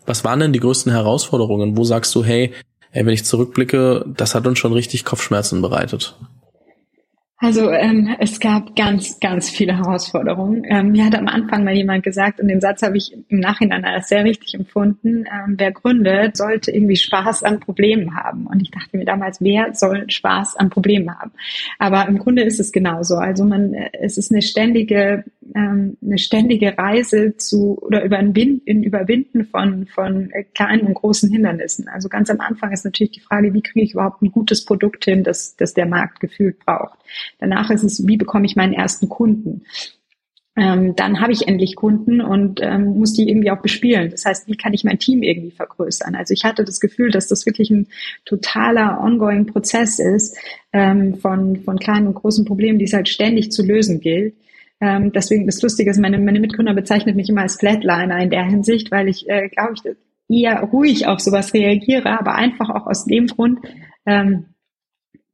was 0.05 0.23
waren 0.23 0.39
denn 0.39 0.53
die 0.53 0.59
größten 0.59 0.91
Herausforderungen? 0.91 1.75
Wo 1.75 1.83
sagst 1.83 2.13
du, 2.13 2.23
hey, 2.23 2.53
ey, 2.91 3.05
wenn 3.05 3.13
ich 3.13 3.25
zurückblicke, 3.25 4.05
das 4.15 4.35
hat 4.35 4.45
uns 4.45 4.59
schon 4.59 4.73
richtig 4.73 5.05
Kopfschmerzen 5.05 5.61
bereitet? 5.61 6.15
Also 7.43 7.69
ähm, 7.71 8.15
es 8.19 8.39
gab 8.39 8.73
ganz, 8.73 9.19
ganz 9.19 9.49
viele 9.49 9.77
Herausforderungen. 9.77 10.63
Ähm, 10.65 10.93
mir 10.93 11.03
hat 11.03 11.13
am 11.13 11.27
Anfang 11.27 11.65
mal 11.65 11.75
jemand 11.75 12.01
gesagt, 12.01 12.39
und 12.39 12.47
den 12.47 12.61
Satz 12.61 12.81
habe 12.83 12.95
ich 12.95 13.17
im 13.27 13.41
Nachhinein 13.41 13.83
als 13.83 14.07
sehr 14.07 14.23
richtig 14.23 14.53
empfunden, 14.53 15.25
ähm, 15.25 15.55
wer 15.57 15.73
gründet, 15.73 16.37
sollte 16.37 16.71
irgendwie 16.71 16.95
Spaß 16.95 17.43
an 17.43 17.59
Problemen 17.59 18.15
haben. 18.15 18.47
Und 18.47 18.61
ich 18.61 18.71
dachte 18.71 18.95
mir 18.95 19.03
damals, 19.03 19.41
wer 19.41 19.73
soll 19.73 20.09
Spaß 20.09 20.55
an 20.55 20.69
Problemen 20.69 21.13
haben? 21.19 21.31
Aber 21.79 22.07
im 22.07 22.17
Grunde 22.17 22.43
ist 22.43 22.61
es 22.61 22.71
genauso. 22.71 23.15
Also 23.15 23.43
man, 23.43 23.73
es 23.91 24.17
ist 24.17 24.31
eine 24.31 24.41
ständige 24.41 25.25
ähm, 25.55 25.97
eine 26.01 26.17
ständige 26.17 26.77
Reise 26.77 27.35
zu 27.37 27.77
oder 27.81 28.03
über 28.03 28.17
ein 28.17 28.33
Überwinden 28.33 29.45
von, 29.45 29.85
von 29.87 30.31
kleinen 30.53 30.87
und 30.87 30.93
großen 30.95 31.31
Hindernissen. 31.31 31.87
Also 31.87 32.09
ganz 32.09 32.29
am 32.29 32.39
Anfang 32.39 32.71
ist 32.71 32.85
natürlich 32.85 33.11
die 33.11 33.19
Frage, 33.19 33.53
wie 33.53 33.61
kriege 33.61 33.85
ich 33.85 33.93
überhaupt 33.93 34.21
ein 34.21 34.31
gutes 34.31 34.65
Produkt 34.65 35.05
hin, 35.05 35.23
das, 35.23 35.55
das 35.55 35.73
der 35.73 35.85
Markt 35.85 36.19
gefühlt 36.19 36.59
braucht. 36.59 36.97
Danach 37.39 37.69
ist 37.69 37.83
es, 37.83 38.07
wie 38.07 38.17
bekomme 38.17 38.45
ich 38.45 38.55
meinen 38.55 38.73
ersten 38.73 39.09
Kunden? 39.09 39.63
ähm, 40.55 40.95
dann 40.95 41.19
habe 41.19 41.31
ich 41.31 41.47
endlich 41.47 41.75
Kunden 41.75 42.21
und 42.21 42.59
ähm, 42.61 42.99
muss 42.99 43.13
die 43.13 43.27
irgendwie 43.27 43.49
auch 43.49 43.61
bespielen. 43.61 44.11
Das 44.11 44.25
heißt, 44.25 44.47
wie 44.47 44.55
kann 44.55 44.73
ich 44.73 44.83
mein 44.83 44.99
Team 44.99 45.23
irgendwie 45.23 45.49
vergrößern? 45.49 46.15
Also 46.15 46.33
ich 46.33 46.43
hatte 46.43 46.63
das 46.63 46.79
Gefühl, 46.79 47.09
dass 47.09 47.27
das 47.27 47.45
wirklich 47.47 47.71
ein 47.71 47.87
totaler 48.25 49.01
ongoing 49.01 49.47
Prozess 49.47 49.97
ist 49.97 50.37
ähm, 50.71 51.15
von, 51.15 51.57
von 51.63 51.79
kleinen 51.79 52.07
und 52.07 52.13
großen 52.13 52.45
Problemen, 52.45 52.77
die 52.77 52.85
es 52.85 52.93
halt 52.93 53.09
ständig 53.09 53.51
zu 53.51 53.65
lösen 53.65 53.99
gilt. 53.99 54.35
Ähm, 54.79 55.11
deswegen 55.11 55.47
das 55.47 55.61
Lustige 55.61 55.89
ist, 55.89 55.99
meine, 55.99 56.19
meine 56.19 56.39
Mitgründer 56.39 56.75
bezeichnet 56.75 57.15
mich 57.15 57.29
immer 57.29 57.41
als 57.41 57.55
Flatliner 57.55 58.19
in 58.21 58.29
der 58.29 58.43
Hinsicht, 58.43 58.91
weil 58.91 59.07
ich, 59.07 59.27
äh, 59.27 59.49
glaube 59.49 59.73
ich, 59.73 59.95
eher 60.29 60.61
ruhig 60.61 61.07
auf 61.07 61.19
sowas 61.19 61.53
reagiere, 61.53 62.19
aber 62.19 62.35
einfach 62.35 62.69
auch 62.69 62.85
aus 62.85 63.05
dem 63.05 63.25
Grund, 63.25 63.59
ähm, 64.05 64.45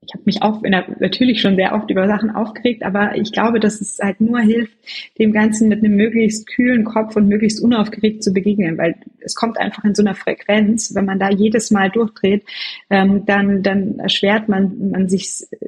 ich 0.02 0.14
habe 0.14 0.24
mich 0.26 0.42
auch 0.42 0.62
natürlich 1.00 1.42
schon 1.42 1.56
sehr 1.56 1.74
oft 1.74 1.90
über 1.92 2.08
Sachen 2.08 2.30
aufgeregt, 2.30 2.84
aber 2.84 3.16
ich 3.18 3.32
glaube, 3.32 3.60
dass 3.60 3.82
es 3.82 4.00
halt 4.02 4.22
nur 4.22 4.40
hilft, 4.40 4.78
dem 5.20 5.34
Ganzen 5.34 5.68
mit 5.68 5.84
einem 5.84 5.96
möglichst 5.96 6.48
kühlen 6.48 6.86
Kopf 6.86 7.16
und 7.16 7.28
möglichst 7.28 7.62
unaufgeregt 7.62 8.24
zu 8.24 8.32
begegnen, 8.32 8.78
weil 8.78 8.96
es 9.20 9.36
kommt 9.36 9.60
einfach 9.60 9.84
in 9.84 9.96
so 9.96 10.02
einer 10.02 10.16
Frequenz, 10.16 10.96
wenn 10.96 11.06
man 11.06 11.20
da 11.20 11.30
jedes 11.30 11.70
Mal 11.70 11.90
durchdreht, 11.90 12.46
ähm, 12.90 13.26
dann, 13.26 13.62
dann 13.62 14.00
erschwert 14.00 14.48
man, 14.48 14.90
man 14.92 15.10
sich 15.10 15.44
äh, 15.52 15.68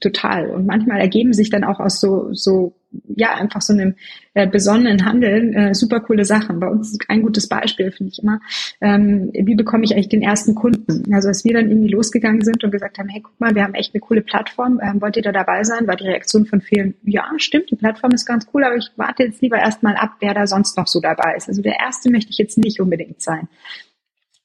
total. 0.00 0.50
Und 0.50 0.66
manchmal 0.66 1.00
ergeben 1.00 1.32
sich 1.32 1.50
dann 1.50 1.64
auch 1.64 1.80
aus 1.80 2.00
so, 2.00 2.32
so 2.32 2.74
ja, 3.16 3.34
einfach 3.34 3.60
so 3.60 3.72
einem 3.72 3.94
äh, 4.34 4.46
besonnenen 4.46 5.04
Handeln 5.04 5.52
äh, 5.54 5.74
super 5.74 6.00
coole 6.00 6.24
Sachen. 6.24 6.60
Bei 6.60 6.68
uns 6.68 6.92
ist 6.92 7.04
ein 7.08 7.22
gutes 7.22 7.48
Beispiel, 7.48 7.90
finde 7.90 8.12
ich 8.12 8.22
immer, 8.22 8.40
ähm, 8.80 9.30
wie 9.32 9.54
bekomme 9.54 9.84
ich 9.84 9.92
eigentlich 9.92 10.08
den 10.08 10.22
ersten 10.22 10.54
Kunden? 10.54 11.12
Also 11.14 11.28
als 11.28 11.44
wir 11.44 11.54
dann 11.54 11.68
irgendwie 11.68 11.90
losgegangen 11.90 12.42
sind 12.42 12.62
und 12.64 12.70
gesagt 12.70 12.98
haben, 12.98 13.08
hey, 13.08 13.20
guck 13.22 13.38
mal, 13.40 13.54
wir 13.54 13.62
haben 13.62 13.74
echt 13.74 13.94
eine 13.94 14.00
coole 14.00 14.22
Plattform, 14.22 14.80
ähm, 14.82 15.00
wollt 15.00 15.16
ihr 15.16 15.22
da 15.22 15.32
dabei 15.32 15.64
sein? 15.64 15.86
War 15.86 15.96
die 15.96 16.06
Reaktion 16.06 16.46
von 16.46 16.60
vielen, 16.60 16.94
ja, 17.02 17.24
stimmt, 17.36 17.70
die 17.70 17.76
Plattform 17.76 18.12
ist 18.12 18.26
ganz 18.26 18.46
cool, 18.52 18.64
aber 18.64 18.76
ich 18.76 18.90
warte 18.96 19.24
jetzt 19.24 19.42
lieber 19.42 19.58
erstmal 19.58 19.96
ab, 19.96 20.16
wer 20.20 20.34
da 20.34 20.46
sonst 20.46 20.76
noch 20.76 20.86
so 20.86 21.00
dabei 21.00 21.34
ist. 21.36 21.48
Also 21.48 21.62
der 21.62 21.78
erste 21.80 22.10
möchte 22.10 22.30
ich 22.30 22.38
jetzt 22.38 22.58
nicht 22.58 22.80
unbedingt 22.80 23.20
sein 23.20 23.48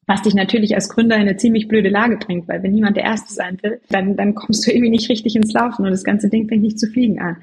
was 0.07 0.21
dich 0.21 0.33
natürlich 0.33 0.73
als 0.73 0.87
Gründer 0.87 1.17
in 1.17 1.23
eine 1.23 1.35
ziemlich 1.35 1.67
blöde 1.67 1.89
Lage 1.89 2.15
bringt, 2.15 2.47
weil 2.47 2.63
wenn 2.63 2.71
niemand 2.71 2.95
der 2.95 3.03
Erste 3.03 3.33
sein 3.33 3.59
will, 3.61 3.81
dann, 3.89 4.15
dann 4.15 4.35
kommst 4.35 4.65
du 4.65 4.71
irgendwie 4.71 4.89
nicht 4.89 5.09
richtig 5.09 5.35
ins 5.35 5.51
Laufen 5.51 5.83
und 5.85 5.91
das 5.91 6.05
ganze 6.05 6.29
Ding 6.29 6.47
fängt 6.47 6.63
nicht 6.63 6.79
zu 6.79 6.87
fliegen 6.87 7.19
an. 7.19 7.37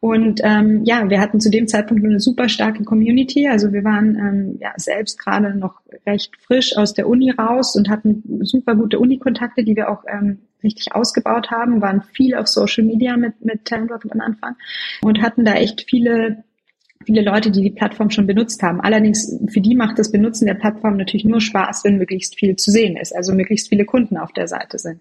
Und 0.00 0.40
ähm, 0.44 0.84
ja, 0.84 1.10
wir 1.10 1.20
hatten 1.20 1.40
zu 1.40 1.50
dem 1.50 1.66
Zeitpunkt 1.66 2.04
eine 2.04 2.20
super 2.20 2.48
starke 2.48 2.84
Community. 2.84 3.48
Also 3.48 3.72
wir 3.72 3.82
waren 3.82 4.16
ähm, 4.16 4.58
ja 4.60 4.72
selbst 4.76 5.18
gerade 5.18 5.56
noch 5.56 5.80
recht 6.06 6.36
frisch 6.36 6.76
aus 6.76 6.94
der 6.94 7.08
Uni 7.08 7.30
raus 7.32 7.74
und 7.74 7.88
hatten 7.88 8.22
super 8.42 8.76
gute 8.76 9.00
Uni-Kontakte, 9.00 9.64
die 9.64 9.74
wir 9.74 9.90
auch 9.90 10.04
ähm, 10.06 10.38
richtig 10.62 10.94
ausgebaut 10.94 11.50
haben, 11.50 11.80
waren 11.80 12.02
viel 12.02 12.36
auf 12.36 12.46
Social 12.46 12.84
Media 12.84 13.16
mit, 13.16 13.44
mit 13.44 13.64
Talentwork 13.64 14.04
am 14.10 14.20
Anfang 14.20 14.56
und 15.02 15.20
hatten 15.20 15.44
da 15.44 15.54
echt 15.54 15.84
viele 15.88 16.44
viele 17.04 17.22
Leute, 17.22 17.50
die 17.50 17.62
die 17.62 17.70
Plattform 17.70 18.10
schon 18.10 18.26
benutzt 18.26 18.62
haben. 18.62 18.80
Allerdings 18.80 19.38
für 19.48 19.60
die 19.60 19.76
macht 19.76 19.98
das 19.98 20.10
Benutzen 20.10 20.46
der 20.46 20.54
Plattform 20.54 20.96
natürlich 20.96 21.24
nur 21.24 21.40
Spaß, 21.40 21.84
wenn 21.84 21.96
möglichst 21.96 22.36
viel 22.36 22.56
zu 22.56 22.70
sehen 22.70 22.96
ist, 22.96 23.14
also 23.16 23.32
möglichst 23.32 23.68
viele 23.68 23.84
Kunden 23.84 24.16
auf 24.18 24.32
der 24.32 24.48
Seite 24.48 24.78
sind 24.78 25.00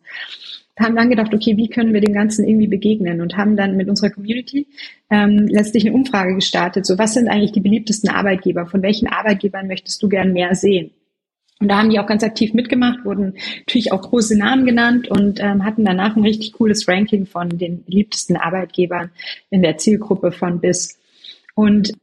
haben 0.79 0.95
dann 0.95 1.09
gedacht, 1.09 1.33
okay, 1.33 1.57
wie 1.57 1.69
können 1.69 1.93
wir 1.93 2.01
dem 2.01 2.13
Ganzen 2.13 2.47
irgendwie 2.47 2.67
begegnen 2.67 3.21
und 3.21 3.37
haben 3.37 3.55
dann 3.55 3.77
mit 3.77 3.89
unserer 3.89 4.09
Community 4.09 4.67
ähm, 5.09 5.47
letztlich 5.47 5.85
eine 5.85 5.95
Umfrage 5.95 6.35
gestartet. 6.35 6.85
So, 6.85 6.97
was 6.97 7.13
sind 7.13 7.27
eigentlich 7.27 7.51
die 7.51 7.61
beliebtesten 7.61 8.09
Arbeitgeber? 8.09 8.65
Von 8.65 8.81
welchen 8.81 9.07
Arbeitgebern 9.07 9.67
möchtest 9.67 10.01
du 10.03 10.09
gern 10.09 10.33
mehr 10.33 10.55
sehen? 10.55 10.91
Und 11.59 11.69
da 11.69 11.79
haben 11.79 11.89
die 11.89 11.99
auch 11.99 12.05
ganz 12.05 12.23
aktiv 12.23 12.53
mitgemacht, 12.53 13.03
wurden 13.03 13.33
natürlich 13.59 13.91
auch 13.91 14.01
große 14.01 14.37
Namen 14.37 14.65
genannt 14.65 15.07
und 15.07 15.39
ähm, 15.39 15.65
hatten 15.65 15.85
danach 15.85 16.15
ein 16.15 16.23
richtig 16.23 16.53
cooles 16.53 16.87
Ranking 16.87 17.25
von 17.25 17.49
den 17.49 17.83
beliebtesten 17.83 18.37
Arbeitgebern 18.37 19.09
in 19.49 19.63
der 19.63 19.77
Zielgruppe 19.77 20.31
von 20.31 20.59
bis. 20.59 20.99
Und 21.55 21.93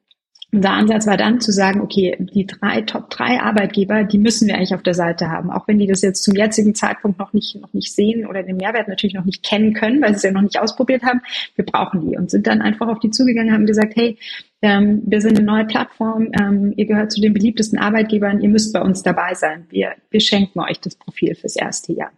unser 0.54 0.70
Ansatz 0.70 1.06
war 1.06 1.16
dann 1.16 1.40
zu 1.40 1.52
sagen, 1.52 1.80
okay, 1.80 2.16
die 2.18 2.46
drei 2.46 2.82
Top 2.82 3.10
drei 3.10 3.40
Arbeitgeber, 3.40 4.04
die 4.04 4.18
müssen 4.18 4.46
wir 4.46 4.54
eigentlich 4.54 4.74
auf 4.74 4.82
der 4.82 4.94
Seite 4.94 5.30
haben, 5.30 5.50
auch 5.50 5.66
wenn 5.66 5.78
die 5.78 5.86
das 5.86 6.02
jetzt 6.02 6.22
zum 6.22 6.34
jetzigen 6.34 6.74
Zeitpunkt 6.74 7.18
noch 7.18 7.32
nicht 7.32 7.56
noch 7.60 7.72
nicht 7.72 7.92
sehen 7.92 8.26
oder 8.26 8.42
den 8.42 8.56
Mehrwert 8.56 8.88
natürlich 8.88 9.14
noch 9.14 9.24
nicht 9.24 9.42
kennen 9.42 9.74
können, 9.74 10.00
weil 10.00 10.10
sie 10.10 10.16
es 10.16 10.22
ja 10.22 10.30
noch 10.30 10.42
nicht 10.42 10.60
ausprobiert 10.60 11.02
haben. 11.02 11.20
Wir 11.56 11.64
brauchen 11.64 12.08
die 12.08 12.16
und 12.16 12.30
sind 12.30 12.46
dann 12.46 12.62
einfach 12.62 12.88
auf 12.88 13.00
die 13.00 13.10
zugegangen, 13.10 13.52
haben 13.52 13.66
gesagt, 13.66 13.96
hey, 13.96 14.16
ähm, 14.62 15.02
wir 15.06 15.20
sind 15.20 15.36
eine 15.36 15.46
neue 15.46 15.64
Plattform, 15.66 16.30
ähm, 16.40 16.72
ihr 16.76 16.86
gehört 16.86 17.12
zu 17.12 17.20
den 17.20 17.34
beliebtesten 17.34 17.78
Arbeitgebern, 17.78 18.40
ihr 18.40 18.48
müsst 18.48 18.72
bei 18.72 18.80
uns 18.80 19.02
dabei 19.02 19.34
sein. 19.34 19.66
Wir, 19.70 19.94
wir 20.10 20.20
schenken 20.20 20.60
euch 20.60 20.80
das 20.80 20.96
Profil 20.96 21.34
fürs 21.34 21.56
erste 21.56 21.92
Jahr. 21.92 22.12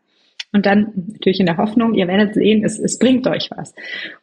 Und 0.57 0.65
dann 0.65 0.91
natürlich 1.13 1.39
in 1.39 1.45
der 1.45 1.59
Hoffnung, 1.59 1.93
ihr 1.93 2.09
werdet 2.09 2.33
sehen, 2.33 2.65
es, 2.65 2.79
es 2.79 2.99
bringt 2.99 3.27
euch 3.27 3.51
was. 3.55 3.75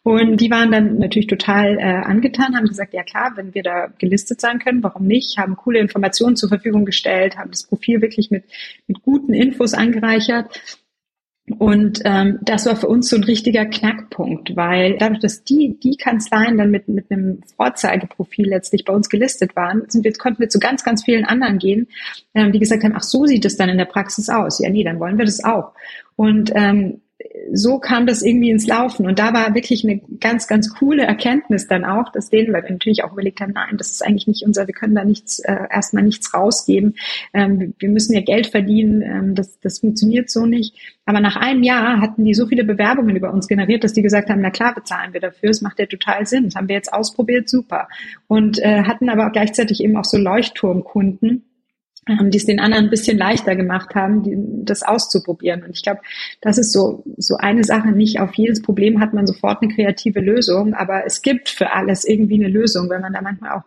Und 0.02 0.41
die 0.41 0.50
waren 0.50 0.72
dann 0.72 0.98
natürlich 0.98 1.28
total 1.28 1.78
äh, 1.78 1.84
angetan, 1.84 2.56
haben 2.56 2.65
gesagt, 2.65 2.96
ja 2.96 3.04
klar, 3.04 3.34
wenn 3.36 3.54
wir 3.54 3.62
da 3.62 3.93
gelistet 4.00 4.41
sein 4.41 4.58
können, 4.58 4.82
warum 4.82 5.06
nicht? 5.06 5.38
Haben 5.38 5.56
coole 5.56 5.78
Informationen 5.78 6.36
zur 6.36 6.50
Verfügung 6.50 6.86
gestellt, 6.86 7.38
haben 7.38 7.52
das 7.52 7.67
Profil 7.67 8.02
wirklich 8.02 8.32
mit, 8.32 8.46
mit 8.88 9.04
guten 9.04 9.32
Infos 9.32 9.76
angereichert. 9.76 10.60
Und 11.60 12.02
ähm, 12.06 12.39
das 12.41 12.65
war 12.65 12.78
für 12.78 12.88
uns 12.88 13.10
so 13.10 13.17
ein 13.17 13.24
richtiger 13.26 13.65
Knackpunkt, 13.65 14.56
weil 14.56 14.98
dadurch, 14.98 15.19
dass 15.19 15.43
die, 15.43 15.78
die 15.78 15.98
Kanzleien 15.98 16.58
dann 16.58 16.72
mit, 16.72 16.88
mit 16.88 17.12
einem 17.12 17.41
Vorzeigeprofil 17.58 18.48
letztlich 18.48 18.86
bei 18.86 18.93
uns 18.93 19.10
gelistet 19.10 19.54
waren, 19.56 19.84
sind 19.89 20.06
wir, 20.06 20.13
konnten 20.13 20.39
wir 20.39 20.48
zu 20.48 20.60
ganz, 20.60 20.86
ganz 20.86 21.04
vielen 21.04 21.26
anderen 21.26 21.60
gehen, 21.60 21.89
ähm, 22.34 22.54
die 22.54 22.60
gesagt 22.60 22.84
haben, 22.86 22.96
ach, 22.96 23.04
so 23.04 23.26
sieht 23.26 23.43
es 23.43 23.58
dann 23.58 23.67
in 23.67 23.78
der 23.78 23.86
Praxis 23.86 24.30
aus. 24.30 24.60
Ja, 24.60 24.69
nee, 24.69 24.86
dann 24.86 25.02
wollen 25.02 25.17
wir 25.17 25.26
das 25.26 25.43
auch. 25.43 25.74
Und 26.15 26.52
ähm, 26.56 27.02
so 27.54 27.80
kam 27.80 28.06
das 28.06 28.21
irgendwie 28.21 28.49
ins 28.49 28.67
Laufen. 28.67 29.06
Und 29.06 29.19
da 29.19 29.34
war 29.34 29.54
wirklich 29.54 29.84
eine 29.84 30.02
ganz, 30.19 30.47
ganz 30.47 30.73
coole 30.73 31.04
Erkenntnis 31.04 31.67
dann 31.67 31.86
auch, 31.86 32.12
dass 32.12 32.30
denen, 32.30 32.54
weil 32.54 32.63
wir 32.63 32.71
natürlich 32.71 33.04
auch 33.04 33.13
überlegt 33.13 33.41
haben, 33.41 33.54
nein, 33.54 33.78
das 33.78 33.91
ist 33.91 34.06
eigentlich 34.06 34.28
nicht 34.28 34.43
unser, 34.45 34.67
wir 34.67 34.73
können 34.73 34.95
da 34.95 35.06
nichts, 35.06 35.39
äh, 35.39 35.58
erstmal 35.71 36.04
nichts 36.04 36.34
rausgeben. 36.34 36.95
Ähm, 37.34 37.73
wir 37.78 37.89
müssen 37.89 38.13
ja 38.13 38.21
Geld 38.21 38.47
verdienen, 38.47 39.02
ähm, 39.02 39.36
das, 39.36 39.60
das 39.60 39.80
funktioniert 39.80 40.30
so 40.30 40.45
nicht. 40.45 40.76
Aber 41.06 41.19
nach 41.19 41.36
einem 41.36 41.63
Jahr 41.63 42.02
hatten 42.02 42.23
die 42.23 42.34
so 42.34 42.47
viele 42.47 42.63
Bewerbungen 42.63 43.15
über 43.15 43.32
uns 43.32 43.47
generiert, 43.47 43.84
dass 43.84 43.93
die 43.93 44.02
gesagt 44.02 44.30
haben, 44.30 44.41
na 44.41 44.49
klar, 44.49 44.73
bezahlen 44.73 45.13
wir 45.13 45.21
dafür, 45.21 45.49
es 45.49 45.62
macht 45.62 45.80
ja 45.80 45.86
total 45.86 46.26
Sinn. 46.26 46.45
Das 46.45 46.56
haben 46.56 46.67
wir 46.67 46.76
jetzt 46.76 46.93
ausprobiert, 46.93 47.49
super. 47.49 47.88
Und 48.28 48.60
äh, 48.60 48.84
hatten 48.84 49.10
aber 49.10 49.30
gleichzeitig 49.30 49.82
eben 49.84 49.97
auch 49.97 50.06
so 50.06 50.17
Leuchtturmkunden, 50.17 51.43
die 52.08 52.38
es 52.38 52.46
den 52.46 52.60
anderen 52.60 52.86
ein 52.86 52.89
bisschen 52.89 53.18
leichter 53.18 53.56
gemacht 53.56 53.96
haben, 53.96 54.24
die, 54.24 54.36
das 54.66 54.84
auszuprobieren. 54.84 55.63
Und 55.63 55.72
ich 55.72 55.84
glaube, 55.84 56.02
das 56.42 56.58
ist 56.58 56.72
so, 56.72 57.04
so 57.18 57.38
eine 57.38 57.63
Sache. 57.63 57.89
Nicht 57.89 58.20
auf 58.20 58.34
jedes 58.36 58.62
Problem 58.62 59.00
hat 59.00 59.13
man 59.13 59.26
sofort 59.26 59.62
eine 59.62 59.74
kreative 59.74 60.20
Lösung, 60.20 60.74
aber 60.74 61.06
es 61.06 61.22
gibt 61.22 61.50
für 61.50 61.72
alles 61.72 62.04
irgendwie 62.04 62.36
eine 62.36 62.50
Lösung, 62.50 62.89
wenn 62.89 63.02
man 63.02 63.13
da 63.13 63.22
manchmal 63.22 63.52
auch, 63.52 63.63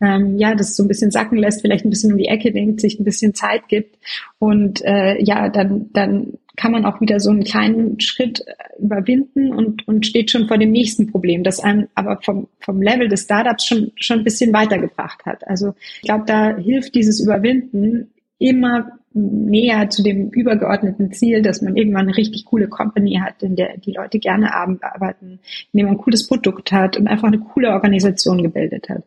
ähm, 0.00 0.36
ja, 0.36 0.54
das 0.54 0.76
so 0.76 0.82
ein 0.82 0.88
bisschen 0.88 1.10
sacken 1.10 1.38
lässt, 1.38 1.60
vielleicht 1.60 1.84
ein 1.84 1.90
bisschen 1.90 2.12
um 2.12 2.18
die 2.18 2.28
Ecke 2.28 2.52
denkt, 2.52 2.80
sich 2.80 2.98
ein 2.98 3.04
bisschen 3.04 3.34
Zeit 3.34 3.68
gibt 3.68 3.96
und 4.38 4.84
äh, 4.84 5.22
ja, 5.22 5.48
dann, 5.48 5.90
dann 5.92 6.38
kann 6.56 6.72
man 6.72 6.84
auch 6.84 7.00
wieder 7.00 7.20
so 7.20 7.30
einen 7.30 7.44
kleinen 7.44 8.00
Schritt 8.00 8.40
äh, 8.46 8.82
überwinden 8.82 9.52
und, 9.52 9.86
und 9.86 10.06
steht 10.06 10.30
schon 10.30 10.48
vor 10.48 10.58
dem 10.58 10.72
nächsten 10.72 11.06
Problem, 11.10 11.44
das 11.44 11.60
einem 11.60 11.88
aber 11.94 12.20
vom, 12.22 12.48
vom 12.60 12.82
Level 12.82 13.08
des 13.08 13.24
Startups 13.24 13.66
schon, 13.66 13.92
schon 13.96 14.18
ein 14.18 14.24
bisschen 14.24 14.52
weitergebracht 14.52 15.24
hat. 15.26 15.46
Also 15.46 15.74
ich 15.96 16.08
glaube, 16.08 16.24
da 16.26 16.56
hilft 16.56 16.94
dieses 16.94 17.20
Überwinden 17.20 18.10
immer 18.38 18.98
näher 19.16 19.88
zu 19.88 20.02
dem 20.02 20.28
übergeordneten 20.28 21.10
Ziel, 21.12 21.40
dass 21.40 21.62
man 21.62 21.76
irgendwann 21.76 22.06
eine 22.06 22.16
richtig 22.16 22.44
coole 22.44 22.68
Company 22.68 23.18
hat, 23.22 23.42
in 23.42 23.56
der 23.56 23.78
die 23.78 23.92
Leute 23.92 24.18
gerne 24.18 24.54
arbeiten, 24.54 25.40
in 25.72 25.78
der 25.78 25.86
man 25.86 25.94
ein 25.94 25.98
cooles 25.98 26.26
Produkt 26.26 26.70
hat 26.70 26.98
und 26.98 27.08
einfach 27.08 27.28
eine 27.28 27.38
coole 27.38 27.70
Organisation 27.70 28.42
gebildet 28.42 28.88
hat. 28.90 29.04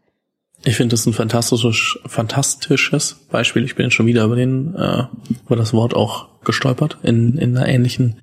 Ich 0.63 0.75
finde 0.75 0.93
das 0.93 1.05
ein 1.05 1.13
fantastisches, 1.13 1.99
fantastisches 2.05 3.15
Beispiel. 3.31 3.63
Ich 3.63 3.75
bin 3.75 3.85
jetzt 3.85 3.93
schon 3.93 4.07
wieder 4.07 4.25
über 4.25 4.35
den, 4.35 4.75
äh, 4.75 5.03
über 5.45 5.55
das 5.55 5.73
Wort 5.73 5.93
auch 5.93 6.27
gestolpert 6.43 6.97
in, 7.03 7.37
in 7.37 7.57
einer 7.57 7.67
ähnlichen 7.67 8.21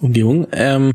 Umgebung. 0.00 0.46
Ähm, 0.52 0.92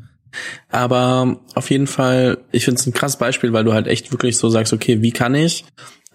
aber 0.70 1.38
auf 1.54 1.70
jeden 1.70 1.86
Fall, 1.86 2.40
ich 2.52 2.66
finde 2.66 2.80
es 2.80 2.88
ein 2.88 2.94
krasses 2.94 3.18
Beispiel, 3.18 3.54
weil 3.54 3.64
du 3.64 3.74
halt 3.74 3.88
echt 3.88 4.12
wirklich 4.12 4.38
so 4.38 4.50
sagst, 4.50 4.74
okay, 4.74 5.02
wie 5.02 5.12
kann 5.12 5.36
ich 5.36 5.66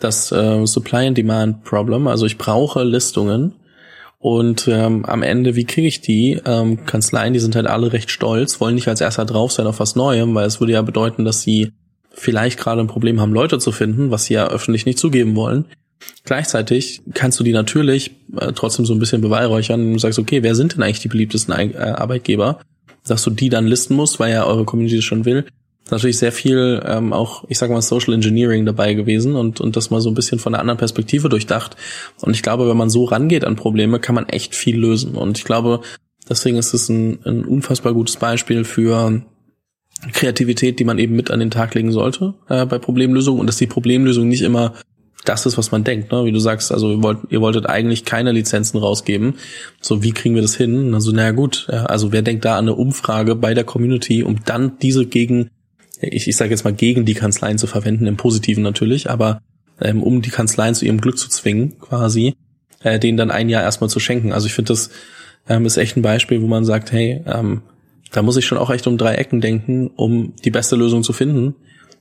das 0.01 0.33
äh, 0.33 0.67
Supply 0.67 1.07
and 1.07 1.19
Demand 1.19 1.65
Problem, 1.65 2.07
also 2.07 2.27
ich 2.27 2.39
brauche 2.39 2.83
Listungen 2.83 3.55
und 4.19 4.67
ähm, 4.67 5.05
am 5.05 5.23
Ende, 5.23 5.55
wie 5.55 5.65
kriege 5.65 5.87
ich 5.87 6.01
die? 6.01 6.41
Ähm, 6.45 6.85
Kanzleien, 6.87 7.33
die 7.33 7.39
sind 7.39 7.55
halt 7.55 7.69
alle 7.69 7.93
recht 7.93 8.11
stolz, 8.11 8.61
wollen 8.61 8.75
nicht 8.75 8.89
als 8.89 9.01
erster 9.01 9.25
drauf 9.25 9.53
sein 9.53 9.67
auf 9.69 9.79
was 9.79 9.95
Neuem, 9.95 10.35
weil 10.35 10.47
es 10.47 10.59
würde 10.59 10.73
ja 10.73 10.83
bedeuten, 10.83 11.25
dass 11.25 11.43
sie 11.43 11.73
vielleicht 12.19 12.59
gerade 12.59 12.81
ein 12.81 12.87
Problem 12.87 13.21
haben, 13.21 13.33
Leute 13.33 13.59
zu 13.59 13.73
finden, 13.73 14.11
was 14.11 14.25
sie 14.25 14.35
ja 14.35 14.49
öffentlich 14.49 14.87
nicht 14.87 14.99
zugeben 14.99 15.37
wollen. 15.37 15.67
Gleichzeitig 16.25 17.03
kannst 17.15 17.41
du 17.41 17.45
die 17.45 17.53
natürlich 17.53 18.13
äh, 18.39 18.53
trotzdem 18.53 18.87
so 18.87 18.95
ein 18.95 18.99
bisschen 18.99 19.21
beweihräuchern 19.21 19.93
und 19.93 19.99
sagst, 19.99 20.19
okay, 20.19 20.43
wer 20.43 20.55
sind 20.55 20.75
denn 20.75 20.83
eigentlich 20.83 21.01
die 21.01 21.09
beliebtesten 21.09 21.55
äh, 21.55 21.77
Arbeitgeber? 21.77 22.61
Dass 23.07 23.23
du 23.25 23.31
die 23.31 23.49
dann 23.49 23.67
listen 23.67 23.95
musst, 23.95 24.21
weil 24.21 24.33
ja 24.33 24.45
eure 24.45 24.65
Community 24.65 24.97
das 24.97 25.05
schon 25.05 25.25
will. 25.25 25.47
natürlich 25.91 26.19
sehr 26.19 26.33
viel 26.33 26.83
ähm, 26.85 27.13
auch, 27.13 27.45
ich 27.49 27.59
sage 27.59 27.73
mal, 27.73 27.83
Social 27.83 28.15
Engineering 28.15 28.67
dabei 28.67 28.95
gewesen 28.95 29.35
und, 29.35 29.61
und 29.61 29.77
das 29.77 29.91
mal 29.91 30.01
so 30.01 30.11
ein 30.11 30.15
bisschen 30.15 30.39
von 30.39 30.55
einer 30.55 30.61
anderen 30.61 30.79
Perspektive 30.79 31.29
durchdacht. 31.29 31.77
Und 32.21 32.35
ich 32.35 32.43
glaube, 32.43 32.69
wenn 32.69 32.77
man 32.77 32.91
so 32.91 33.05
rangeht 33.05 33.45
an 33.45 33.57
Probleme, 33.57 33.99
kann 33.99 34.15
man 34.15 34.29
echt 34.29 34.55
viel 34.55 34.79
lösen. 34.79 35.15
Und 35.15 35.39
ich 35.39 35.45
glaube, 35.45 35.81
deswegen 36.29 36.59
ist 36.59 36.75
es 36.75 36.89
ein, 36.89 37.21
ein 37.25 37.45
unfassbar 37.45 37.95
gutes 37.95 38.17
Beispiel 38.17 38.65
für 38.65 39.23
Kreativität, 40.13 40.79
die 40.79 40.85
man 40.85 40.99
eben 40.99 41.17
mit 41.17 41.31
an 41.31 41.41
den 41.41 41.51
Tag 41.51 41.75
legen 41.75 41.93
sollte 41.93 42.35
äh, 42.49 42.67
bei 42.67 42.79
Problemlösung 42.79 43.39
und 43.39 43.47
dass 43.47 43.57
die 43.57 43.67
Problemlösung 43.67 44.29
nicht 44.29 44.43
immer 44.43 44.75
das 45.25 45.47
ist, 45.47 45.59
was 45.59 45.71
man 45.71 45.85
denkt, 45.85 46.11
ne? 46.13 46.25
wie 46.25 46.33
du 46.33 46.39
sagst, 46.39 46.73
also 46.73 46.91
ihr, 46.91 47.03
wollt, 47.03 47.19
ihr 47.31 47.41
wolltet 47.41 47.67
eigentlich 47.67 48.05
keine 48.05 48.33
Lizenzen 48.33 48.79
rausgeben. 48.79 49.35
So, 49.81 50.03
wie 50.03 50.13
kriegen 50.13 50.35
wir 50.35 50.43
das 50.43 50.57
hin? 50.57 50.95
Also, 50.95 51.13
naja 51.13 51.33
gut, 51.33 51.69
also 51.69 52.13
wer 52.13 52.23
denkt 52.23 52.45
da 52.45 52.57
an 52.57 52.65
eine 52.65 52.75
Umfrage 52.75 53.35
bei 53.35 53.53
der 53.53 53.65
Community, 53.65 54.23
um 54.23 54.37
dann 54.45 54.79
diese 54.79 55.07
gegen, 55.07 55.51
ich, 56.01 56.29
ich 56.29 56.37
sage 56.37 56.51
jetzt 56.51 56.65
mal 56.65 56.73
gegen 56.73 57.05
die 57.05 57.15
Kanzleien 57.15 57.59
zu 57.59 57.67
verwenden, 57.67 58.07
im 58.07 58.17
Positiven 58.17 58.63
natürlich, 58.63 59.11
aber 59.11 59.43
ähm, 59.81 60.03
um 60.03 60.23
die 60.23 60.31
Kanzleien 60.31 60.75
zu 60.75 60.87
ihrem 60.87 61.01
Glück 61.01 61.19
zu 61.19 61.29
zwingen, 61.29 61.79
quasi, 61.79 62.35
äh, 62.83 62.99
denen 62.99 63.19
dann 63.19 63.31
ein 63.31 63.49
Jahr 63.49 63.63
erstmal 63.63 63.91
zu 63.91 64.01
schenken. 64.01 64.33
Also 64.33 64.47
ich 64.47 64.55
finde, 64.55 64.73
das 64.73 64.91
ähm, 65.49 65.67
ist 65.67 65.77
echt 65.77 65.97
ein 65.97 66.03
Beispiel, 66.03 66.41
wo 66.43 66.47
man 66.47 66.65
sagt, 66.65 66.93
hey, 66.93 67.23
ähm, 67.27 67.63
da 68.13 68.23
muss 68.23 68.37
ich 68.37 68.47
schon 68.47 68.59
auch 68.59 68.71
echt 68.71 68.87
um 68.87 68.99
drei 68.99 69.15
Ecken 69.15 69.41
denken, 69.41 69.89
um 69.97 70.35
die 70.45 70.51
beste 70.51 70.77
Lösung 70.77 71.03
zu 71.03 71.13
finden. 71.13 71.55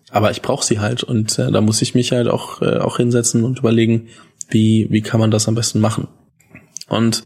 Aber 0.10 0.32
ich 0.32 0.42
brauche 0.42 0.66
sie 0.66 0.80
halt 0.80 1.04
und 1.04 1.38
äh, 1.38 1.52
da 1.52 1.60
muss 1.60 1.82
ich 1.82 1.94
mich 1.94 2.12
halt 2.12 2.28
auch, 2.28 2.62
äh, 2.62 2.78
auch 2.78 2.98
hinsetzen 2.98 3.44
und 3.44 3.60
überlegen, 3.60 4.08
wie, 4.50 4.88
wie 4.90 5.02
kann 5.02 5.20
man 5.20 5.32
das 5.32 5.48
am 5.48 5.56
besten 5.56 5.82
machen. 5.82 6.08
Und 6.88 7.24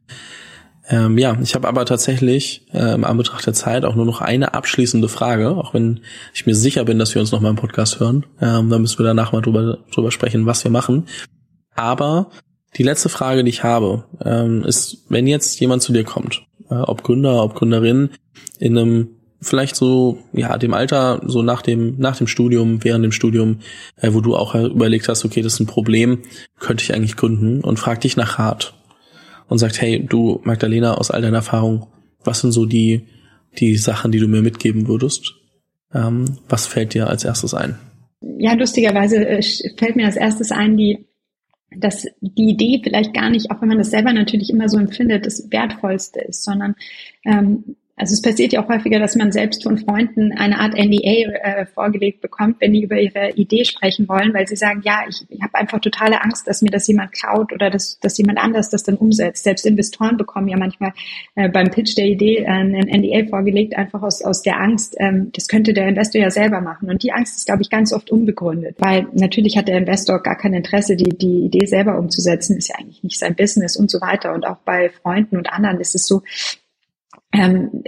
ähm, 0.90 1.18
ja, 1.18 1.38
ich 1.42 1.54
habe 1.54 1.68
aber 1.68 1.86
tatsächlich 1.86 2.66
äh, 2.74 2.94
im 2.94 3.06
Anbetracht 3.06 3.46
der 3.46 3.54
Zeit 3.54 3.86
auch 3.86 3.96
nur 3.96 4.06
noch 4.06 4.20
eine 4.20 4.56
abschließende 4.56 5.10
Frage, 5.10 5.52
auch 5.52 5.74
wenn 5.74 6.02
ich 6.34 6.48
mir 6.48 6.56
sicher 6.56 6.84
bin, 6.84 6.98
dass 6.98 7.14
wir 7.14 7.22
uns 7.22 7.32
noch 7.32 7.40
mal 7.40 7.52
im 7.52 7.56
Podcast 7.56 8.00
hören. 8.00 8.26
Ähm, 8.42 8.70
da 8.70 8.80
müssen 8.80 8.98
wir 8.98 9.06
danach 9.06 9.32
mal 9.32 9.42
drüber, 9.42 9.78
drüber 9.94 10.12
sprechen, 10.12 10.48
was 10.48 10.64
wir 10.64 10.72
machen. 10.72 11.06
Aber 11.76 12.32
die 12.78 12.84
letzte 12.84 13.10
Frage, 13.10 13.44
die 13.44 13.50
ich 13.50 13.64
habe, 13.64 14.06
ähm, 14.26 14.64
ist, 14.64 15.06
wenn 15.08 15.28
jetzt 15.28 15.60
jemand 15.60 15.84
zu 15.84 15.94
dir 15.94 16.04
kommt, 16.04 16.44
äh, 16.72 16.76
ob 16.76 17.04
Gründer, 17.04 17.44
ob 17.44 17.54
Gründerin, 17.56 18.10
in 18.60 18.78
einem 18.78 19.10
vielleicht 19.42 19.76
so, 19.76 20.20
ja, 20.34 20.58
dem 20.58 20.74
Alter, 20.74 21.22
so 21.26 21.42
nach 21.42 21.62
dem, 21.62 21.96
nach 21.98 22.16
dem 22.16 22.28
Studium, 22.28 22.84
während 22.84 23.04
dem 23.04 23.12
Studium, 23.12 23.60
äh, 23.98 24.14
wo 24.14 24.22
du 24.22 24.36
auch 24.36 24.56
überlegt 24.56 25.08
hast, 25.10 25.26
okay, 25.26 25.42
das 25.42 25.56
ist 25.56 25.60
ein 25.60 25.66
Problem, 25.68 26.20
könnte 26.60 26.84
ich 26.84 26.94
eigentlich 26.94 27.18
gründen 27.18 27.62
und 27.62 27.78
frag 27.78 28.02
dich 28.02 28.18
nach 28.18 28.40
Rat 28.40 28.74
und 29.48 29.58
sagt, 29.58 29.82
hey, 29.82 30.06
du, 30.08 30.40
Magdalena, 30.44 30.94
aus 30.94 31.12
all 31.12 31.22
deiner 31.22 31.38
Erfahrung, 31.38 31.88
was 32.24 32.42
sind 32.42 32.52
so 32.52 32.66
die, 32.66 33.08
die 33.60 33.76
Sachen, 33.78 34.12
die 34.12 34.20
du 34.20 34.28
mir 34.28 34.42
mitgeben 34.42 34.88
würdest? 34.88 35.34
Ähm, 35.94 36.38
was 36.48 36.68
fällt 36.68 36.94
dir 36.94 37.10
als 37.10 37.26
erstes 37.26 37.54
ein? 37.54 37.78
Ja, 38.38 38.54
lustigerweise 38.54 39.28
äh, 39.28 39.42
fällt 39.78 39.96
mir 39.96 40.06
als 40.06 40.16
erstes 40.16 40.52
ein, 40.52 40.78
die 40.78 41.08
dass 41.76 42.06
die 42.20 42.50
Idee 42.50 42.82
vielleicht 42.84 43.14
gar 43.14 43.30
nicht, 43.30 43.50
auch 43.50 43.62
wenn 43.62 43.70
man 43.70 43.78
das 43.78 43.92
selber 43.92 44.14
natürlich 44.14 44.50
immer 44.50 44.68
so 44.68 44.78
empfindet, 44.78 45.26
das 45.26 45.52
Wertvollste 45.52 46.20
ist, 46.20 46.44
sondern 46.44 46.76
ähm, 47.24 47.76
also 48.02 48.16
es 48.16 48.22
passiert 48.24 48.52
ja 48.52 48.64
auch 48.64 48.68
häufiger, 48.68 48.98
dass 48.98 49.16
man 49.16 49.32
selbst 49.32 49.62
von 49.62 49.78
Freunden 49.78 50.32
eine 50.32 50.60
Art 50.60 50.74
NDA 50.74 51.32
äh, 51.44 51.66
vorgelegt 51.68 52.20
bekommt, 52.20 52.56
wenn 52.60 52.74
die 52.74 52.82
über 52.82 53.00
ihre 53.00 53.30
Idee 53.34 53.64
sprechen 53.64 54.10
wollen, 54.10 54.34
weil 54.34 54.48
sie 54.48 54.56
sagen, 54.56 54.82
ja, 54.84 55.04
ich, 55.08 55.24
ich 55.30 55.40
habe 55.44 55.54
einfach 55.54 55.80
totale 55.80 56.20
Angst, 56.24 56.48
dass 56.48 56.64
mir 56.64 56.72
das 56.72 56.88
jemand 56.88 57.12
klaut 57.12 57.54
oder 57.54 57.70
dass, 57.70 58.00
dass 58.00 58.18
jemand 58.18 58.40
anders 58.40 58.72
das 58.72 58.82
dann 58.82 58.96
umsetzt. 58.96 59.44
Selbst 59.44 59.68
Investoren 59.68 60.18
bekommen 60.18 60.48
ja 60.48 60.58
manchmal 60.58 60.94
äh, 61.36 61.48
beim 61.48 61.70
Pitch 61.70 61.96
der 61.96 62.06
Idee 62.06 62.38
äh, 62.38 62.48
einen 62.48 62.88
NDA 62.88 63.30
vorgelegt, 63.30 63.78
einfach 63.78 64.02
aus, 64.02 64.24
aus 64.24 64.42
der 64.42 64.60
Angst, 64.60 64.96
ähm, 64.98 65.30
das 65.36 65.48
könnte 65.48 65.72
der 65.72 65.88
Investor 65.88 66.24
ja 66.24 66.32
selber 66.32 66.60
machen. 66.60 66.90
Und 66.90 67.04
die 67.04 67.12
Angst 67.12 67.38
ist, 67.38 67.46
glaube 67.46 67.62
ich, 67.62 67.70
ganz 67.70 67.94
oft 67.94 68.10
unbegründet, 68.10 68.78
weil 68.80 69.06
natürlich 69.14 69.58
hat 69.58 69.68
der 69.68 69.78
Investor 69.78 70.24
gar 70.24 70.40
kein 70.40 70.56
Interesse, 70.56 70.96
die, 70.96 71.16
die 71.16 71.46
Idee 71.46 71.68
selber 71.68 72.00
umzusetzen, 72.00 72.58
ist 72.58 72.70
ja 72.70 72.78
eigentlich 72.80 73.04
nicht 73.04 73.20
sein 73.20 73.36
Business 73.36 73.78
und 73.78 73.92
so 73.92 74.02
weiter. 74.02 74.34
Und 74.34 74.48
auch 74.48 74.58
bei 74.66 74.90
Freunden 74.90 75.38
und 75.38 75.54
anderen 75.54 75.80
ist 75.80 75.94
es 75.94 76.08
so, 76.08 76.24
ähm, 77.32 77.84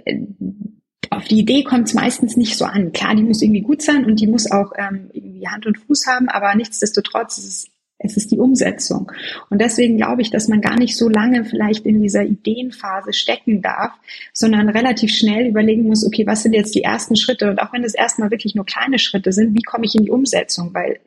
auf 1.09 1.25
die 1.25 1.39
Idee 1.39 1.63
kommt 1.63 1.87
es 1.87 1.93
meistens 1.93 2.37
nicht 2.37 2.57
so 2.57 2.65
an. 2.65 2.91
Klar, 2.91 3.15
die 3.15 3.23
muss 3.23 3.41
irgendwie 3.41 3.61
gut 3.61 3.81
sein 3.81 4.05
und 4.05 4.19
die 4.19 4.27
muss 4.27 4.49
auch 4.51 4.71
ähm, 4.77 5.09
irgendwie 5.13 5.47
Hand 5.47 5.65
und 5.65 5.77
Fuß 5.77 6.07
haben, 6.07 6.29
aber 6.29 6.55
nichtsdestotrotz 6.55 7.37
ist 7.37 7.45
es, 7.45 7.67
es 7.99 8.17
ist 8.17 8.31
die 8.31 8.39
Umsetzung. 8.39 9.11
Und 9.49 9.61
deswegen 9.61 9.97
glaube 9.97 10.21
ich, 10.21 10.31
dass 10.31 10.47
man 10.47 10.61
gar 10.61 10.77
nicht 10.77 10.97
so 10.97 11.07
lange 11.09 11.45
vielleicht 11.45 11.85
in 11.85 12.01
dieser 12.01 12.23
Ideenphase 12.23 13.13
stecken 13.13 13.61
darf, 13.61 13.91
sondern 14.33 14.69
relativ 14.69 15.11
schnell 15.11 15.47
überlegen 15.47 15.83
muss, 15.83 16.05
okay, 16.05 16.25
was 16.25 16.43
sind 16.43 16.53
jetzt 16.53 16.75
die 16.75 16.83
ersten 16.83 17.15
Schritte? 17.15 17.49
Und 17.49 17.59
auch 17.59 17.71
wenn 17.73 17.83
es 17.83 17.93
erstmal 17.93 18.31
wirklich 18.31 18.55
nur 18.55 18.65
kleine 18.65 18.99
Schritte 18.99 19.31
sind, 19.31 19.55
wie 19.55 19.61
komme 19.61 19.85
ich 19.85 19.95
in 19.95 20.03
die 20.03 20.11
Umsetzung? 20.11 20.73
Weil 20.73 20.99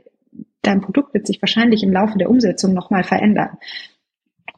dein 0.63 0.81
Produkt 0.81 1.15
wird 1.15 1.27
sich 1.27 1.43
wahrscheinlich 1.43 1.83
im 1.83 1.93
Laufe 1.93 2.19
der 2.19 2.31
Umsetzung 2.31 2.75
nochmal 2.75 3.05
verändern. 3.05 3.59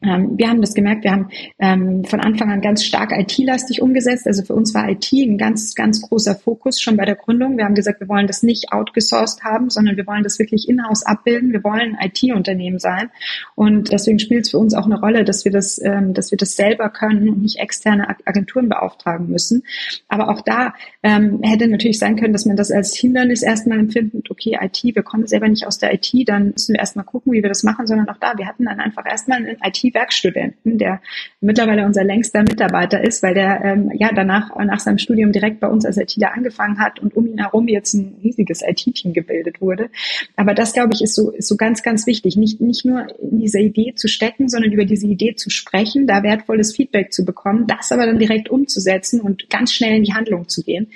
Ähm, 0.02 0.38
wir 0.38 0.48
haben 0.48 0.60
das 0.60 0.74
gemerkt, 0.74 1.04
wir 1.04 1.12
haben 1.12 1.28
ähm, 1.58 2.04
von 2.04 2.20
Anfang 2.20 2.50
an 2.50 2.60
ganz 2.60 2.84
stark 2.84 3.12
IT-lastig 3.12 3.82
umgesetzt. 3.82 4.26
Also 4.26 4.42
für 4.42 4.54
uns 4.54 4.74
war 4.74 4.88
IT 4.88 5.12
ein 5.12 5.38
ganz, 5.38 5.74
ganz 5.74 6.02
großer 6.02 6.34
Fokus 6.34 6.80
schon 6.80 6.96
bei 6.96 7.04
der 7.04 7.16
Gründung. 7.16 7.56
Wir 7.56 7.64
haben 7.64 7.74
gesagt, 7.74 8.00
wir 8.00 8.08
wollen 8.08 8.26
das 8.26 8.42
nicht 8.42 8.72
outgesourced 8.72 9.42
haben, 9.42 9.70
sondern 9.70 9.96
wir 9.96 10.06
wollen 10.06 10.22
das 10.22 10.38
wirklich 10.38 10.68
in-house 10.68 11.04
abbilden. 11.04 11.52
Wir 11.52 11.64
wollen 11.64 11.96
IT-Unternehmen 12.00 12.78
sein. 12.78 13.10
Und 13.54 13.92
deswegen 13.92 14.18
spielt 14.18 14.44
es 14.44 14.50
für 14.50 14.58
uns 14.58 14.74
auch 14.74 14.86
eine 14.86 15.00
Rolle, 15.00 15.24
dass 15.24 15.44
wir 15.44 15.52
das, 15.52 15.80
ähm, 15.82 16.14
dass 16.14 16.30
wir 16.30 16.38
das 16.38 16.56
selber 16.56 16.88
können 16.90 17.28
und 17.28 17.42
nicht 17.42 17.58
externe 17.58 18.16
Agenturen 18.24 18.68
beauftragen 18.68 19.28
müssen. 19.28 19.62
Aber 20.08 20.28
auch 20.28 20.42
da 20.42 20.74
ähm, 21.02 21.40
hätte 21.42 21.68
natürlich 21.68 21.98
sein 21.98 22.16
können, 22.16 22.32
dass 22.32 22.46
man 22.46 22.56
das 22.56 22.70
als 22.70 22.94
Hindernis 22.94 23.42
erstmal 23.42 23.78
empfindet, 23.78 24.30
okay, 24.30 24.58
IT, 24.60 24.82
wir 24.94 25.02
kommen 25.02 25.26
selber 25.26 25.48
nicht 25.48 25.66
aus 25.66 25.78
der 25.78 25.92
IT, 25.94 26.12
dann 26.26 26.50
müssen 26.50 26.74
wir 26.74 26.80
erstmal 26.80 27.04
gucken, 27.04 27.32
wie 27.32 27.42
wir 27.42 27.48
das 27.48 27.62
machen, 27.62 27.86
sondern 27.86 28.08
auch 28.08 28.18
da, 28.18 28.32
wir 28.36 28.46
hatten 28.46 28.64
dann 28.64 28.80
einfach 28.80 29.04
erstmal 29.06 29.38
einen 29.38 29.56
IT 29.62 29.87
IT-Werkstudenten, 29.88 30.78
der 30.78 31.00
mittlerweile 31.40 31.84
unser 31.84 32.04
längster 32.04 32.40
Mitarbeiter 32.40 33.02
ist, 33.02 33.22
weil 33.22 33.34
der 33.34 33.60
ähm, 33.64 33.90
ja 33.94 34.10
danach 34.14 34.54
nach 34.56 34.80
seinem 34.80 34.98
Studium 34.98 35.32
direkt 35.32 35.60
bei 35.60 35.68
uns 35.68 35.84
als 35.84 35.96
ITler 35.96 36.34
angefangen 36.34 36.78
hat 36.78 36.98
und 36.98 37.16
um 37.16 37.26
ihn 37.26 37.38
herum 37.38 37.68
jetzt 37.68 37.94
ein 37.94 38.16
riesiges 38.22 38.62
IT-Team 38.62 39.12
gebildet 39.12 39.60
wurde. 39.60 39.90
Aber 40.36 40.54
das, 40.54 40.72
glaube 40.72 40.94
ich, 40.94 41.02
ist 41.02 41.14
so, 41.14 41.30
ist 41.30 41.48
so 41.48 41.56
ganz, 41.56 41.82
ganz 41.82 42.06
wichtig. 42.06 42.36
Nicht, 42.36 42.60
nicht 42.60 42.84
nur 42.84 43.06
in 43.20 43.38
diese 43.38 43.60
Idee 43.60 43.94
zu 43.94 44.08
stecken, 44.08 44.48
sondern 44.48 44.72
über 44.72 44.84
diese 44.84 45.06
Idee 45.06 45.34
zu 45.34 45.50
sprechen, 45.50 46.06
da 46.06 46.22
wertvolles 46.22 46.74
Feedback 46.74 47.12
zu 47.12 47.24
bekommen, 47.24 47.66
das 47.66 47.92
aber 47.92 48.06
dann 48.06 48.18
direkt 48.18 48.48
umzusetzen 48.48 49.20
und 49.20 49.48
ganz 49.50 49.72
schnell 49.72 49.96
in 49.96 50.04
die 50.04 50.14
Handlung 50.14 50.48
zu 50.48 50.62
gehen 50.62 50.88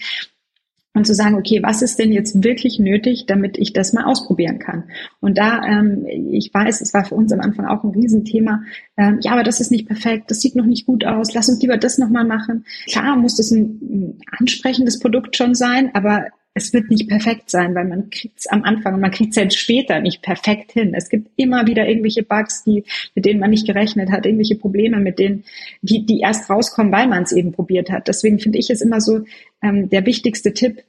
und 0.94 1.06
zu 1.06 1.14
sagen, 1.14 1.36
okay, 1.36 1.60
was 1.62 1.82
ist 1.82 1.98
denn 1.98 2.12
jetzt 2.12 2.44
wirklich 2.44 2.78
nötig, 2.78 3.24
damit 3.26 3.56
ich 3.58 3.72
das 3.72 3.92
mal 3.92 4.04
ausprobieren 4.04 4.58
kann? 4.58 4.84
Und 5.20 5.38
da, 5.38 5.62
ähm, 5.64 6.06
ich 6.06 6.52
weiß, 6.52 6.80
es 6.80 6.92
war 6.92 7.04
für 7.04 7.14
uns 7.14 7.32
am 7.32 7.40
Anfang 7.40 7.66
auch 7.66 7.82
ein 7.82 7.90
Riesenthema, 7.90 8.62
ähm, 8.96 9.18
ja, 9.22 9.32
aber 9.32 9.42
das 9.42 9.60
ist 9.60 9.70
nicht 9.70 9.86
perfekt, 9.86 10.30
das 10.30 10.40
sieht 10.40 10.56
noch 10.56 10.66
nicht 10.66 10.86
gut 10.86 11.04
aus, 11.04 11.32
lass 11.34 11.48
uns 11.48 11.62
lieber 11.62 11.78
das 11.78 11.98
nochmal 11.98 12.24
machen. 12.24 12.64
Klar 12.86 13.16
muss 13.16 13.36
das 13.36 13.50
ein, 13.50 13.80
ein 13.82 14.18
ansprechendes 14.38 14.98
Produkt 14.98 15.36
schon 15.36 15.54
sein, 15.54 15.90
aber 15.94 16.26
es 16.54 16.72
wird 16.72 16.90
nicht 16.90 17.08
perfekt 17.08 17.50
sein, 17.50 17.74
weil 17.74 17.86
man 17.86 18.10
kriegt 18.10 18.40
es 18.40 18.46
am 18.46 18.62
Anfang 18.62 18.94
und 18.94 19.00
man 19.00 19.10
kriegt 19.10 19.30
es 19.30 19.36
selbst 19.36 19.58
später 19.58 20.00
nicht 20.00 20.22
perfekt 20.22 20.72
hin. 20.72 20.92
Es 20.94 21.08
gibt 21.08 21.30
immer 21.36 21.66
wieder 21.66 21.88
irgendwelche 21.88 22.22
Bugs, 22.22 22.62
die, 22.64 22.84
mit 23.14 23.24
denen 23.24 23.40
man 23.40 23.50
nicht 23.50 23.66
gerechnet 23.66 24.10
hat, 24.10 24.26
irgendwelche 24.26 24.56
Probleme, 24.56 24.98
mit 24.98 25.18
denen, 25.18 25.44
die, 25.80 26.04
die 26.04 26.20
erst 26.20 26.50
rauskommen, 26.50 26.92
weil 26.92 27.08
man 27.08 27.22
es 27.22 27.32
eben 27.32 27.52
probiert 27.52 27.90
hat. 27.90 28.08
Deswegen 28.08 28.38
finde 28.38 28.58
ich 28.58 28.68
es 28.68 28.82
immer 28.82 29.00
so 29.00 29.20
ähm, 29.62 29.88
der 29.88 30.04
wichtigste 30.04 30.52
Tipp, 30.52 30.82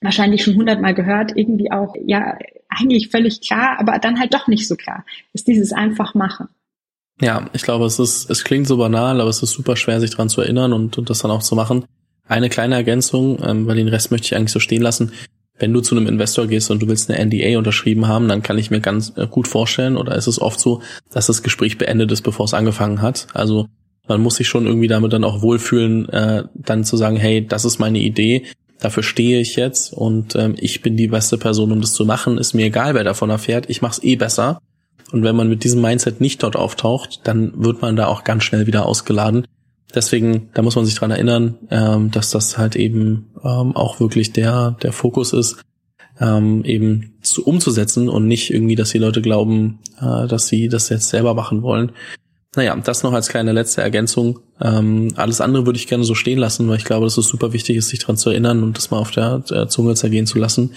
wahrscheinlich 0.00 0.42
schon 0.42 0.56
hundertmal 0.56 0.94
gehört, 0.94 1.36
irgendwie 1.36 1.70
auch, 1.70 1.94
ja, 2.04 2.36
eigentlich 2.68 3.08
völlig 3.10 3.40
klar, 3.40 3.78
aber 3.78 3.98
dann 3.98 4.18
halt 4.18 4.34
doch 4.34 4.48
nicht 4.48 4.66
so 4.66 4.76
klar, 4.76 5.04
ist 5.32 5.46
dieses 5.46 5.72
einfach 5.72 6.14
machen. 6.14 6.48
Ja, 7.20 7.50
ich 7.52 7.62
glaube, 7.62 7.84
es 7.84 7.98
ist, 7.98 8.30
es 8.30 8.44
klingt 8.44 8.66
so 8.66 8.78
banal, 8.78 9.20
aber 9.20 9.28
es 9.28 9.42
ist 9.42 9.52
super 9.52 9.76
schwer, 9.76 10.00
sich 10.00 10.10
dran 10.10 10.30
zu 10.30 10.40
erinnern 10.40 10.72
und, 10.72 10.96
und 10.96 11.10
das 11.10 11.18
dann 11.18 11.30
auch 11.30 11.42
zu 11.42 11.54
machen. 11.54 11.84
Eine 12.30 12.48
kleine 12.48 12.76
Ergänzung, 12.76 13.42
ähm, 13.44 13.66
weil 13.66 13.74
den 13.74 13.88
Rest 13.88 14.12
möchte 14.12 14.26
ich 14.26 14.36
eigentlich 14.36 14.52
so 14.52 14.60
stehen 14.60 14.82
lassen. 14.82 15.10
Wenn 15.58 15.72
du 15.72 15.80
zu 15.80 15.96
einem 15.96 16.06
Investor 16.06 16.46
gehst 16.46 16.70
und 16.70 16.80
du 16.80 16.86
willst 16.86 17.10
eine 17.10 17.18
NDA 17.18 17.58
unterschrieben 17.58 18.06
haben, 18.06 18.28
dann 18.28 18.44
kann 18.44 18.56
ich 18.56 18.70
mir 18.70 18.78
ganz 18.78 19.12
äh, 19.16 19.26
gut 19.26 19.48
vorstellen, 19.48 19.96
oder 19.96 20.14
ist 20.14 20.28
es 20.28 20.40
oft 20.40 20.60
so, 20.60 20.80
dass 21.10 21.26
das 21.26 21.42
Gespräch 21.42 21.76
beendet 21.76 22.12
ist, 22.12 22.22
bevor 22.22 22.44
es 22.44 22.54
angefangen 22.54 23.02
hat. 23.02 23.26
Also 23.34 23.66
man 24.06 24.20
muss 24.20 24.36
sich 24.36 24.46
schon 24.46 24.64
irgendwie 24.64 24.86
damit 24.86 25.12
dann 25.12 25.24
auch 25.24 25.42
wohlfühlen, 25.42 26.08
äh, 26.10 26.44
dann 26.54 26.84
zu 26.84 26.96
sagen, 26.96 27.16
hey, 27.16 27.44
das 27.44 27.64
ist 27.64 27.80
meine 27.80 27.98
Idee, 27.98 28.44
dafür 28.78 29.02
stehe 29.02 29.40
ich 29.40 29.56
jetzt 29.56 29.92
und 29.92 30.36
ähm, 30.36 30.54
ich 30.56 30.82
bin 30.82 30.96
die 30.96 31.08
beste 31.08 31.36
Person, 31.36 31.72
um 31.72 31.80
das 31.80 31.94
zu 31.94 32.06
machen. 32.06 32.38
Ist 32.38 32.54
mir 32.54 32.66
egal, 32.66 32.94
wer 32.94 33.02
davon 33.02 33.30
erfährt, 33.30 33.68
ich 33.68 33.82
mache 33.82 33.94
es 33.94 34.04
eh 34.04 34.14
besser. 34.14 34.60
Und 35.10 35.24
wenn 35.24 35.34
man 35.34 35.48
mit 35.48 35.64
diesem 35.64 35.80
Mindset 35.80 36.20
nicht 36.20 36.44
dort 36.44 36.54
auftaucht, 36.54 37.22
dann 37.24 37.52
wird 37.56 37.82
man 37.82 37.96
da 37.96 38.06
auch 38.06 38.22
ganz 38.22 38.44
schnell 38.44 38.68
wieder 38.68 38.86
ausgeladen. 38.86 39.48
Deswegen, 39.94 40.50
da 40.54 40.62
muss 40.62 40.76
man 40.76 40.84
sich 40.84 40.94
dran 40.94 41.10
erinnern, 41.10 41.58
ähm, 41.70 42.10
dass 42.10 42.30
das 42.30 42.58
halt 42.58 42.76
eben 42.76 43.30
ähm, 43.42 43.74
auch 43.74 44.00
wirklich 44.00 44.32
der, 44.32 44.76
der 44.82 44.92
Fokus 44.92 45.32
ist, 45.32 45.62
ähm, 46.20 46.64
eben 46.64 47.14
zu, 47.22 47.44
umzusetzen 47.44 48.08
und 48.08 48.26
nicht 48.26 48.52
irgendwie, 48.52 48.76
dass 48.76 48.90
die 48.90 48.98
Leute 48.98 49.22
glauben, 49.22 49.80
äh, 50.00 50.26
dass 50.26 50.48
sie 50.48 50.68
das 50.68 50.88
jetzt 50.88 51.08
selber 51.08 51.34
machen 51.34 51.62
wollen. 51.62 51.92
Naja, 52.56 52.76
das 52.76 53.04
noch 53.04 53.12
als 53.12 53.28
kleine 53.28 53.52
letzte 53.52 53.80
Ergänzung. 53.80 54.40
Ähm, 54.60 55.12
alles 55.14 55.40
andere 55.40 55.66
würde 55.66 55.78
ich 55.78 55.86
gerne 55.86 56.04
so 56.04 56.14
stehen 56.14 56.38
lassen, 56.38 56.68
weil 56.68 56.78
ich 56.78 56.84
glaube, 56.84 57.06
dass 57.06 57.16
es 57.16 57.28
super 57.28 57.52
wichtig 57.52 57.76
ist, 57.76 57.88
sich 57.88 58.00
daran 58.00 58.16
zu 58.16 58.30
erinnern 58.30 58.64
und 58.64 58.76
das 58.76 58.90
mal 58.90 58.98
auf 58.98 59.12
der, 59.12 59.38
der 59.40 59.68
Zunge 59.68 59.94
zergehen 59.94 60.26
zu 60.26 60.38
lassen. 60.38 60.72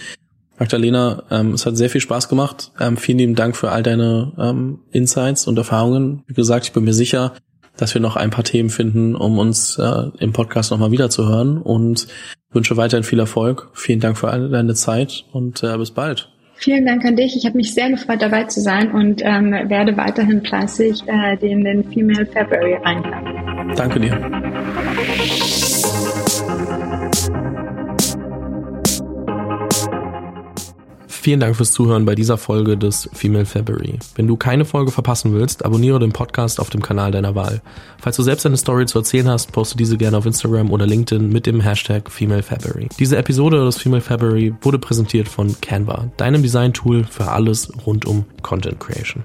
Magdalena, 0.58 1.24
ähm, 1.30 1.52
es 1.52 1.66
hat 1.66 1.76
sehr 1.76 1.90
viel 1.90 2.00
Spaß 2.00 2.28
gemacht. 2.28 2.70
Ähm, 2.78 2.96
vielen 2.96 3.18
lieben 3.18 3.34
Dank 3.34 3.56
für 3.56 3.72
all 3.72 3.82
deine 3.82 4.32
ähm, 4.38 4.78
Insights 4.92 5.48
und 5.48 5.58
Erfahrungen. 5.58 6.22
Wie 6.28 6.34
gesagt, 6.34 6.66
ich 6.66 6.72
bin 6.72 6.84
mir 6.84 6.94
sicher, 6.94 7.34
dass 7.76 7.94
wir 7.94 8.00
noch 8.00 8.16
ein 8.16 8.30
paar 8.30 8.44
Themen 8.44 8.70
finden, 8.70 9.14
um 9.14 9.38
uns 9.38 9.78
äh, 9.78 10.10
im 10.18 10.32
Podcast 10.32 10.70
nochmal 10.70 10.90
wiederzuhören 10.90 11.58
und 11.60 12.06
wünsche 12.52 12.76
weiterhin 12.76 13.04
viel 13.04 13.18
Erfolg. 13.18 13.70
Vielen 13.74 14.00
Dank 14.00 14.16
für 14.16 14.30
all 14.30 14.48
deine 14.48 14.74
Zeit 14.74 15.24
und 15.32 15.62
äh, 15.62 15.76
bis 15.76 15.90
bald. 15.90 16.30
Vielen 16.56 16.86
Dank 16.86 17.04
an 17.04 17.16
dich. 17.16 17.36
Ich 17.36 17.44
habe 17.46 17.56
mich 17.56 17.74
sehr 17.74 17.90
gefreut, 17.90 18.22
dabei 18.22 18.44
zu 18.44 18.60
sein 18.60 18.92
und 18.92 19.22
ähm, 19.24 19.50
werde 19.50 19.96
weiterhin 19.96 20.42
fleißig 20.42 21.02
äh, 21.06 21.36
den, 21.36 21.64
den 21.64 21.84
Female 21.92 22.26
February 22.26 22.74
reinhören. 22.74 23.74
Danke 23.74 24.00
dir. 24.00 25.63
Vielen 31.24 31.40
Dank 31.40 31.56
fürs 31.56 31.72
Zuhören 31.72 32.04
bei 32.04 32.14
dieser 32.14 32.36
Folge 32.36 32.76
des 32.76 33.08
Female 33.14 33.46
February. 33.46 33.98
Wenn 34.14 34.26
du 34.26 34.36
keine 34.36 34.66
Folge 34.66 34.90
verpassen 34.90 35.32
willst, 35.32 35.64
abonniere 35.64 35.98
den 35.98 36.12
Podcast 36.12 36.60
auf 36.60 36.68
dem 36.68 36.82
Kanal 36.82 37.12
deiner 37.12 37.34
Wahl. 37.34 37.62
Falls 37.98 38.16
du 38.16 38.22
selbst 38.22 38.44
eine 38.44 38.58
Story 38.58 38.84
zu 38.84 38.98
erzählen 38.98 39.30
hast, 39.30 39.50
poste 39.50 39.78
diese 39.78 39.96
gerne 39.96 40.18
auf 40.18 40.26
Instagram 40.26 40.70
oder 40.70 40.86
LinkedIn 40.86 41.30
mit 41.30 41.46
dem 41.46 41.62
Hashtag 41.62 42.10
Female 42.10 42.42
February. 42.42 42.90
Diese 42.98 43.16
Episode 43.16 43.64
des 43.64 43.78
Female 43.78 44.02
February 44.02 44.54
wurde 44.60 44.78
präsentiert 44.78 45.26
von 45.26 45.58
Canva, 45.62 46.10
deinem 46.18 46.42
Design-Tool 46.42 47.04
für 47.04 47.30
alles 47.30 47.72
rund 47.86 48.04
um 48.04 48.26
Content 48.42 48.78
Creation. 48.78 49.24